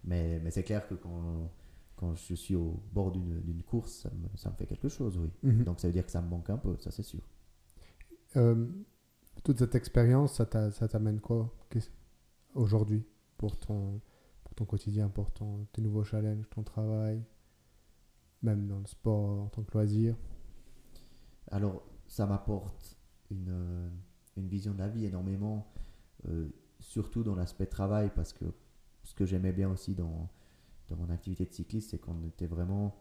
Mais, 0.04 0.40
mais 0.40 0.52
c'est 0.52 0.64
clair 0.64 0.88
que 0.88 0.94
quand, 0.96 1.50
quand 1.96 2.16
je 2.16 2.36
suis 2.36 2.56
au 2.56 2.80
bord 2.94 3.12
d'une 3.12 3.64
course, 3.64 4.04
ça 4.04 4.10
me, 4.12 4.38
ça 4.38 4.52
me 4.52 4.56
fait 4.56 4.68
quelque 4.68 4.88
chose, 4.90 5.18
oui. 5.18 5.30
Mhm. 5.44 5.64
Donc 5.64 5.80
ça 5.80 5.88
veut 5.88 5.94
dire 5.94 6.06
que 6.06 6.12
ça 6.12 6.22
me 6.22 6.30
manque 6.30 6.50
un 6.50 6.58
peu, 6.58 6.78
ça 6.78 6.92
c'est 6.92 7.04
sûr. 7.04 7.22
Euh, 8.38 8.68
toute 9.44 9.58
cette 9.60 9.76
expérience, 9.76 10.36
ça 10.36 10.46
t'a- 10.46 10.72
ça 10.72 10.88
t'amène 10.88 11.20
quoi? 11.20 11.54
Aujourd'hui 12.56 13.06
pour 13.38 13.58
ton, 13.58 14.00
pour 14.44 14.54
ton 14.56 14.66
quotidien, 14.66 15.10
pour 15.10 15.32
ton, 15.32 15.66
tes 15.74 15.82
nouveaux 15.82 16.04
challenges, 16.04 16.48
ton 16.50 16.64
travail, 16.64 17.22
même 18.44 18.68
dans 18.68 18.80
le 18.80 18.86
sport 18.86 19.42
en 19.42 19.48
tant 19.48 19.64
que 19.64 19.72
loisir? 19.74 20.16
Alors, 21.52 21.84
ça 22.08 22.26
m'apporte 22.26 22.98
une, 23.32 23.50
euh, 23.50 23.90
une 24.38 24.48
vision 24.48 24.74
de 24.74 24.80
la 24.80 24.88
vie 24.88 25.06
énormément, 25.06 25.72
euh, 26.28 26.50
surtout 26.80 27.24
dans 27.24 27.36
l'aspect 27.36 27.66
travail, 27.66 28.12
parce 28.16 28.34
que 28.34 28.46
ce 29.04 29.14
que 29.14 29.26
j'aimais 29.26 29.54
bien 29.54 29.70
aussi 29.70 29.96
dans, 29.96 30.30
dans 30.90 30.96
mon 30.96 31.10
activité 31.10 31.46
de 31.46 31.54
cycliste, 31.54 31.92
c'est 31.92 32.00
qu'on 32.00 32.24
était 32.24 32.48
vraiment 32.48 32.96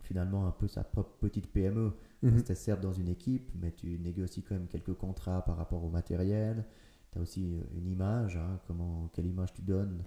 finalement 0.00 0.46
un 0.46 0.52
peu 0.52 0.68
sa 0.68 0.84
propre 0.84 1.16
petite 1.18 1.48
PME. 1.48 1.92
Mhm. 2.22 2.38
C'était 2.38 2.54
certes 2.54 2.80
dans 2.80 2.92
une 2.92 3.08
équipe, 3.08 3.50
mais 3.54 3.72
tu 3.72 3.98
négocies 3.98 4.42
quand 4.42 4.54
même 4.54 4.68
quelques 4.68 4.94
contrats 4.94 5.44
par 5.44 5.56
rapport 5.56 5.84
au 5.84 5.90
matériel. 5.90 6.64
Tu 7.12 7.18
as 7.18 7.22
aussi 7.22 7.54
euh, 7.54 7.62
une 7.76 7.88
image, 7.88 8.36
hein, 8.36 8.60
comment, 8.66 9.08
quelle 9.12 9.26
image 9.26 9.52
tu 9.54 9.62
donnes 9.62 10.04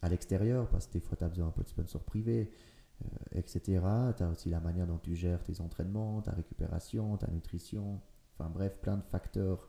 à 0.00 0.08
l'extérieur, 0.08 0.68
parce 0.68 0.86
que 0.86 0.92
des 0.94 1.00
fois 1.00 1.16
tu 1.16 1.24
as 1.24 1.28
besoin 1.28 1.48
un 1.48 1.50
peu 1.50 1.62
de 1.62 1.68
sponsor 1.68 2.02
privé, 2.04 2.52
euh, 3.04 3.08
etc. 3.32 3.60
Tu 4.16 4.22
as 4.22 4.28
aussi 4.30 4.48
la 4.48 4.60
manière 4.60 4.86
dont 4.86 4.98
tu 4.98 5.14
gères 5.16 5.42
tes 5.42 5.60
entraînements, 5.60 6.22
ta 6.22 6.32
récupération, 6.32 7.16
ta 7.16 7.28
nutrition, 7.30 8.00
enfin 8.38 8.50
bref, 8.50 8.78
plein 8.80 8.96
de 8.96 9.02
facteurs 9.02 9.68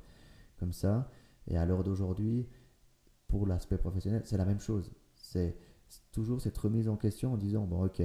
comme 0.58 0.74
ça. 0.74 1.10
Et 1.48 1.58
à 1.58 1.66
l'heure 1.66 1.84
d'aujourd'hui, 1.84 2.48
pour 3.28 3.48
l'aspect 3.48 3.78
professionnel, 3.78 4.22
c'est 4.26 4.38
la 4.38 4.46
même 4.46 4.60
chose. 4.60 4.92
C'est 5.16 5.58
toujours 6.12 6.42
cette 6.42 6.58
remise 6.58 6.88
en 6.88 6.98
question 6.98 7.34
en 7.34 7.38
disant, 7.38 7.66
bon 7.66 7.86
ok, 7.86 8.02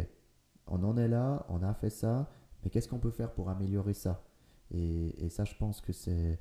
on 0.67 0.83
en 0.85 0.97
est 0.97 1.09
là, 1.09 1.45
on 1.49 1.63
a 1.63 1.75
fait 1.75 1.91
ça, 1.91 2.31
mais 2.63 2.71
qu'est-ce 2.71 2.89
qu'on 2.89 2.99
peut 2.99 3.11
faire 3.11 3.33
pour 3.33 3.51
améliorer 3.51 3.95
ça? 3.95 4.25
Et, 4.71 5.29
ça, 5.29 5.45
je 5.45 5.55
pense 5.55 5.81
que 5.81 5.93
c'est 5.93 6.39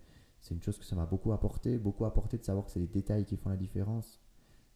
une 0.49 0.61
chose 0.61 0.77
que 0.79 0.85
ça 0.85 0.95
m'a 0.95 1.05
beaucoup 1.05 1.33
apporté, 1.33 1.77
beaucoup 1.77 2.05
apporté 2.05 2.37
de 2.37 2.43
savoir 2.43 2.65
que 2.65 2.71
c'est 2.71 2.79
les 2.79 2.87
détails 2.87 3.25
qui 3.25 3.37
font 3.37 3.49
la 3.49 3.57
différence. 3.57 4.21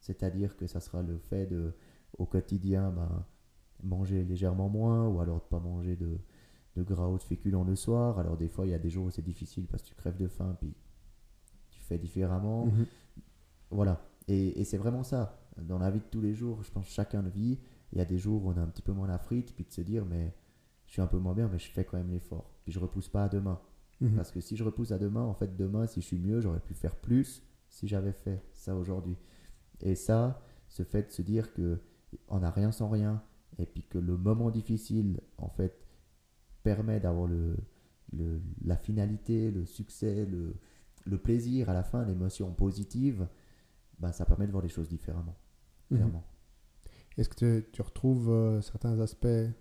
C'est-à-dire 0.00 0.56
que 0.56 0.66
ça 0.66 0.80
sera 0.80 1.02
le 1.02 1.18
fait 1.18 1.46
de, 1.46 1.74
au 2.18 2.26
quotidien, 2.26 2.90
ben, 2.90 3.26
manger 3.82 4.24
légèrement 4.24 4.68
moins, 4.68 5.08
ou 5.08 5.20
alors 5.20 5.40
de 5.40 5.46
pas 5.46 5.58
manger 5.58 5.96
de, 5.96 6.18
de 6.76 6.82
gras 6.82 7.08
ou 7.08 7.18
de 7.18 7.22
féculents 7.22 7.64
le 7.64 7.76
soir. 7.76 8.18
Alors 8.18 8.36
des 8.36 8.48
fois, 8.48 8.66
il 8.66 8.70
y 8.70 8.74
a 8.74 8.78
des 8.78 8.90
jours 8.90 9.06
où 9.06 9.10
c'est 9.10 9.22
difficile 9.22 9.66
parce 9.66 9.82
que 9.82 9.88
tu 9.88 9.94
crèves 9.94 10.16
de 10.16 10.28
faim, 10.28 10.56
puis 10.60 10.74
tu 11.70 11.80
fais 11.80 11.98
différemment. 11.98 12.66
Mhm. 12.66 12.86
Voilà. 13.70 14.00
Et, 14.28 14.60
et 14.60 14.64
c'est 14.64 14.78
vraiment 14.78 15.02
ça. 15.02 15.40
Dans 15.60 15.78
la 15.78 15.90
vie 15.90 16.00
de 16.00 16.04
tous 16.10 16.20
les 16.20 16.34
jours, 16.34 16.62
je 16.62 16.70
pense 16.70 16.86
que 16.86 16.92
chacun 16.92 17.22
le 17.22 17.30
vit. 17.30 17.58
Il 17.92 17.98
y 17.98 18.00
a 18.00 18.04
des 18.04 18.18
jours 18.18 18.44
où 18.44 18.50
on 18.50 18.56
a 18.56 18.60
un 18.60 18.66
petit 18.66 18.82
peu 18.82 18.92
moins 18.92 19.08
la 19.08 19.18
frite, 19.18 19.54
puis 19.54 19.64
de 19.64 19.72
se 19.72 19.80
dire, 19.80 20.04
mais 20.04 20.34
je 20.86 20.92
suis 20.92 21.02
un 21.02 21.06
peu 21.06 21.18
moins 21.18 21.34
bien, 21.34 21.48
mais 21.48 21.58
je 21.58 21.70
fais 21.70 21.84
quand 21.84 21.96
même 21.96 22.10
l'effort. 22.10 22.50
Puis 22.64 22.72
je 22.72 22.78
repousse 22.78 23.08
pas 23.08 23.24
à 23.24 23.28
demain. 23.28 23.60
Mhm. 24.00 24.14
Parce 24.14 24.30
que 24.30 24.40
si 24.40 24.56
je 24.56 24.64
repousse 24.64 24.92
à 24.92 24.98
demain, 24.98 25.22
en 25.22 25.34
fait, 25.34 25.56
demain, 25.56 25.86
si 25.86 26.00
je 26.00 26.06
suis 26.06 26.18
mieux, 26.18 26.40
j'aurais 26.40 26.60
pu 26.60 26.74
faire 26.74 26.96
plus 26.96 27.42
si 27.68 27.88
j'avais 27.88 28.12
fait 28.12 28.42
ça 28.52 28.76
aujourd'hui. 28.76 29.16
Et 29.80 29.94
ça, 29.94 30.40
ce 30.68 30.82
fait 30.82 31.08
de 31.08 31.12
se 31.12 31.22
dire 31.22 31.52
que 31.52 31.80
on 32.28 32.40
n'a 32.40 32.50
rien 32.50 32.72
sans 32.72 32.88
rien, 32.88 33.22
et 33.58 33.66
puis 33.66 33.82
que 33.82 33.98
le 33.98 34.16
moment 34.16 34.50
difficile, 34.50 35.20
en 35.36 35.48
fait, 35.48 35.84
permet 36.62 37.00
d'avoir 37.00 37.26
le, 37.26 37.56
le- 38.12 38.40
la 38.64 38.76
finalité, 38.76 39.50
le 39.50 39.64
succès, 39.66 40.26
le, 40.26 40.54
le 41.06 41.18
plaisir 41.18 41.68
à 41.70 41.74
la 41.74 41.82
fin, 41.82 42.04
l'émotion 42.04 42.52
positive, 42.52 43.28
ben, 43.98 44.12
ça 44.12 44.24
permet 44.24 44.46
de 44.46 44.52
voir 44.52 44.62
les 44.62 44.68
choses 44.68 44.88
différemment, 44.88 45.36
Mhm. 45.90 45.98
clairement. 45.98 46.24
Est-ce 47.16 47.28
que 47.28 47.34
tu, 47.62 47.66
tu 47.72 47.82
retrouves 47.82 48.30
euh, 48.30 48.60
certains 48.60 48.98
aspects 49.00 49.26
de, 49.26 49.52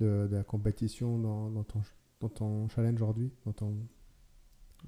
de 0.00 0.36
la 0.36 0.44
compétition 0.44 1.18
dans, 1.18 1.50
dans 1.50 1.64
ton, 1.64 1.82
dans 2.20 2.28
ton 2.28 2.68
challenge 2.68 2.94
aujourd'hui 2.94 3.32
ton... 3.56 3.74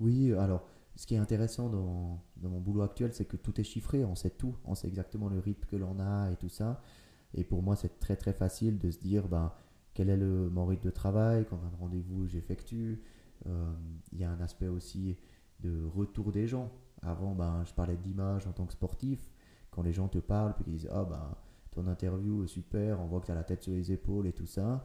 Oui, 0.01 0.33
alors, 0.35 0.67
ce 0.97 1.07
qui 1.07 1.15
est 1.15 1.19
intéressant 1.19 1.69
dans, 1.69 2.23
dans 2.37 2.49
mon 2.51 2.61
boulot 2.61 2.83
actuel, 2.83 3.13
c'est 3.13 3.25
que 3.25 3.37
tout 3.37 3.61
est 3.61 3.65
chiffré, 3.65 4.05
on 4.05 4.15
sait 4.15 4.31
tout, 4.31 4.57
on 4.65 4.75
sait 4.75 4.89
exactement 4.89 5.29
le 5.29 5.39
rythme 5.39 5.65
que 5.67 5.77
l'on 5.77 5.99
a 5.99 6.31
et 6.31 6.37
tout 6.37 6.49
ça. 6.49 6.81
Et 7.35 7.45
pour 7.45 7.63
moi, 7.63 7.77
c'est 7.77 7.99
très 7.99 8.17
très 8.17 8.33
facile 8.33 8.79
de 8.79 8.91
se 8.91 8.99
dire, 8.99 9.29
ben, 9.29 9.53
quel 9.99 10.11
est 10.11 10.17
le, 10.17 10.49
mon 10.49 10.65
rythme 10.65 10.85
de 10.85 10.91
travail, 10.93 11.45
combien 11.51 11.69
de 11.71 11.75
rendez-vous 11.75 12.29
j'effectue. 12.29 13.03
Euh, 13.47 13.73
Il 14.13 14.21
y 14.21 14.23
a 14.25 14.31
un 14.31 14.41
aspect 14.41 14.69
aussi 14.69 15.17
de 15.59 15.85
retour 15.87 16.31
des 16.31 16.47
gens. 16.47 16.71
Avant, 17.03 17.35
ben, 17.35 17.65
je 17.65 17.75
parlais 17.75 17.97
d'image 17.97 18.47
en 18.47 18.53
tant 18.53 18.65
que 18.65 18.73
sportif. 18.75 19.29
Quand 19.73 19.83
les 19.83 19.93
gens 19.93 20.07
te 20.07 20.19
parlent, 20.19 20.55
puis 20.55 20.63
qu'ils 20.63 20.75
disent, 20.75 20.89
ah 20.93 21.05
ben, 21.05 21.35
ton 21.73 21.89
interview 21.89 22.45
est 22.45 22.47
super, 22.47 23.01
on 23.01 23.07
voit 23.07 23.19
que 23.21 23.27
tu 23.27 23.33
as 23.33 23.35
la 23.35 23.43
tête 23.43 23.65
sur 23.65 23.73
les 23.73 23.91
épaules 23.91 24.29
et 24.29 24.33
tout 24.33 24.47
ça. 24.47 24.85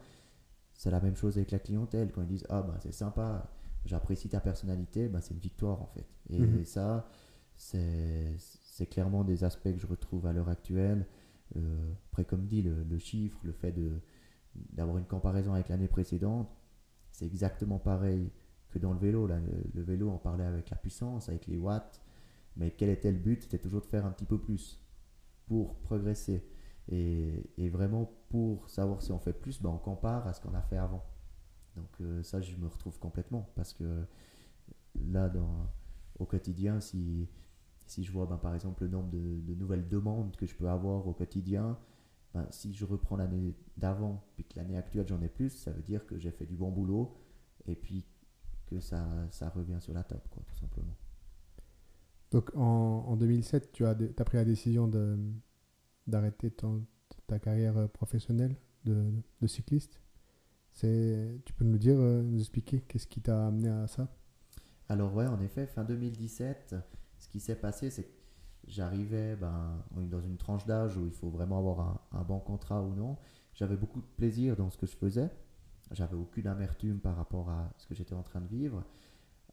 C'est 0.73 0.89
la 0.89 0.99
même 0.99 1.15
chose 1.15 1.37
avec 1.37 1.51
la 1.51 1.59
clientèle. 1.59 2.11
Quand 2.11 2.23
ils 2.23 2.27
disent, 2.27 2.47
ah 2.49 2.63
ben, 2.63 2.73
c'est 2.79 2.91
sympa, 2.91 3.51
j'apprécie 3.85 4.29
ta 4.29 4.39
personnalité, 4.39 5.09
ben, 5.09 5.21
c'est 5.21 5.35
une 5.35 5.39
victoire 5.39 5.79
en 5.79 5.85
fait. 5.93 6.07
Et 6.31 6.39
Mhm. 6.39 6.65
ça, 6.65 7.07
c'est 7.55 8.33
c'est 8.39 8.87
clairement 8.87 9.23
des 9.23 9.43
aspects 9.43 9.71
que 9.71 9.77
je 9.77 9.85
retrouve 9.85 10.25
à 10.25 10.33
l'heure 10.33 10.49
actuelle. 10.49 11.05
Euh, 11.55 11.93
après, 12.09 12.25
comme 12.25 12.47
dit, 12.47 12.63
le, 12.63 12.81
le 12.83 12.97
chiffre, 12.97 13.37
le 13.43 13.51
fait 13.51 13.71
de 13.71 14.01
d'avoir 14.55 14.97
une 14.97 15.05
comparaison 15.05 15.53
avec 15.53 15.69
l'année 15.69 15.87
précédente, 15.87 16.49
c'est 17.11 17.25
exactement 17.25 17.79
pareil 17.79 18.31
que 18.69 18.79
dans 18.79 18.93
le 18.93 18.99
vélo. 18.99 19.27
Là, 19.27 19.39
le, 19.73 19.81
vélo, 19.81 20.09
on 20.09 20.17
parlait 20.17 20.45
avec 20.45 20.69
la 20.69 20.77
puissance, 20.77 21.29
avec 21.29 21.47
les 21.47 21.57
watts, 21.57 22.01
mais 22.55 22.71
quel 22.71 22.89
était 22.89 23.11
le 23.11 23.17
but? 23.17 23.43
C'était 23.43 23.59
toujours 23.59 23.81
de 23.81 23.85
faire 23.85 24.05
un 24.05 24.11
petit 24.11 24.25
peu 24.25 24.39
plus 24.39 24.83
pour 25.45 25.79
progresser. 25.79 26.47
Et, 26.89 27.69
vraiment, 27.69 28.11
pour 28.29 28.69
savoir 28.69 29.01
si 29.01 29.11
on 29.11 29.19
fait 29.19 29.33
plus, 29.33 29.61
ben, 29.61 29.69
on 29.69 29.77
compare 29.77 30.27
à 30.27 30.33
ce 30.33 30.41
qu'on 30.41 30.53
a 30.53 30.61
fait 30.61 30.77
avant. 30.77 31.03
Donc 31.75 31.89
euh, 32.01 32.21
ça, 32.23 32.41
je 32.41 32.55
me 32.57 32.67
retrouve 32.67 32.99
complètement 32.99 33.49
parce 33.55 33.73
que 33.73 34.05
là, 34.95 35.31
au 36.19 36.25
quotidien, 36.25 36.79
si, 36.79 37.27
si 37.87 38.03
je 38.03 38.11
vois 38.11 38.27
ben, 38.27 38.37
par 38.37 38.53
exemple 38.53 38.83
le 38.83 38.89
nombre 38.89 39.09
de 39.09 39.53
nouvelles 39.55 39.87
demandes 39.87 40.35
que 40.35 40.45
je 40.45 40.55
peux 40.55 40.69
avoir 40.69 41.07
au 41.07 41.13
quotidien, 41.13 41.77
ben, 42.33 42.47
si 42.49 42.73
je 42.73 42.85
reprends 42.85 43.15
l'année 43.15 43.55
d'avant, 43.77 44.23
puis 44.35 44.43
que 44.43 44.57
l'année 44.57 44.77
actuelle 44.77 45.07
j'en 45.07 45.21
ai 45.21 45.29
plus, 45.29 45.49
ça 45.49 45.71
veut 45.71 45.83
dire 45.83 46.05
que 46.05 46.17
j'ai 46.17 46.31
fait 46.31 46.45
du 46.45 46.55
bon 46.55 46.71
boulot 46.71 47.15
et 47.65 47.75
puis 47.75 48.05
que 48.65 48.79
ça, 48.79 49.05
ça 49.29 49.49
revient 49.49 49.77
sur 49.79 49.93
la 49.93 50.03
table, 50.03 50.23
quoi, 50.31 50.43
tout 50.47 50.55
simplement. 50.55 50.95
Donc 52.31 52.51
en, 52.55 53.05
en 53.07 53.15
2007, 53.15 53.71
tu 53.71 53.85
as, 53.85 53.93
pris 53.93 54.37
la 54.37 54.45
décision 54.45 54.89
d'arrêter 56.07 56.51
ta 57.27 57.39
carrière 57.39 57.77
euh, 57.77 57.87
professionnelle 57.87 58.55
de, 58.85 59.11
de 59.39 59.47
cycliste. 59.47 60.01
Tu 60.79 61.53
peux 61.55 61.65
nous 61.65 61.77
dire, 61.77 61.99
euh, 61.99 62.23
nous 62.23 62.39
expliquer 62.39 62.81
qu'est-ce 62.81 63.05
qui 63.05 63.21
t'a 63.21 63.47
amené 63.47 63.69
à 63.69 63.87
ça? 63.87 64.07
Alors 64.89 65.13
ouais, 65.13 65.27
en 65.27 65.39
effet, 65.39 65.67
fin 65.67 65.83
2017, 65.83 66.75
ce 67.19 67.27
qui 67.27 67.39
s'est 67.39 67.55
passé, 67.55 67.91
c'est 67.91 68.03
que 68.03 68.22
j'arrivais 68.67 69.35
ben, 69.35 69.83
dans 69.95 70.21
une 70.21 70.37
tranche 70.37 70.65
d'âge 70.65 70.97
où 70.97 71.05
il 71.05 71.11
faut 71.11 71.29
vraiment 71.29 71.59
avoir 71.59 71.79
un, 71.79 72.01
un 72.19 72.23
bon 72.23 72.39
contrat 72.39 72.81
ou 72.83 72.93
non. 72.95 73.17
J'avais 73.53 73.77
beaucoup 73.77 74.01
de 74.01 74.07
plaisir 74.17 74.55
dans 74.55 74.69
ce 74.69 74.77
que 74.77 74.85
je 74.87 74.95
faisais. 74.95 75.29
J'avais 75.91 76.15
aucune 76.15 76.47
amertume 76.47 76.99
par 76.99 77.15
rapport 77.15 77.49
à 77.49 77.71
ce 77.77 77.85
que 77.87 77.93
j'étais 77.93 78.13
en 78.15 78.23
train 78.23 78.41
de 78.41 78.47
vivre. 78.47 78.83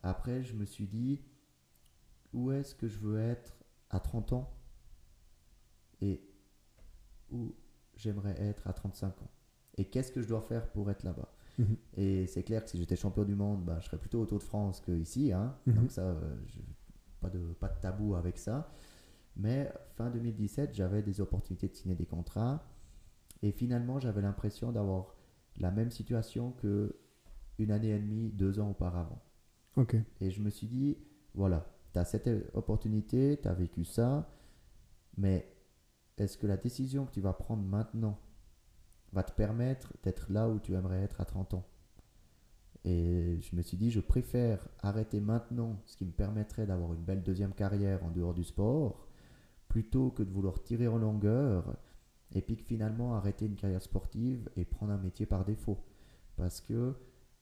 Après, 0.03 0.43
je 0.43 0.55
me 0.55 0.65
suis 0.65 0.87
dit, 0.87 1.21
où 2.33 2.51
est-ce 2.53 2.75
que 2.75 2.89
je 2.89 2.99
veux 2.99 3.19
être 3.21 3.57
à 3.91 4.01
30 4.01 4.33
ans? 4.33 4.51
Et 6.01 6.23
où 7.31 7.55
j'aimerais 7.97 8.41
être 8.41 8.67
à 8.67 8.73
35 8.73 9.23
ans? 9.23 9.31
Et 9.77 9.85
qu'est-ce 9.87 10.13
que 10.13 10.23
je 10.23 10.29
dois 10.29 10.41
faire 10.41 10.71
pour 10.71 10.91
être 10.91 11.03
là-bas? 11.05 11.29
Mhm. 11.59 11.77
et 11.95 12.27
c'est 12.27 12.43
clair 12.45 12.65
que 12.65 12.71
si 12.71 12.79
j'étais 12.79 12.97
champion 12.97 13.25
du 13.25 13.35
monde, 13.35 13.65
bah, 13.65 13.79
je 13.81 13.87
serais 13.87 13.99
plutôt 13.99 14.21
au 14.23 14.27
Tour 14.27 14.39
de 14.39 14.45
France 14.45 14.81
qu'ici. 14.81 15.33
Hein. 15.33 15.55
Mhm. 15.67 15.75
Donc 15.75 15.91
ça, 15.91 16.03
euh, 16.03 16.37
je- 16.47 16.61
pas, 17.21 17.29
de, 17.29 17.39
pas 17.55 17.69
de 17.69 17.79
tabou 17.81 18.15
avec 18.15 18.39
ça. 18.39 18.71
Mais 19.37 19.73
fin 19.97 20.11
2017, 20.11 20.75
j'avais 20.75 21.03
des 21.03 21.21
opportunités 21.21 21.69
de 21.69 21.75
signer 21.75 21.95
des 21.95 22.07
contrats. 22.07 22.65
Et 23.43 23.53
finalement, 23.53 23.99
j'avais 23.99 24.23
l'impression 24.23 24.73
d'avoir 24.73 25.15
la 25.57 25.71
même 25.71 25.91
situation 25.91 26.53
que 26.53 26.97
une 27.59 27.71
année 27.71 27.91
et 27.91 27.99
demie, 27.99 28.31
deux 28.31 28.59
ans 28.59 28.71
auparavant. 28.71 29.23
Ok. 29.77 29.97
Et 30.21 30.31
je 30.31 30.41
me 30.41 30.51
suis 30.51 30.67
dit, 30.67 30.97
voilà, 31.35 31.67
tu 31.93 31.99
as 31.99 32.05
cette 32.05 32.29
opportunité, 32.55 33.39
tu 33.41 33.49
as 33.49 33.55
vécu 33.55 33.85
ça, 33.85 34.31
mais 35.17 35.55
est-ce 36.17 36.39
que 36.39 36.47
la 36.47 36.57
décision 36.57 37.07
que 37.07 37.13
tu 37.13 37.21
vas 37.21 37.33
prendre 37.33 37.63
maintenant 37.63 38.19
va 39.13 39.23
te 39.23 39.33
permettre 39.33 39.93
d'être 40.03 40.31
là 40.31 40.49
où 40.49 40.59
tu 40.59 40.75
aimerais 40.75 41.03
être 41.03 41.21
à 41.21 41.25
30 41.25 41.55
ans? 41.55 41.67
Et 42.85 43.39
je 43.43 43.55
me 43.55 43.63
suis 43.63 43.77
dit, 43.77 43.91
je 43.91 44.01
préfère 44.01 44.67
arrêter 44.81 45.21
maintenant, 45.21 45.81
ce 45.85 45.97
qui 45.97 46.07
me 46.07 46.13
permettrait 46.13 46.67
d'avoir 46.67 46.95
une 46.95 47.03
belle 47.03 47.23
deuxième 47.23 47.53
carrière 47.53 48.03
en 48.05 48.11
dehors 48.11 48.33
du 48.33 48.45
sport, 48.45 49.07
plutôt 49.71 50.11
que 50.11 50.23
de 50.23 50.31
vouloir 50.31 50.63
tirer 50.63 50.89
en 50.89 50.99
longueur, 50.99 51.79
et 52.33 52.43
puis 52.43 52.57
que 52.57 52.65
finalement 52.65 53.15
arrêter 53.15 53.47
une 53.47 53.57
carrière 53.57 53.81
sportive 53.83 54.51
et 54.57 54.65
prendre 54.65 54.93
un 54.93 54.99
métier 54.99 55.27
par 55.27 55.45
défaut. 55.45 55.79
Parce 56.37 56.61
que 56.61 56.95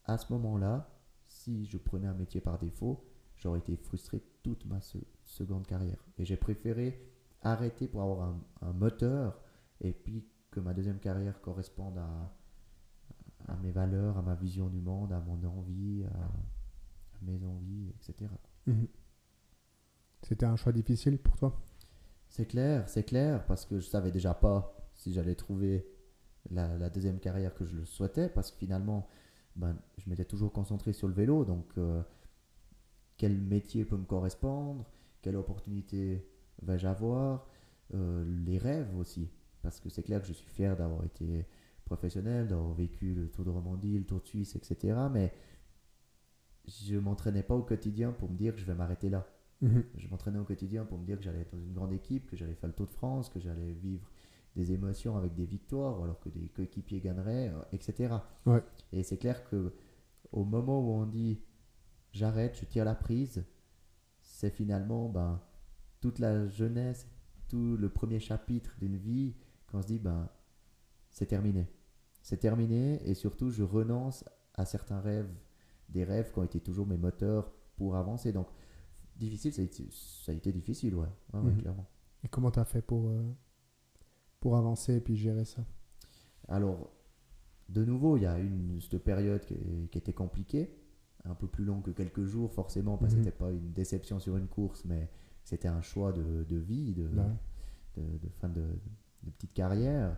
à 0.04 0.16
ce 0.18 0.32
moment-là, 0.32 0.90
si 1.26 1.66
je 1.66 1.76
prenais 1.78 2.06
un 2.06 2.14
métier 2.14 2.40
par 2.40 2.58
défaut, 2.58 3.04
j'aurais 3.36 3.58
été 3.58 3.76
frustré 3.76 4.22
toute 4.42 4.64
ma 4.66 4.80
se- 4.80 4.98
seconde 5.24 5.66
carrière. 5.66 6.02
Et 6.18 6.24
j'ai 6.24 6.36
préféré 6.36 7.02
arrêter 7.42 7.88
pour 7.88 8.02
avoir 8.02 8.34
un, 8.62 8.72
moteur 8.72 9.40
et 9.80 9.92
puis 9.92 10.26
que 10.50 10.60
ma 10.60 10.74
deuxième 10.74 10.98
carrière 10.98 11.40
corresponde 11.40 11.98
à, 11.98 13.56
mes 13.62 13.70
valeurs, 13.70 14.18
à 14.18 14.22
ma 14.22 14.34
vision 14.34 14.68
du 14.68 14.80
monde, 14.80 15.12
à 15.12 15.20
mon 15.20 15.42
envie, 15.44 16.04
à, 16.04 16.24
à 16.24 17.18
mes 17.22 17.42
envies, 17.44 17.90
etc. 17.90 18.30
Mhm. 18.66 18.88
C'était 20.22 20.46
un 20.46 20.56
choix 20.56 20.72
difficile 20.72 21.18
pour 21.18 21.36
toi? 21.36 21.67
C'est 22.28 22.46
clair, 22.46 22.88
c'est 22.88 23.04
clair, 23.04 23.44
parce 23.46 23.64
que 23.64 23.78
je 23.78 23.86
savais 23.86 24.10
déjà 24.10 24.34
pas 24.34 24.74
si 24.94 25.12
j'allais 25.12 25.34
trouver 25.34 25.86
la, 26.50 26.90
deuxième 26.90 27.18
carrière 27.18 27.54
que 27.54 27.64
je 27.64 27.74
le 27.74 27.84
souhaitais, 27.84 28.28
parce 28.28 28.50
que 28.50 28.58
finalement, 28.58 29.08
ben, 29.56 29.76
je 29.96 30.08
m'étais 30.08 30.24
toujours 30.24 30.52
concentré 30.52 30.92
sur 30.92 31.08
le 31.08 31.14
vélo, 31.14 31.44
donc 31.44 31.66
euh, 31.78 32.02
quel 33.16 33.36
métier 33.36 33.84
peut 33.84 33.96
me 33.96 34.04
correspondre, 34.04 34.84
quelle 35.22 35.36
opportunité 35.36 36.26
vais-je 36.62 36.86
avoir, 36.86 37.46
euh, 37.94 38.24
les 38.44 38.58
rêves 38.58 38.94
aussi, 38.98 39.30
parce 39.62 39.80
que 39.80 39.88
c'est 39.88 40.02
clair 40.02 40.20
que 40.20 40.26
je 40.26 40.32
suis 40.32 40.48
fier 40.48 40.76
d'avoir 40.76 41.04
été 41.04 41.46
professionnel, 41.84 42.48
d'avoir 42.48 42.74
vécu 42.74 43.14
le 43.14 43.28
Tour 43.30 43.44
de 43.44 43.50
Romandie, 43.50 43.98
le 43.98 44.04
Tour 44.04 44.20
de 44.20 44.26
Suisse, 44.26 44.54
etc. 44.56 44.96
Mais 45.10 45.32
je 46.66 46.96
m'entraînais 46.98 47.42
pas 47.42 47.54
au 47.54 47.62
quotidien 47.62 48.12
pour 48.12 48.30
me 48.30 48.36
dire 48.36 48.54
que 48.54 48.60
je 48.60 48.66
vais 48.66 48.74
m'arrêter 48.74 49.08
là. 49.08 49.26
Mhm. 49.60 49.84
Je 49.96 50.08
m'entraînais 50.08 50.38
au 50.38 50.44
quotidien 50.44 50.84
pour 50.84 50.98
me 50.98 51.04
dire 51.04 51.18
que 51.18 51.24
j'allais 51.24 51.40
être 51.40 51.52
dans 51.52 51.60
une 51.60 51.72
grande 51.72 51.92
équipe, 51.92 52.30
que 52.30 52.36
j'allais 52.36 52.54
faire 52.54 52.68
le 52.68 52.74
Tour 52.74 52.86
de 52.86 52.92
France, 52.92 53.28
que 53.28 53.40
j'allais 53.40 53.72
vivre 53.72 54.08
des 54.54 54.72
émotions 54.72 55.16
avec 55.16 55.34
des 55.34 55.46
victoires, 55.46 56.02
alors 56.02 56.20
que 56.20 56.28
des 56.28 56.48
coéquipiers 56.48 57.00
gagneraient, 57.00 57.48
euh, 57.48 57.62
etc. 57.72 58.14
Ouais. 58.46 58.62
Et 58.92 59.02
c'est 59.02 59.18
clair 59.18 59.44
que 59.48 59.72
au 60.32 60.44
moment 60.44 60.80
où 60.80 60.92
on 60.92 61.06
dit 61.06 61.40
j'arrête, 62.12 62.58
je 62.58 62.64
tire 62.64 62.84
la 62.84 62.94
prise, 62.94 63.44
c'est 64.20 64.50
finalement 64.50 65.08
ben, 65.08 65.40
toute 66.00 66.18
la 66.18 66.46
jeunesse, 66.48 67.08
tout 67.48 67.76
le 67.76 67.88
premier 67.88 68.20
chapitre 68.20 68.76
d'une 68.78 68.96
vie, 68.96 69.34
qu'on 69.66 69.82
se 69.82 69.86
dit 69.86 69.98
ben, 69.98 70.28
c'est 71.10 71.26
terminé. 71.26 71.66
C'est 72.22 72.38
terminé 72.38 73.00
et 73.08 73.14
surtout 73.14 73.50
je 73.50 73.62
renonce 73.62 74.24
à 74.54 74.64
certains 74.64 75.00
rêves, 75.00 75.32
des 75.88 76.04
rêves 76.04 76.32
qui 76.32 76.38
ont 76.38 76.44
été 76.44 76.60
toujours 76.60 76.86
mes 76.86 76.96
moteurs 76.96 77.50
pour 77.76 77.96
avancer. 77.96 78.32
Donc 78.32 78.48
difficile, 79.18 79.52
ça 79.52 79.62
a 79.62 79.64
été, 79.64 79.86
ça 79.90 80.32
a 80.32 80.34
été 80.34 80.52
difficile, 80.52 80.94
ouais, 80.94 81.06
Ouais, 81.34 81.40
ouais, 81.40 81.52
Mhm. 81.52 81.58
clairement. 81.58 81.86
Et 82.24 82.28
comment 82.28 82.50
tu 82.50 82.58
as 82.58 82.64
fait 82.64 82.82
pour, 82.82 83.08
euh, 83.10 83.22
pour 84.40 84.56
avancer 84.56 84.94
et 84.96 85.00
puis 85.00 85.16
gérer 85.16 85.44
ça? 85.44 85.64
Alors, 86.48 86.90
de 87.68 87.84
nouveau, 87.84 88.16
il 88.16 88.22
y 88.22 88.26
a 88.26 88.38
une 88.38 88.80
cette 88.80 88.98
période 89.04 89.44
qui, 89.44 89.56
qui 89.90 89.98
était 89.98 90.12
compliquée, 90.14 90.70
un 91.24 91.34
peu 91.34 91.46
plus 91.46 91.64
longue 91.64 91.82
que 91.84 91.90
quelques 91.90 92.24
jours, 92.24 92.52
forcément, 92.52 92.96
parce 92.96 93.12
que 93.14 93.18
Mhm. 93.18 93.24
c'était 93.24 93.36
pas 93.36 93.50
une 93.52 93.72
déception 93.72 94.18
sur 94.20 94.36
une 94.36 94.48
course, 94.48 94.84
mais 94.84 95.10
c'était 95.44 95.68
un 95.68 95.82
choix 95.82 96.12
de, 96.12 96.44
de 96.44 96.56
vie, 96.56 96.94
de, 96.94 97.08
de, 97.96 98.02
de 98.02 98.28
fin 98.40 98.48
de, 98.48 98.62
de 99.24 99.30
petite 99.30 99.52
carrière. 99.52 100.16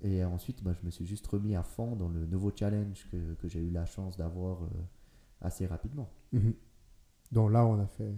Et 0.00 0.24
ensuite, 0.24 0.62
bah, 0.64 0.72
je 0.72 0.84
me 0.84 0.90
suis 0.90 1.06
juste 1.06 1.26
remis 1.28 1.54
à 1.54 1.62
fond 1.62 1.94
dans 1.94 2.08
le 2.08 2.26
nouveau 2.26 2.50
challenge 2.54 3.06
que, 3.10 3.34
que 3.34 3.46
j'ai 3.48 3.60
eu 3.60 3.70
la 3.70 3.86
chance 3.86 4.16
d'avoir 4.16 4.64
euh, 4.64 4.68
assez 5.40 5.64
rapidement. 5.66 6.10
Mhm. 6.32 6.54
Donc 7.32 7.50
là, 7.50 7.66
on 7.66 7.80
a 7.80 7.86
fait 7.86 8.14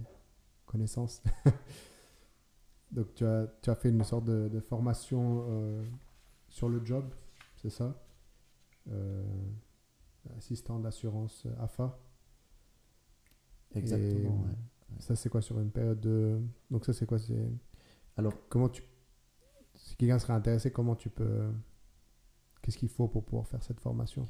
connaissance. 0.65 1.23
Donc 2.91 3.13
tu 3.15 3.25
as, 3.25 3.47
tu 3.61 3.69
as 3.69 3.75
fait 3.75 3.89
une 3.89 4.03
sorte 4.03 4.25
de, 4.25 4.47
de 4.47 4.59
formation 4.59 5.45
euh, 5.49 5.83
sur 6.47 6.69
le 6.69 6.85
job, 6.85 7.05
c'est 7.55 7.69
ça? 7.69 8.05
Euh, 8.89 9.23
assistant 10.37 10.79
d'assurance 10.79 11.47
AFA. 11.59 11.97
Exactement. 13.73 14.45
Et, 14.45 14.47
ouais. 14.47 14.55
Ça, 14.99 15.15
c'est 15.15 15.29
quoi 15.29 15.41
sur 15.41 15.59
une 15.59 15.71
période 15.71 15.99
de. 15.99 16.39
Donc, 16.69 16.85
ça, 16.85 16.93
c'est 16.93 17.05
quoi 17.05 17.19
c'est... 17.19 17.49
Alors, 18.17 18.33
Comment 18.49 18.69
tu. 18.69 18.83
Si 19.73 19.95
quelqu'un 19.97 20.19
serait 20.19 20.33
intéressé, 20.33 20.71
comment 20.71 20.95
tu 20.95 21.09
peux. 21.09 21.51
Qu'est-ce 22.61 22.77
qu'il 22.77 22.89
faut 22.89 23.07
pour 23.07 23.25
pouvoir 23.25 23.47
faire 23.47 23.61
cette 23.61 23.79
formation? 23.79 24.27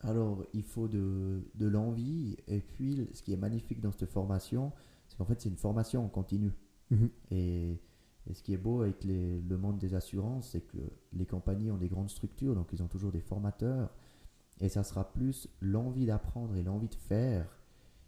Alors, 0.00 0.44
il 0.52 0.62
faut 0.62 0.88
de, 0.88 1.42
de 1.54 1.66
l'envie. 1.66 2.36
Et 2.46 2.60
puis, 2.60 3.08
ce 3.12 3.22
qui 3.22 3.32
est 3.32 3.36
magnifique 3.36 3.80
dans 3.80 3.92
cette 3.92 4.10
formation, 4.10 4.72
c'est 5.08 5.16
qu'en 5.18 5.24
fait, 5.24 5.40
c'est 5.40 5.48
une 5.48 5.56
formation 5.56 6.04
en 6.04 6.08
continu. 6.08 6.52
Mhm. 6.90 7.10
Et, 7.30 7.80
et 8.26 8.34
ce 8.34 8.42
qui 8.42 8.52
est 8.54 8.58
beau 8.58 8.82
avec 8.82 9.02
les- 9.04 9.40
le 9.40 9.58
monde 9.58 9.78
des 9.78 9.94
assurances, 9.94 10.50
c'est 10.50 10.60
que 10.60 10.78
les 11.12 11.26
compagnies 11.26 11.70
ont 11.70 11.76
des 11.78 11.88
grandes 11.88 12.10
structures, 12.10 12.54
donc 12.54 12.72
ils 12.72 12.82
ont 12.82 12.88
toujours 12.88 13.10
des 13.12 13.20
formateurs. 13.20 13.90
Et 14.60 14.68
ça 14.68 14.82
sera 14.84 15.12
plus 15.12 15.48
l'envie 15.60 16.06
d'apprendre 16.06 16.54
et 16.56 16.62
l'envie 16.62 16.88
de 16.88 16.94
faire 16.94 17.48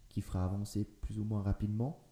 qui 0.09 0.21
fera 0.21 0.43
avancer 0.43 0.83
plus 1.01 1.19
ou 1.19 1.23
moins 1.23 1.41
rapidement, 1.41 2.03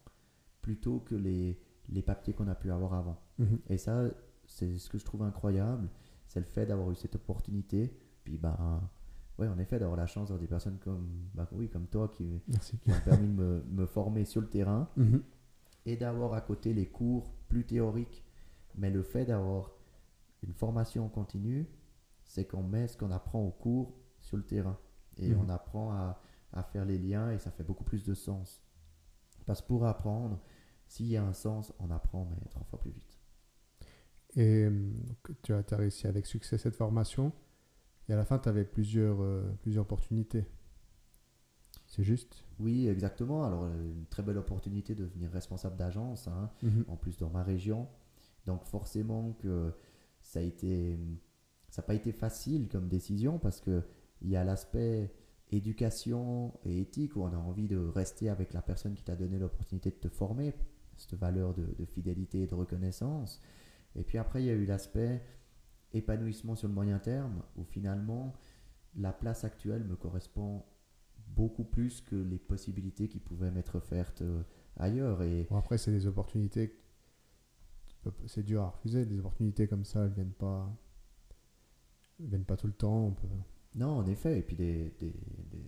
plutôt 0.62 1.00
que 1.00 1.14
les, 1.14 1.58
les 1.88 2.02
papiers 2.02 2.32
qu'on 2.34 2.48
a 2.48 2.54
pu 2.54 2.70
avoir 2.70 2.94
avant. 2.94 3.20
Mhm. 3.38 3.58
Et 3.68 3.76
ça, 3.78 4.04
c'est 4.46 4.78
ce 4.78 4.88
que 4.90 4.98
je 4.98 5.04
trouve 5.04 5.22
incroyable, 5.22 5.88
c'est 6.26 6.40
le 6.40 6.46
fait 6.46 6.66
d'avoir 6.66 6.90
eu 6.90 6.94
cette 6.94 7.14
opportunité. 7.16 7.94
Puis, 8.24 8.36
ben, 8.38 8.80
ouais, 9.40 9.48
en 9.48 9.58
effet, 9.58 9.78
d'avoir 9.78 9.96
la 9.96 10.06
chance 10.06 10.28
d'avoir 10.28 10.40
des 10.40 10.46
personnes 10.46 10.78
comme, 10.78 11.08
bah, 11.34 11.48
oui, 11.52 11.68
comme 11.68 11.86
toi 11.86 12.08
qui, 12.08 12.40
Merci. 12.48 12.78
qui 12.78 12.92
ont 12.92 13.00
permis 13.04 13.26
de 13.26 13.32
me, 13.32 13.62
me 13.70 13.86
former 13.86 14.24
sur 14.24 14.40
le 14.40 14.48
terrain 14.48 14.88
Mhm. 14.96 15.22
et 15.86 15.96
d'avoir 15.96 16.34
à 16.34 16.40
côté 16.40 16.72
les 16.74 16.86
cours 16.86 17.32
plus 17.48 17.64
théoriques. 17.66 18.24
Mais 18.76 18.90
le 18.90 19.02
fait 19.02 19.24
d'avoir 19.24 19.72
une 20.42 20.52
formation 20.52 21.08
continue, 21.08 21.66
c'est 22.24 22.46
qu'on 22.46 22.62
met 22.62 22.86
ce 22.86 22.96
qu'on 22.96 23.10
apprend 23.10 23.40
au 23.44 23.50
cours 23.50 23.96
sur 24.20 24.36
le 24.36 24.44
terrain. 24.44 24.78
Et 25.16 25.34
Mhm. 25.34 25.40
on 25.40 25.48
apprend 25.48 25.90
à, 25.92 26.20
à 26.52 26.62
faire 26.62 26.84
les 26.84 26.98
liens 26.98 27.30
et 27.30 27.38
ça 27.38 27.50
fait 27.50 27.64
beaucoup 27.64 27.84
plus 27.84 28.04
de 28.04 28.14
sens. 28.14 28.62
Parce 29.46 29.60
que 29.62 29.66
pour 29.68 29.84
apprendre, 29.86 30.38
s'il 30.86 31.06
y 31.06 31.16
a 31.16 31.24
un 31.24 31.32
sens, 31.32 31.72
on 31.80 31.90
apprend 31.90 32.26
mais 32.30 32.48
trois 32.50 32.64
fois 32.64 32.78
plus 32.78 32.90
vite. 32.92 33.18
Et 34.36 34.64
euh, 34.64 34.70
donc, 34.70 35.30
tu 35.42 35.52
as, 35.52 35.62
tu 35.64 35.74
as 35.74 35.76
réussi 35.76 36.06
avec 36.06 36.26
succès 36.26 36.56
cette 36.58 36.76
formation. 36.76 37.32
Et 38.10 38.12
à 38.12 38.16
la 38.16 38.24
fin, 38.24 38.40
tu 38.40 38.48
avais 38.48 38.64
plusieurs, 38.64 39.22
euh, 39.22 39.40
plusieurs 39.62 39.82
opportunités. 39.82 40.44
C'est 41.86 42.02
juste? 42.02 42.44
Oui, 42.58 42.88
exactement. 42.88 43.44
Alors, 43.44 43.62
euh, 43.64 43.92
une 43.92 44.06
très 44.06 44.24
belle 44.24 44.36
opportunité 44.38 44.96
de 44.96 45.04
devenir 45.04 45.30
responsable 45.30 45.76
d'agence, 45.76 46.26
hein, 46.26 46.50
Mhm. 46.62 46.86
en 46.88 46.96
plus 46.96 47.16
dans 47.18 47.30
ma 47.30 47.44
région. 47.44 47.86
Donc, 48.46 48.64
forcément 48.64 49.32
que 49.34 49.72
ça 50.20 50.40
a 50.40 50.42
été, 50.42 50.98
ça 51.68 51.82
n'a 51.82 51.86
pas 51.86 51.94
été 51.94 52.10
facile 52.10 52.68
comme 52.68 52.88
décision 52.88 53.38
parce 53.38 53.60
que 53.60 53.84
il 54.22 54.28
y 54.28 54.34
a 54.36 54.42
l'aspect 54.42 55.14
éducation 55.52 56.52
et 56.64 56.80
éthique 56.80 57.14
où 57.14 57.22
on 57.22 57.32
a 57.32 57.36
envie 57.36 57.68
de 57.68 57.78
rester 57.78 58.28
avec 58.28 58.52
la 58.52 58.60
personne 58.62 58.94
qui 58.94 59.04
t'a 59.04 59.14
donné 59.14 59.38
l'opportunité 59.38 59.90
de 59.90 59.96
te 59.96 60.08
former, 60.08 60.52
cette 60.96 61.14
valeur 61.14 61.54
de, 61.54 61.64
de 61.78 61.84
fidélité 61.84 62.42
et 62.42 62.46
de 62.48 62.54
reconnaissance. 62.56 63.40
Et 63.94 64.02
puis 64.02 64.18
après, 64.18 64.42
il 64.42 64.46
y 64.46 64.50
a 64.50 64.54
eu 64.54 64.64
l'aspect 64.66 65.22
épanouissement 65.92 66.54
sur 66.56 66.68
le 66.68 66.74
moyen 66.74 66.98
terme 66.98 67.42
où 67.56 67.64
finalement 67.64 68.32
la 68.96 69.12
place 69.12 69.44
actuelle 69.44 69.84
me 69.84 69.96
correspond 69.96 70.64
beaucoup 71.36 71.64
plus 71.64 72.00
que 72.00 72.16
les 72.16 72.38
possibilités 72.38 73.08
qui 73.08 73.20
pouvaient 73.20 73.50
m'être 73.52 73.76
offertes 73.76 74.22
euh, 74.22 74.42
ailleurs. 74.76 75.22
Et 75.22 75.46
Bon, 75.48 75.56
après, 75.56 75.78
c'est 75.78 75.92
des 75.92 76.06
opportunités. 76.06 76.76
C'est 78.26 78.42
dur 78.42 78.62
à 78.62 78.70
refuser. 78.70 79.04
Des 79.06 79.18
opportunités 79.18 79.68
comme 79.68 79.84
ça, 79.84 80.04
elles 80.04 80.12
viennent 80.12 80.32
pas. 80.32 80.68
Elles 82.18 82.26
viennent 82.28 82.44
pas 82.44 82.56
tout 82.56 82.66
le 82.66 82.72
temps. 82.72 83.06
On 83.06 83.12
peut... 83.12 83.28
non, 83.74 83.98
en 83.98 84.06
effet, 84.06 84.38
et 84.38 84.42
puis 84.42 84.56
des, 84.56 84.90
des, 84.98 85.12
des- 85.50 85.64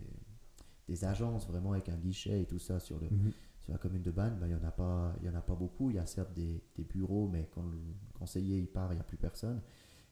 des 0.88 1.04
agences 1.04 1.46
vraiment 1.46 1.72
avec 1.72 1.88
un 1.88 1.96
guichet 1.96 2.42
et 2.42 2.46
tout 2.46 2.58
ça 2.58 2.80
sur, 2.80 2.98
le, 2.98 3.08
Mhm. 3.08 3.32
sur 3.60 3.72
la 3.72 3.78
commune 3.78 4.02
de 4.02 4.10
Bannes, 4.10 4.36
ben, 4.40 4.46
il 4.48 4.54
n'y 4.56 4.60
en, 4.60 4.66
a 4.66 4.72
pas- 4.72 5.14
il 5.20 5.26
y 5.26 5.30
en 5.30 5.34
a 5.34 5.40
pas 5.40 5.54
beaucoup. 5.54 5.90
Il 5.90 5.96
y 5.96 5.98
a 6.00 6.06
certes 6.06 6.34
des, 6.34 6.60
des 6.74 6.84
bureaux, 6.84 7.28
mais 7.28 7.48
quand 7.54 7.62
le 7.62 7.78
conseiller 8.14 8.58
il 8.58 8.66
part, 8.66 8.92
il 8.92 8.96
n'y 8.96 9.00
a 9.00 9.04
plus 9.04 9.16
personne. 9.16 9.60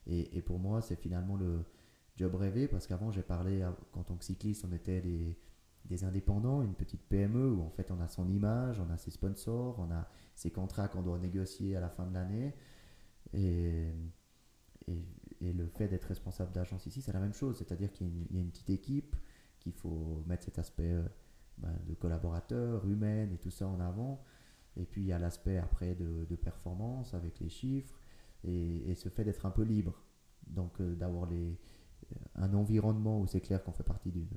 Et, 0.06 0.42
pour 0.42 0.58
moi, 0.58 0.80
c'est 0.82 0.96
finalement 0.96 1.36
le 1.36 1.64
job 2.16 2.34
rêvé 2.34 2.68
parce 2.68 2.86
qu'avant, 2.86 3.10
j'ai 3.10 3.22
parlé, 3.22 3.66
quand 3.92 4.04
tant 4.04 4.16
que 4.16 4.24
cycliste, 4.24 4.64
on 4.68 4.72
était 4.72 5.00
des, 5.00 6.04
indépendants, 6.04 6.62
une 6.62 6.74
petite 6.74 7.02
PME 7.08 7.52
où 7.52 7.62
en 7.62 7.70
fait 7.70 7.90
on 7.90 8.00
a 8.00 8.06
son 8.06 8.28
image, 8.28 8.80
on 8.80 8.90
a 8.90 8.96
ses 8.96 9.10
sponsors, 9.10 9.78
on 9.80 9.90
a 9.90 10.08
ses 10.34 10.50
contrats 10.50 10.86
qu'on 10.86 11.02
doit 11.02 11.18
négocier 11.18 11.74
à 11.76 11.80
la 11.80 11.88
fin 11.88 12.06
de 12.06 12.14
l'année. 12.14 12.54
Et, 13.32 13.92
le 15.40 15.66
fait 15.68 15.88
d'être 15.88 16.04
responsable 16.04 16.52
d'agence 16.52 16.86
ici, 16.86 17.02
c'est 17.02 17.12
la 17.12 17.20
même 17.20 17.32
chose. 17.32 17.58
C'est-à-dire 17.58 17.92
qu'il 17.92 18.06
y 18.06 18.38
a 18.38 18.40
une- 18.40 18.50
petite 18.50 18.70
équipe, 18.70 19.16
qu'il 19.58 19.72
faut 19.72 20.22
mettre 20.26 20.44
cet 20.44 20.58
aspect 20.58 20.92
euh, 20.92 21.02
ben, 21.58 21.74
de 21.86 21.94
collaborateur, 21.94 22.86
humaine 22.86 23.32
et 23.32 23.38
tout 23.38 23.50
ça 23.50 23.66
en 23.66 23.80
avant. 23.80 24.22
Et 24.76 24.84
puis 24.84 25.02
il 25.02 25.06
y 25.06 25.12
a 25.12 25.18
l'aspect 25.18 25.58
après 25.58 25.94
de 25.94 26.36
performance 26.36 27.14
avec 27.14 27.40
les 27.40 27.48
chiffres 27.48 27.99
et, 28.44 28.94
ce 28.94 29.08
fait 29.08 29.24
d'être 29.24 29.46
un 29.46 29.50
peu 29.50 29.62
libre. 29.62 30.02
Donc 30.46 30.80
euh, 30.80 30.94
d'avoir 30.94 31.28
les, 31.28 31.58
un 32.34 32.52
environnement 32.54 33.20
où 33.20 33.26
c'est 33.26 33.40
clair 33.40 33.62
qu'on 33.62 33.72
fait 33.72 33.84
partie 33.84 34.10
d'une 34.10 34.28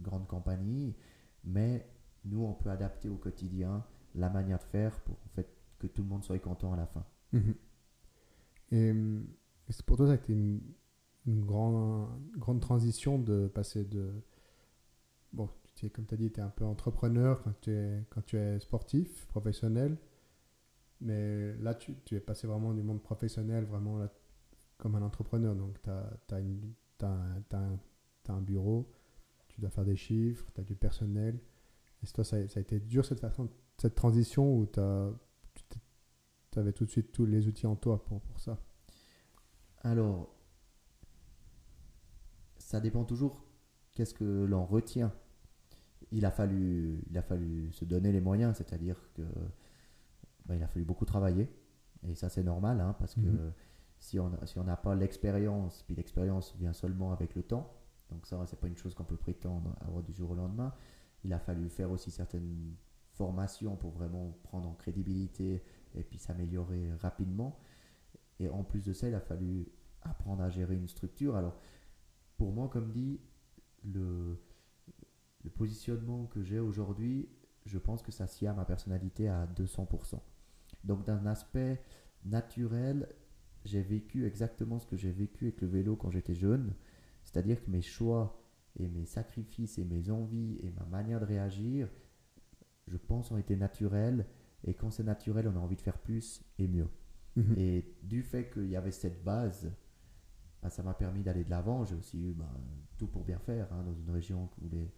grande 0.00 0.26
compagnie, 0.26 0.96
mais 1.44 1.88
nous 2.24 2.42
on 2.42 2.54
peut 2.54 2.70
adapter 2.70 3.08
au 3.08 3.16
quotidien 3.16 3.84
la 4.14 4.30
manière 4.30 4.58
de 4.58 4.64
faire 4.64 5.00
pour 5.00 5.16
en 5.24 5.28
fait, 5.34 5.48
que 5.78 5.86
tout 5.86 6.02
le 6.02 6.08
monde 6.08 6.24
soit 6.24 6.38
content 6.38 6.72
à 6.72 6.76
la 6.76 6.86
fin. 6.86 7.04
Mhm. 7.32 7.54
Et, 8.72 8.90
euh, 8.90 9.22
et 9.68 9.72
c'est 9.72 9.84
pour 9.84 9.96
toi, 9.96 10.06
ça 10.06 10.12
a 10.12 10.16
été 10.16 10.32
une, 10.32 10.60
une 11.26 11.44
grande, 11.44 12.08
grande 12.36 12.60
transition 12.60 13.18
de 13.18 13.48
passer 13.48 13.84
de. 13.84 14.10
Bon, 15.32 15.50
tu 15.74 15.86
es, 15.86 15.90
comme 15.90 16.06
tu 16.06 16.14
as 16.14 16.16
dit, 16.16 16.30
tu 16.30 16.40
es 16.40 16.42
un 16.42 16.50
peu 16.50 16.64
entrepreneur 16.64 17.42
quand 17.42 17.52
tu 17.60 17.70
es, 17.70 18.04
quand 18.10 18.24
tu 18.24 18.36
es 18.36 18.58
sportif, 18.60 19.26
professionnel. 19.26 19.96
Mais 21.00 21.54
là, 21.58 21.74
tu, 21.74 21.94
tu 22.04 22.14
es 22.16 22.20
passé 22.20 22.46
vraiment 22.46 22.72
du 22.72 22.82
monde 22.82 23.02
professionnel, 23.02 23.64
vraiment 23.64 23.98
là, 23.98 24.10
comme 24.78 24.94
un 24.94 25.02
entrepreneur. 25.02 25.54
Donc, 25.54 25.80
tu 25.82 25.90
as, 25.90 27.32
un 28.28 28.40
bureau, 28.40 28.90
tu 29.48 29.60
dois 29.60 29.70
faire 29.70 29.84
des 29.84 29.96
chiffres, 29.96 30.46
tu 30.54 30.60
as 30.60 30.64
du 30.64 30.74
personnel. 30.74 31.38
Et 32.02 32.06
toi, 32.06 32.24
ça, 32.24 32.46
ça 32.48 32.58
a 32.58 32.60
été 32.60 32.80
dur 32.80 33.04
cette, 33.04 33.20
façon, 33.20 33.48
cette 33.78 33.94
transition 33.94 34.56
où 34.58 34.66
tu 34.66 34.80
avais 36.56 36.72
tout 36.72 36.84
de 36.84 36.90
suite 36.90 37.12
tous 37.12 37.26
les 37.26 37.46
outils 37.46 37.66
en 37.66 37.76
toi 37.76 38.04
pour, 38.04 38.20
pour 38.20 38.40
ça? 38.40 38.58
Alors, 39.82 40.34
ça 42.58 42.80
dépend 42.80 43.04
toujours 43.04 43.44
qu'est-ce 43.92 44.14
que 44.14 44.44
l'on 44.44 44.64
retient. 44.64 45.12
Il 46.12 46.24
a 46.24 46.30
fallu, 46.30 47.02
il 47.08 47.18
a 47.18 47.22
fallu 47.22 47.72
se 47.72 47.84
donner 47.84 48.12
les 48.12 48.20
moyens, 48.20 48.56
c'est-à-dire 48.56 48.96
que 49.14 49.22
ben, 50.46 50.54
il 50.56 50.62
a 50.62 50.68
fallu 50.68 50.84
beaucoup 50.84 51.04
travailler, 51.04 51.48
et 52.06 52.14
ça 52.14 52.28
c'est 52.28 52.42
normal, 52.42 52.80
hein, 52.80 52.94
parce 52.98 53.14
que 53.14 53.20
Mhm. 53.20 53.52
si 53.98 54.18
on 54.20 54.30
si 54.44 54.58
n'a 54.60 54.76
pas 54.76 54.94
l'expérience, 54.94 55.82
puis 55.84 55.94
l'expérience 55.94 56.54
vient 56.56 56.72
seulement 56.72 57.12
avec 57.12 57.34
le 57.34 57.42
temps, 57.42 57.72
donc 58.10 58.26
ça 58.26 58.44
c'est 58.46 58.58
pas 58.60 58.68
une 58.68 58.76
chose 58.76 58.94
qu'on 58.94 59.04
peut 59.04 59.16
prétendre 59.16 59.74
avoir 59.80 60.02
du 60.02 60.12
jour 60.12 60.30
au 60.30 60.34
lendemain. 60.34 60.72
Il 61.24 61.32
a 61.32 61.38
fallu 61.38 61.68
faire 61.68 61.90
aussi 61.90 62.10
certaines 62.10 62.74
formations 63.14 63.76
pour 63.76 63.90
vraiment 63.92 64.36
prendre 64.44 64.68
en 64.68 64.74
crédibilité 64.74 65.62
et 65.94 66.02
puis 66.04 66.18
s'améliorer 66.18 66.92
rapidement. 67.00 67.58
Et 68.38 68.48
en 68.48 68.62
plus 68.62 68.84
de 68.84 68.92
ça, 68.92 69.08
il 69.08 69.14
a 69.14 69.20
fallu 69.20 69.66
apprendre 70.02 70.42
à 70.42 70.50
gérer 70.50 70.76
une 70.76 70.86
structure. 70.88 71.34
Alors, 71.34 71.58
pour 72.36 72.52
moi, 72.52 72.68
comme 72.68 72.92
dit, 72.92 73.18
le, 73.82 74.38
le 75.42 75.50
positionnement 75.50 76.26
que 76.26 76.42
j'ai 76.42 76.60
aujourd'hui, 76.60 77.28
je 77.64 77.78
pense 77.78 78.02
que 78.02 78.12
ça 78.12 78.26
s'y 78.26 78.46
a 78.46 78.50
à 78.50 78.54
ma 78.54 78.66
personnalité 78.66 79.28
à 79.28 79.46
200%. 79.46 80.20
Donc, 80.86 81.04
d'un 81.04 81.26
aspect 81.26 81.82
naturel, 82.24 83.08
j'ai 83.64 83.82
vécu 83.82 84.26
exactement 84.26 84.78
ce 84.78 84.86
que 84.86 84.96
j'ai 84.96 85.10
vécu 85.10 85.46
avec 85.46 85.60
le 85.60 85.68
vélo 85.68 85.96
quand 85.96 86.10
j'étais 86.10 86.34
jeune. 86.34 86.74
C'est-à-dire 87.22 87.62
que 87.62 87.70
mes 87.70 87.82
choix 87.82 88.42
et 88.78 88.88
mes 88.88 89.04
sacrifices 89.04 89.78
et 89.78 89.84
mes 89.84 90.10
envies 90.10 90.58
et 90.62 90.70
ma 90.70 90.84
manière 90.86 91.20
de 91.20 91.24
réagir, 91.24 91.88
je 92.86 92.96
pense, 92.96 93.30
ont 93.30 93.38
été 93.38 93.56
naturels. 93.56 94.26
Et 94.64 94.74
quand 94.74 94.90
c'est 94.90 95.04
naturel, 95.04 95.48
on 95.48 95.56
a 95.56 95.60
envie 95.60 95.76
de 95.76 95.82
faire 95.82 95.98
plus 95.98 96.42
et 96.58 96.68
mieux. 96.68 96.88
Mhm. 97.34 97.54
Et 97.58 97.96
du 98.02 98.22
fait 98.22 98.50
qu'il 98.50 98.68
y 98.68 98.76
avait 98.76 98.92
cette 98.92 99.22
base, 99.24 99.70
bah, 100.62 100.70
ça 100.70 100.82
m'a 100.82 100.94
permis 100.94 101.22
d'aller 101.22 101.44
de 101.44 101.50
l'avant. 101.50 101.84
J'ai 101.84 101.96
aussi 101.96 102.18
eu 102.18 102.32
bah, 102.32 102.50
tout 102.96 103.06
pour 103.06 103.24
bien 103.24 103.38
faire 103.38 103.72
hein, 103.72 103.82
dans 103.84 103.94
une 103.94 104.10
région 104.10 104.48
où 104.62 104.68
les, 104.68 104.90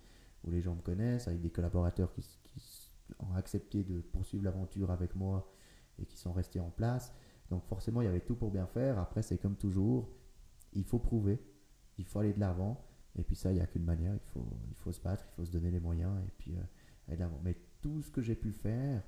où 0.44 0.50
les 0.50 0.60
gens 0.60 0.74
me 0.74 0.82
connaissent, 0.82 1.28
avec 1.28 1.40
des 1.40 1.50
collaborateurs 1.50 2.12
qui, 2.12 2.24
ont 3.20 3.34
accepté 3.34 3.84
de 3.84 4.00
poursuivre 4.00 4.44
l'aventure 4.44 4.90
avec 4.90 5.14
moi 5.16 5.50
et 6.00 6.06
qui 6.06 6.16
sont 6.16 6.32
restés 6.32 6.60
en 6.60 6.70
place. 6.70 7.12
Donc 7.50 7.64
forcément, 7.64 8.02
il 8.02 8.04
y 8.04 8.08
avait 8.08 8.20
tout 8.20 8.36
pour 8.36 8.50
bien 8.50 8.66
faire. 8.66 8.98
Après, 8.98 9.22
c'est 9.22 9.38
comme 9.38 9.56
toujours, 9.56 10.10
il 10.72 10.84
faut 10.84 10.98
prouver, 10.98 11.42
il 11.96 12.04
faut 12.04 12.20
aller 12.20 12.32
de 12.32 12.40
l'avant. 12.40 12.84
Et 13.16 13.22
puis 13.22 13.36
ça, 13.36 13.50
il 13.50 13.56
n'y 13.56 13.60
a 13.60 13.66
qu'une 13.66 13.84
manière, 13.84 14.14
il 14.14 14.30
faut, 14.32 14.46
il 14.68 14.76
faut 14.76 14.92
se 14.92 15.00
battre, 15.00 15.24
il 15.32 15.34
faut 15.34 15.44
se 15.44 15.50
donner 15.50 15.70
les 15.70 15.80
moyens 15.80 16.14
et 16.26 16.30
puis 16.38 16.56
euh, 16.56 16.62
aller 17.08 17.16
de 17.16 17.22
l'avant. 17.22 17.40
Mais 17.42 17.56
tout 17.80 18.02
ce 18.02 18.10
que 18.10 18.20
j'ai 18.20 18.36
pu 18.36 18.52
faire, 18.52 19.02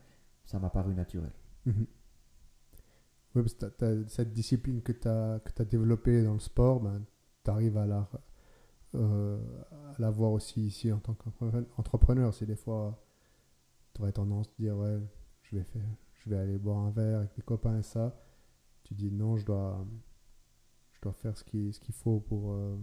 ça 0.44 0.58
m'a 0.58 0.70
paru 0.70 0.94
naturel. 0.94 1.32
Mhm. 1.66 1.86
Oui, 3.34 3.42
parce 3.42 3.54
que 3.54 4.04
cette 4.08 4.32
discipline 4.32 4.82
que 4.82 4.90
tu 4.90 5.06
as, 5.06 5.34
as 5.34 5.64
développée 5.64 6.24
dans 6.24 6.32
le 6.32 6.40
sport, 6.40 6.80
ben, 6.80 7.04
tu 7.44 7.50
arrives 7.50 7.76
à 7.76 7.86
la, 7.86 8.10
euh, 8.96 9.38
à 9.70 10.00
l'avoir 10.00 10.32
aussi 10.32 10.66
ici 10.66 10.92
en 10.92 10.98
tant 10.98 11.14
qu'entrepreneur. 11.14 12.34
Si 12.34 12.44
des 12.44 12.56
fois, 12.56 13.00
tu 13.94 14.02
aurais 14.02 14.12
tendance 14.12 14.48
à 14.48 14.62
dire, 14.62 14.76
ouais, 14.76 14.98
je 15.42 15.56
vais, 15.56 15.64
faire, 15.64 15.86
je 16.20 16.30
vais 16.30 16.36
aller 16.36 16.58
boire 16.58 16.78
un 16.78 16.90
verre 16.90 17.18
avec 17.18 17.36
mes 17.36 17.42
copains 17.42 17.78
et 17.78 17.82
ça, 17.82 18.14
tu 18.84 18.94
dis 18.94 19.10
non, 19.10 19.36
je 19.36 19.44
dois, 19.46 19.86
je 20.92 21.00
dois 21.00 21.12
faire 21.12 21.36
ce 21.36 21.44
qu'il 21.44 21.72
ce 21.72 21.80
qu'il 21.80 21.94
faut 21.94 22.20
pour, 22.20 22.52
euh, 22.52 22.76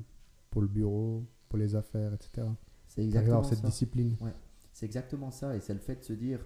pour 0.50 0.62
le 0.62 0.68
bureau, 0.68 1.26
pour 1.48 1.60
les 1.60 1.76
affaires, 1.76 2.14
etc. 2.14 2.48
C'est 2.88 3.04
exactement 3.04 3.44
cette 3.44 3.60
ça. 3.60 3.68
discipline. 3.68 4.16
Ouais, 4.22 4.34
c'est 4.74 4.86
exactement 4.86 5.32
ça. 5.32 5.56
Et 5.56 5.60
c'est 5.60 5.74
le 5.74 5.80
fait 5.80 5.98
de 5.98 6.04
se 6.04 6.14
dire, 6.14 6.44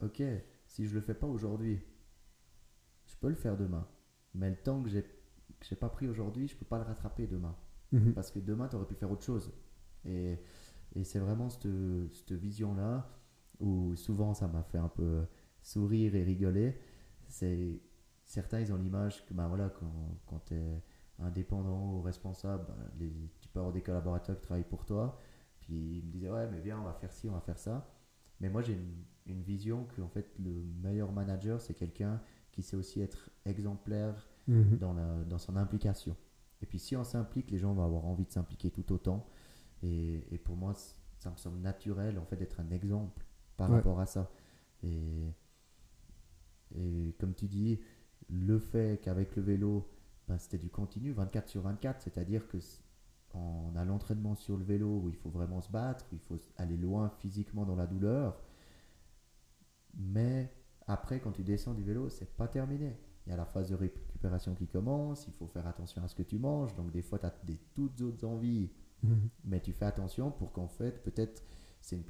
ok, 0.00 0.22
si 0.66 0.86
je 0.86 0.94
le 0.94 1.00
fais 1.00 1.14
pas 1.14 1.26
aujourd'hui, 1.26 1.80
je 3.06 3.14
peux 3.16 3.28
le 3.28 3.34
faire 3.34 3.56
demain. 3.56 3.86
Mais 4.34 4.50
le 4.50 4.56
temps 4.56 4.82
que 4.82 4.88
j'ai 4.88 5.02
que 5.02 5.66
j'ai 5.66 5.76
pas 5.76 5.88
pris 5.88 6.06
aujourd'hui, 6.08 6.46
je 6.48 6.56
peux 6.56 6.64
pas 6.66 6.78
le 6.78 6.84
rattraper 6.84 7.26
demain. 7.26 7.56
Mhm. 7.92 8.12
Parce 8.14 8.30
que 8.30 8.38
demain, 8.38 8.68
tu 8.68 8.76
aurais 8.76 8.86
pu 8.86 8.94
faire 8.94 9.10
autre 9.10 9.24
chose. 9.24 9.52
Et, 10.04 10.38
et 10.94 11.04
c'est 11.04 11.18
vraiment 11.18 11.48
cette, 11.48 11.68
cette 12.12 12.32
vision-là 12.32 13.08
où 13.60 13.96
souvent 13.96 14.34
ça 14.34 14.46
m'a 14.46 14.62
fait 14.62 14.78
un 14.78 14.88
peu 14.88 15.26
sourire 15.62 16.14
et 16.14 16.22
rigoler. 16.22 16.78
C'est 17.28 17.80
certains, 18.24 18.60
ils 18.60 18.72
ont 18.72 18.76
l'image 18.76 19.24
que 19.26 19.34
ben 19.34 19.48
voilà, 19.48 19.68
quand, 19.70 20.18
quand 20.26 20.40
tu 20.46 20.54
es 20.54 20.82
indépendant 21.18 21.94
ou 21.94 22.02
responsable, 22.02 22.64
ben, 22.68 22.76
les, 22.98 23.30
tu 23.40 23.48
peux 23.48 23.58
avoir 23.60 23.72
des 23.72 23.82
collaborateurs 23.82 24.36
qui 24.36 24.42
travaillent 24.42 24.64
pour 24.64 24.84
toi. 24.86 25.18
Puis 25.60 25.98
ils 25.98 26.04
me 26.06 26.10
disaient 26.10 26.30
ouais, 26.30 26.48
mais 26.50 26.60
viens, 26.60 26.80
on 26.80 26.84
va 26.84 26.92
faire 26.94 27.12
ci, 27.12 27.28
on 27.28 27.32
va 27.34 27.40
faire 27.40 27.58
ça. 27.58 27.90
Mais 28.40 28.48
moi, 28.48 28.62
j'ai 28.62 28.74
une, 28.74 29.04
une 29.26 29.42
vision 29.42 29.84
que 29.84 30.00
en 30.00 30.08
fait, 30.08 30.30
le 30.38 30.50
meilleur 30.82 31.12
manager, 31.12 31.60
c'est 31.60 31.74
quelqu'un 31.74 32.20
qui 32.52 32.62
sait 32.62 32.76
aussi 32.76 33.00
être 33.00 33.30
exemplaire 33.44 34.28
Mhm. 34.46 34.78
dans, 34.78 34.94
la, 34.94 35.24
dans 35.24 35.36
son 35.36 35.56
implication. 35.56 36.16
Et 36.62 36.66
puis 36.66 36.78
si 36.78 36.96
on 36.96 37.04
s'implique, 37.04 37.50
les 37.50 37.58
gens 37.58 37.74
vont 37.74 37.84
avoir 37.84 38.06
envie 38.06 38.24
de 38.24 38.32
s'impliquer 38.32 38.70
tout 38.70 38.90
autant. 38.92 39.26
Et, 39.82 40.24
et 40.34 40.38
pour 40.38 40.56
moi, 40.56 40.72
ça 41.18 41.30
me 41.30 41.36
semble 41.36 41.58
naturel 41.60 42.18
en 42.18 42.24
fait 42.24 42.36
d'être 42.36 42.58
un 42.60 42.70
exemple 42.70 43.26
par 43.58 43.68
Ouais. 43.68 43.76
rapport 43.76 44.00
à 44.00 44.06
ça. 44.06 44.30
Et, 44.82 45.34
et 46.74 47.14
comme 47.18 47.34
tu 47.34 47.46
dis, 47.48 47.80
le 48.28 48.58
fait 48.58 49.00
qu'avec 49.02 49.36
le 49.36 49.42
vélo, 49.42 49.88
ben, 50.26 50.38
c'était 50.38 50.58
du 50.58 50.70
continu 50.70 51.12
24 51.12 51.48
sur 51.48 51.62
24, 51.62 52.02
c'est-à-dire 52.02 52.46
que 52.48 52.58
on 53.34 53.74
a 53.76 53.84
l'entraînement 53.84 54.34
sur 54.34 54.56
le 54.56 54.64
vélo 54.64 55.00
où 55.02 55.08
il 55.08 55.14
faut 55.16 55.30
vraiment 55.30 55.60
se 55.60 55.70
battre, 55.70 56.06
où 56.10 56.14
il 56.14 56.20
faut 56.20 56.38
aller 56.56 56.76
loin 56.76 57.10
physiquement 57.18 57.64
dans 57.66 57.76
la 57.76 57.86
douleur. 57.86 58.40
Mais 59.94 60.52
après, 60.86 61.20
quand 61.20 61.32
tu 61.32 61.42
descends 61.42 61.74
du 61.74 61.82
vélo, 61.82 62.08
c'est 62.08 62.36
pas 62.36 62.48
terminé. 62.48 62.96
Il 63.26 63.30
y 63.30 63.32
a 63.32 63.36
la 63.36 63.44
phase 63.44 63.68
de 63.68 63.74
récupération 63.74 64.54
qui 64.54 64.66
commence, 64.66 65.26
il 65.26 65.34
faut 65.34 65.46
faire 65.46 65.66
attention 65.66 66.02
à 66.02 66.08
ce 66.08 66.14
que 66.14 66.22
tu 66.22 66.38
manges. 66.38 66.74
Donc, 66.74 66.90
des 66.90 67.02
fois, 67.02 67.18
tu 67.18 67.26
as 67.26 67.34
des 67.44 67.58
toutes 67.74 68.00
autres 68.00 68.26
envies, 68.26 68.70
Mhm. 69.02 69.28
mais 69.44 69.60
tu 69.60 69.72
fais 69.72 69.84
attention 69.84 70.30
pour 70.30 70.52
qu'en 70.52 70.66
fait, 70.68 71.02
peut-être, 71.04 71.44
c'est 71.80 72.02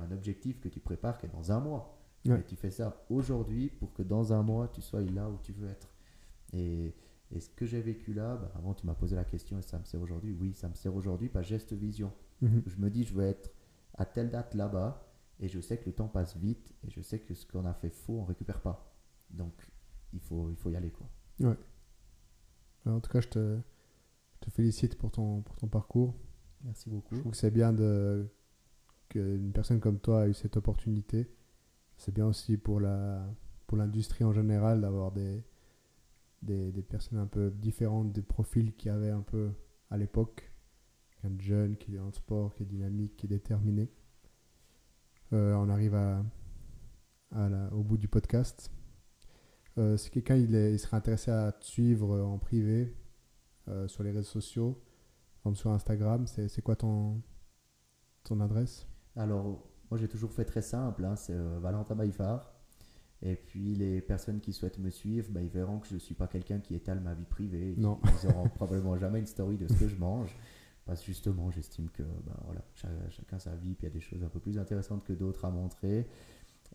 un 0.00 0.10
objectif 0.12 0.60
que 0.60 0.68
tu 0.68 0.80
prépares 0.80 1.18
qui 1.18 1.26
est 1.26 1.30
dans 1.30 1.50
un 1.50 1.60
mois. 1.60 1.97
Ouais. 2.26 2.36
Mais 2.36 2.44
tu 2.44 2.56
fais 2.56 2.70
ça 2.70 3.04
aujourd'hui 3.10 3.70
pour 3.70 3.92
que 3.92 4.02
dans 4.02 4.32
un 4.32 4.42
mois, 4.42 4.68
tu 4.68 4.80
sois 4.80 5.00
là 5.02 5.28
où 5.28 5.38
tu 5.42 5.52
veux 5.52 5.68
être. 5.68 5.88
Et, 6.52 6.94
et 7.30 7.40
ce 7.40 7.48
que 7.50 7.66
j'ai 7.66 7.80
vécu 7.80 8.12
là, 8.12 8.36
bah, 8.36 8.52
avant, 8.56 8.74
tu 8.74 8.86
m'as 8.86 8.94
posé 8.94 9.14
la 9.16 9.24
question, 9.24 9.58
que 9.58 9.64
ça 9.64 9.78
me 9.78 9.84
sert 9.84 10.00
aujourd'hui 10.00 10.32
Oui, 10.38 10.54
ça 10.54 10.68
me 10.68 10.74
sert 10.74 10.94
aujourd'hui 10.94 11.30
j'ai 11.42 11.58
cette 11.58 11.74
vision. 11.74 12.12
Mhm. 12.40 12.62
Je 12.66 12.76
me 12.76 12.90
dis, 12.90 13.04
je 13.04 13.14
veux 13.14 13.24
être 13.24 13.50
à 13.94 14.04
telle 14.04 14.30
date 14.30 14.54
là-bas, 14.54 15.04
et 15.40 15.48
je 15.48 15.60
sais 15.60 15.78
que 15.78 15.86
le 15.86 15.92
temps 15.92 16.08
passe 16.08 16.36
vite, 16.36 16.74
et 16.86 16.90
je 16.90 17.00
sais 17.00 17.20
que 17.20 17.34
ce 17.34 17.46
qu'on 17.46 17.64
a 17.64 17.74
fait 17.74 17.90
faux, 17.90 18.18
on 18.20 18.24
récupère 18.24 18.60
pas. 18.60 18.94
Donc, 19.30 19.52
il 20.12 20.20
faut, 20.20 20.50
il 20.50 20.56
faut 20.56 20.70
y 20.70 20.76
aller, 20.76 20.90
quoi. 20.90 21.08
Alors, 22.84 22.98
en 22.98 23.00
tout 23.00 23.10
cas, 23.10 23.20
je 23.20 23.28
te, 23.28 23.58
je 24.34 24.38
te 24.40 24.50
félicite 24.50 24.96
pour 24.96 25.10
ton, 25.10 25.42
pour 25.42 25.56
ton 25.56 25.68
parcours. 25.68 26.14
Merci 26.64 26.88
beaucoup. 26.88 27.14
Je 27.14 27.20
trouve 27.20 27.32
que 27.32 27.38
c'est 27.38 27.50
bien 27.50 27.72
de, 27.72 28.28
qu'une 29.08 29.52
personne 29.52 29.80
comme 29.80 29.98
toi 29.98 30.22
a 30.22 30.28
eu 30.28 30.34
cette 30.34 30.56
opportunité. 30.56 31.30
C'est 31.98 32.14
bien 32.14 32.26
aussi 32.26 32.56
pour 32.56 32.80
la 32.80 33.26
pour 33.66 33.76
l'industrie 33.76 34.24
en 34.24 34.32
général 34.32 34.80
d'avoir 34.80 35.12
des, 35.12 35.44
des, 36.40 36.72
des 36.72 36.82
personnes 36.82 37.18
un 37.18 37.26
peu 37.26 37.50
différentes 37.50 38.12
des 38.12 38.22
profils 38.22 38.74
qu'il 38.74 38.90
y 38.90 38.94
avait 38.94 39.10
un 39.10 39.20
peu 39.20 39.50
à 39.90 39.98
l'époque. 39.98 40.50
Un 41.24 41.38
jeune 41.38 41.76
qui 41.76 41.94
est 41.94 41.98
dans 41.98 42.06
le 42.06 42.12
sport, 42.12 42.54
qui 42.54 42.62
est 42.62 42.66
dynamique, 42.66 43.16
qui 43.16 43.26
est 43.26 43.28
déterminé. 43.28 43.90
Euh, 45.34 45.54
on 45.56 45.68
arrive 45.68 45.94
à, 45.94 46.24
à 47.32 47.48
la- 47.50 47.70
au 47.74 47.82
bout 47.82 47.98
du 47.98 48.08
podcast. 48.08 48.70
Euh, 49.76 49.96
si 49.96 50.10
quelqu'un 50.10 50.36
il, 50.36 50.78
serait 50.78 50.96
intéressé 50.96 51.30
à 51.30 51.52
te 51.52 51.64
suivre 51.64 52.18
en 52.20 52.38
privé 52.38 52.96
euh, 53.68 53.86
sur 53.88 54.02
les 54.02 54.12
réseaux 54.12 54.30
sociaux, 54.40 54.82
comme 55.42 55.56
sur 55.56 55.70
Instagram, 55.72 56.26
c'est 56.26 56.62
quoi 56.62 56.76
ton, 56.76 57.20
ton 58.24 58.40
adresse? 58.40 58.86
Alors, 59.16 59.67
moi, 59.90 59.98
j'ai 59.98 60.08
toujours 60.08 60.32
fait 60.32 60.44
très 60.44 60.62
simple, 60.62 61.04
hein, 61.04 61.16
c'est 61.16 61.34
euh, 61.34 61.58
Valentin 61.60 61.94
Maïfard. 61.94 62.52
Et 63.22 63.34
puis, 63.34 63.74
les 63.74 64.00
personnes 64.00 64.40
qui 64.40 64.52
souhaitent 64.52 64.78
me 64.78 64.90
suivre, 64.90 65.28
bah, 65.30 65.42
ils 65.42 65.48
verront 65.48 65.80
que 65.80 65.88
je 65.88 65.94
ne 65.94 65.98
suis 65.98 66.14
pas 66.14 66.28
quelqu'un 66.28 66.60
qui 66.60 66.74
étale 66.74 67.00
ma 67.00 67.14
vie 67.14 67.24
privée. 67.24 67.74
Non. 67.76 68.00
Ils 68.22 68.28
n'auront 68.28 68.48
probablement 68.54 68.96
jamais 68.96 69.18
une 69.18 69.26
story 69.26 69.56
de 69.56 69.66
ce 69.66 69.74
que 69.74 69.88
je 69.88 69.96
mange. 69.96 70.36
Parce 70.84 71.00
que 71.00 71.06
justement, 71.06 71.50
j'estime 71.50 71.90
que 71.90 72.02
bah, 72.02 72.40
voilà, 72.44 72.62
chacun 73.10 73.38
sa 73.38 73.54
vie, 73.56 73.74
puis 73.74 73.86
il 73.86 73.90
y 73.90 73.92
a 73.92 73.94
des 73.94 74.00
choses 74.00 74.22
un 74.22 74.28
peu 74.28 74.40
plus 74.40 74.58
intéressantes 74.58 75.04
que 75.04 75.12
d'autres 75.12 75.44
à 75.44 75.50
montrer. 75.50 76.06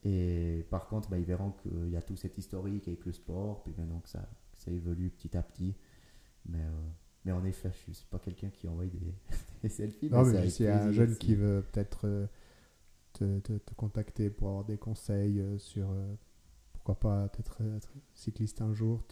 Et 0.04 0.66
par 0.70 0.88
contre, 0.88 1.10
bah, 1.10 1.18
ils 1.18 1.26
verront 1.26 1.52
qu'il 1.52 1.90
y 1.90 1.96
a 1.96 2.02
tout 2.02 2.16
cet 2.16 2.38
historique 2.38 2.88
avec 2.88 3.06
le 3.06 3.12
sport, 3.12 3.64
puis 3.64 3.74
maintenant 3.78 4.00
que 4.02 4.10
ça, 4.10 4.20
que 4.52 4.60
ça 4.60 4.70
évolue 4.72 5.10
petit 5.10 5.36
à 5.38 5.42
petit. 5.42 5.76
Mais, 6.46 6.60
euh, 6.60 6.90
mais 7.26 7.32
en 7.32 7.44
effet, 7.46 7.72
je 7.86 7.92
ne 7.92 7.96
suis 7.96 8.06
pas 8.06 8.20
quelqu'un 8.20 8.50
qui 8.50 8.68
envoie 8.68 8.86
des, 8.86 9.16
des 9.64 9.70
selfies. 9.70 10.10
Non, 10.10 10.26
c'est 10.26 10.34
mais 10.34 10.48
y 10.48 10.68
a 10.68 10.84
un 10.84 10.92
jeune 10.92 11.16
qui 11.16 11.36
veut 11.36 11.64
peut-être 11.72 12.08
euh, 12.08 12.28
te, 13.26 13.40
te- 13.54 13.58
te 13.58 13.74
contacter 13.76 14.30
pour 14.30 14.50
avoir 14.50 14.66
des 14.66 14.78
conseils 14.78 15.40
euh, 15.40 15.58
sur 15.58 15.90
euh, 15.92 16.16
pourquoi 16.74 17.00
pas 17.00 17.26
être, 17.40 17.62
être 17.76 17.94
cycliste 18.14 18.62
un 18.62 18.74
jour, 18.74 19.04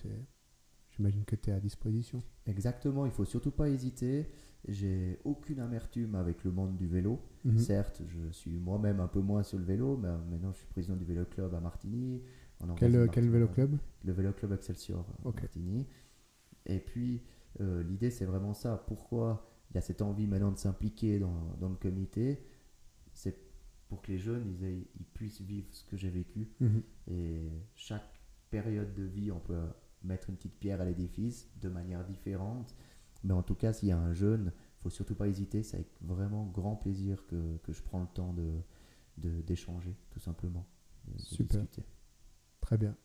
j'imagine 0.91 1.23
que 1.25 1.35
tu 1.35 1.49
es 1.49 1.53
à 1.53 1.59
disposition. 1.59 2.21
Exactement, 2.45 3.05
il 3.05 3.11
faut 3.11 3.25
surtout 3.25 3.51
pas 3.51 3.69
hésiter. 3.69 4.27
J'ai 4.67 5.19
aucune 5.23 5.59
amertume 5.59 6.15
avec 6.15 6.43
le 6.43 6.51
monde 6.51 6.75
du 6.77 6.87
vélo. 6.87 7.19
Mhm. 7.45 7.57
Certes, 7.57 8.01
je 8.07 8.29
suis 8.31 8.59
moi-même 8.59 8.99
un 8.99 9.07
peu 9.07 9.19
moins 9.21 9.41
sur 9.43 9.57
le 9.57 9.63
vélo, 9.65 9.97
mais 9.97 10.09
euh, 10.09 10.17
maintenant 10.29 10.51
je 10.51 10.57
suis 10.57 10.67
président 10.67 10.95
du 10.95 11.05
vélo 11.05 11.25
club 11.25 11.53
à 11.55 11.59
Martigny. 11.59 12.21
Quel, 12.77 12.91
Martigny- 12.91 13.29
vélo 13.29 13.47
club? 13.47 13.77
Le 14.03 14.13
vélo 14.13 14.33
club 14.33 14.51
Excelsior 14.53 15.05
à. 15.25 15.31
Martigny. 15.41 15.87
Et 16.67 16.79
puis, 16.79 17.23
euh, 17.59 17.81
l'idée 17.83 18.11
c'est 18.11 18.25
vraiment 18.25 18.53
ça. 18.53 18.77
Pourquoi 18.87 19.47
il 19.71 19.75
y 19.75 19.77
a 19.77 19.81
cette 19.81 20.01
envie 20.01 20.27
maintenant 20.27 20.51
de 20.51 20.57
s'impliquer 20.59 21.17
dans, 21.19 21.55
dans 21.59 21.69
le 21.69 21.75
comité? 21.75 22.45
C'est 23.13 23.35
pour 23.91 24.01
que 24.01 24.09
les 24.13 24.17
jeunes 24.17 24.47
ils, 24.47 24.63
aient- 24.63 24.87
ils 24.97 25.05
puissent 25.05 25.41
vivre 25.41 25.67
ce 25.71 25.83
que 25.83 25.97
j'ai 25.97 26.09
vécu. 26.09 26.47
Mhm. 26.61 26.81
Et 27.09 27.49
chaque 27.75 28.09
période 28.49 28.93
de 28.93 29.03
vie, 29.03 29.33
on 29.33 29.39
peut 29.41 29.59
mettre 30.01 30.29
une 30.29 30.37
petite 30.37 30.57
pierre 30.57 30.79
à 30.79 30.85
l'édifice 30.85 31.49
de 31.61 31.67
manière 31.67 32.05
différente. 32.05 32.73
Mais 33.25 33.33
en 33.33 33.43
tout 33.43 33.53
cas, 33.55 33.73
s'il 33.73 33.89
y 33.89 33.91
a 33.91 33.97
un 33.99 34.13
jeune, 34.13 34.53
faut 34.79 34.89
surtout 34.89 35.13
pas 35.15 35.27
hésiter. 35.27 35.61
C'est 35.61 35.75
avec 35.75 35.89
vraiment 35.99 36.45
grand 36.45 36.77
plaisir 36.77 37.27
que, 37.27 37.57
que 37.57 37.73
je 37.73 37.83
prends 37.83 37.99
le 37.99 38.07
temps 38.07 38.33
de 38.33 38.61
d'échanger, 39.17 39.93
tout 40.09 40.19
simplement. 40.19 40.65
de- 41.05 41.13
de 41.13 41.19
Super. 41.19 41.59
discuter. 41.61 41.83
Très 42.61 42.77
bien. 42.77 42.95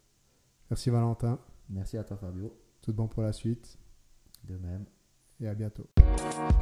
Merci 0.71 0.89
Valentin. 0.91 1.41
Merci 1.69 1.99
à 1.99 2.05
toi, 2.05 2.17
Fabio. 2.17 2.57
Tout 2.81 2.93
bon 2.95 3.09
pour 3.09 3.23
la 3.25 3.33
suite 3.33 3.77
De 4.45 4.57
même. 4.57 4.87
et 5.41 5.49
à 5.49 5.55
bientôt. 5.55 5.87
Thank 6.27 6.49
you. 6.49 6.57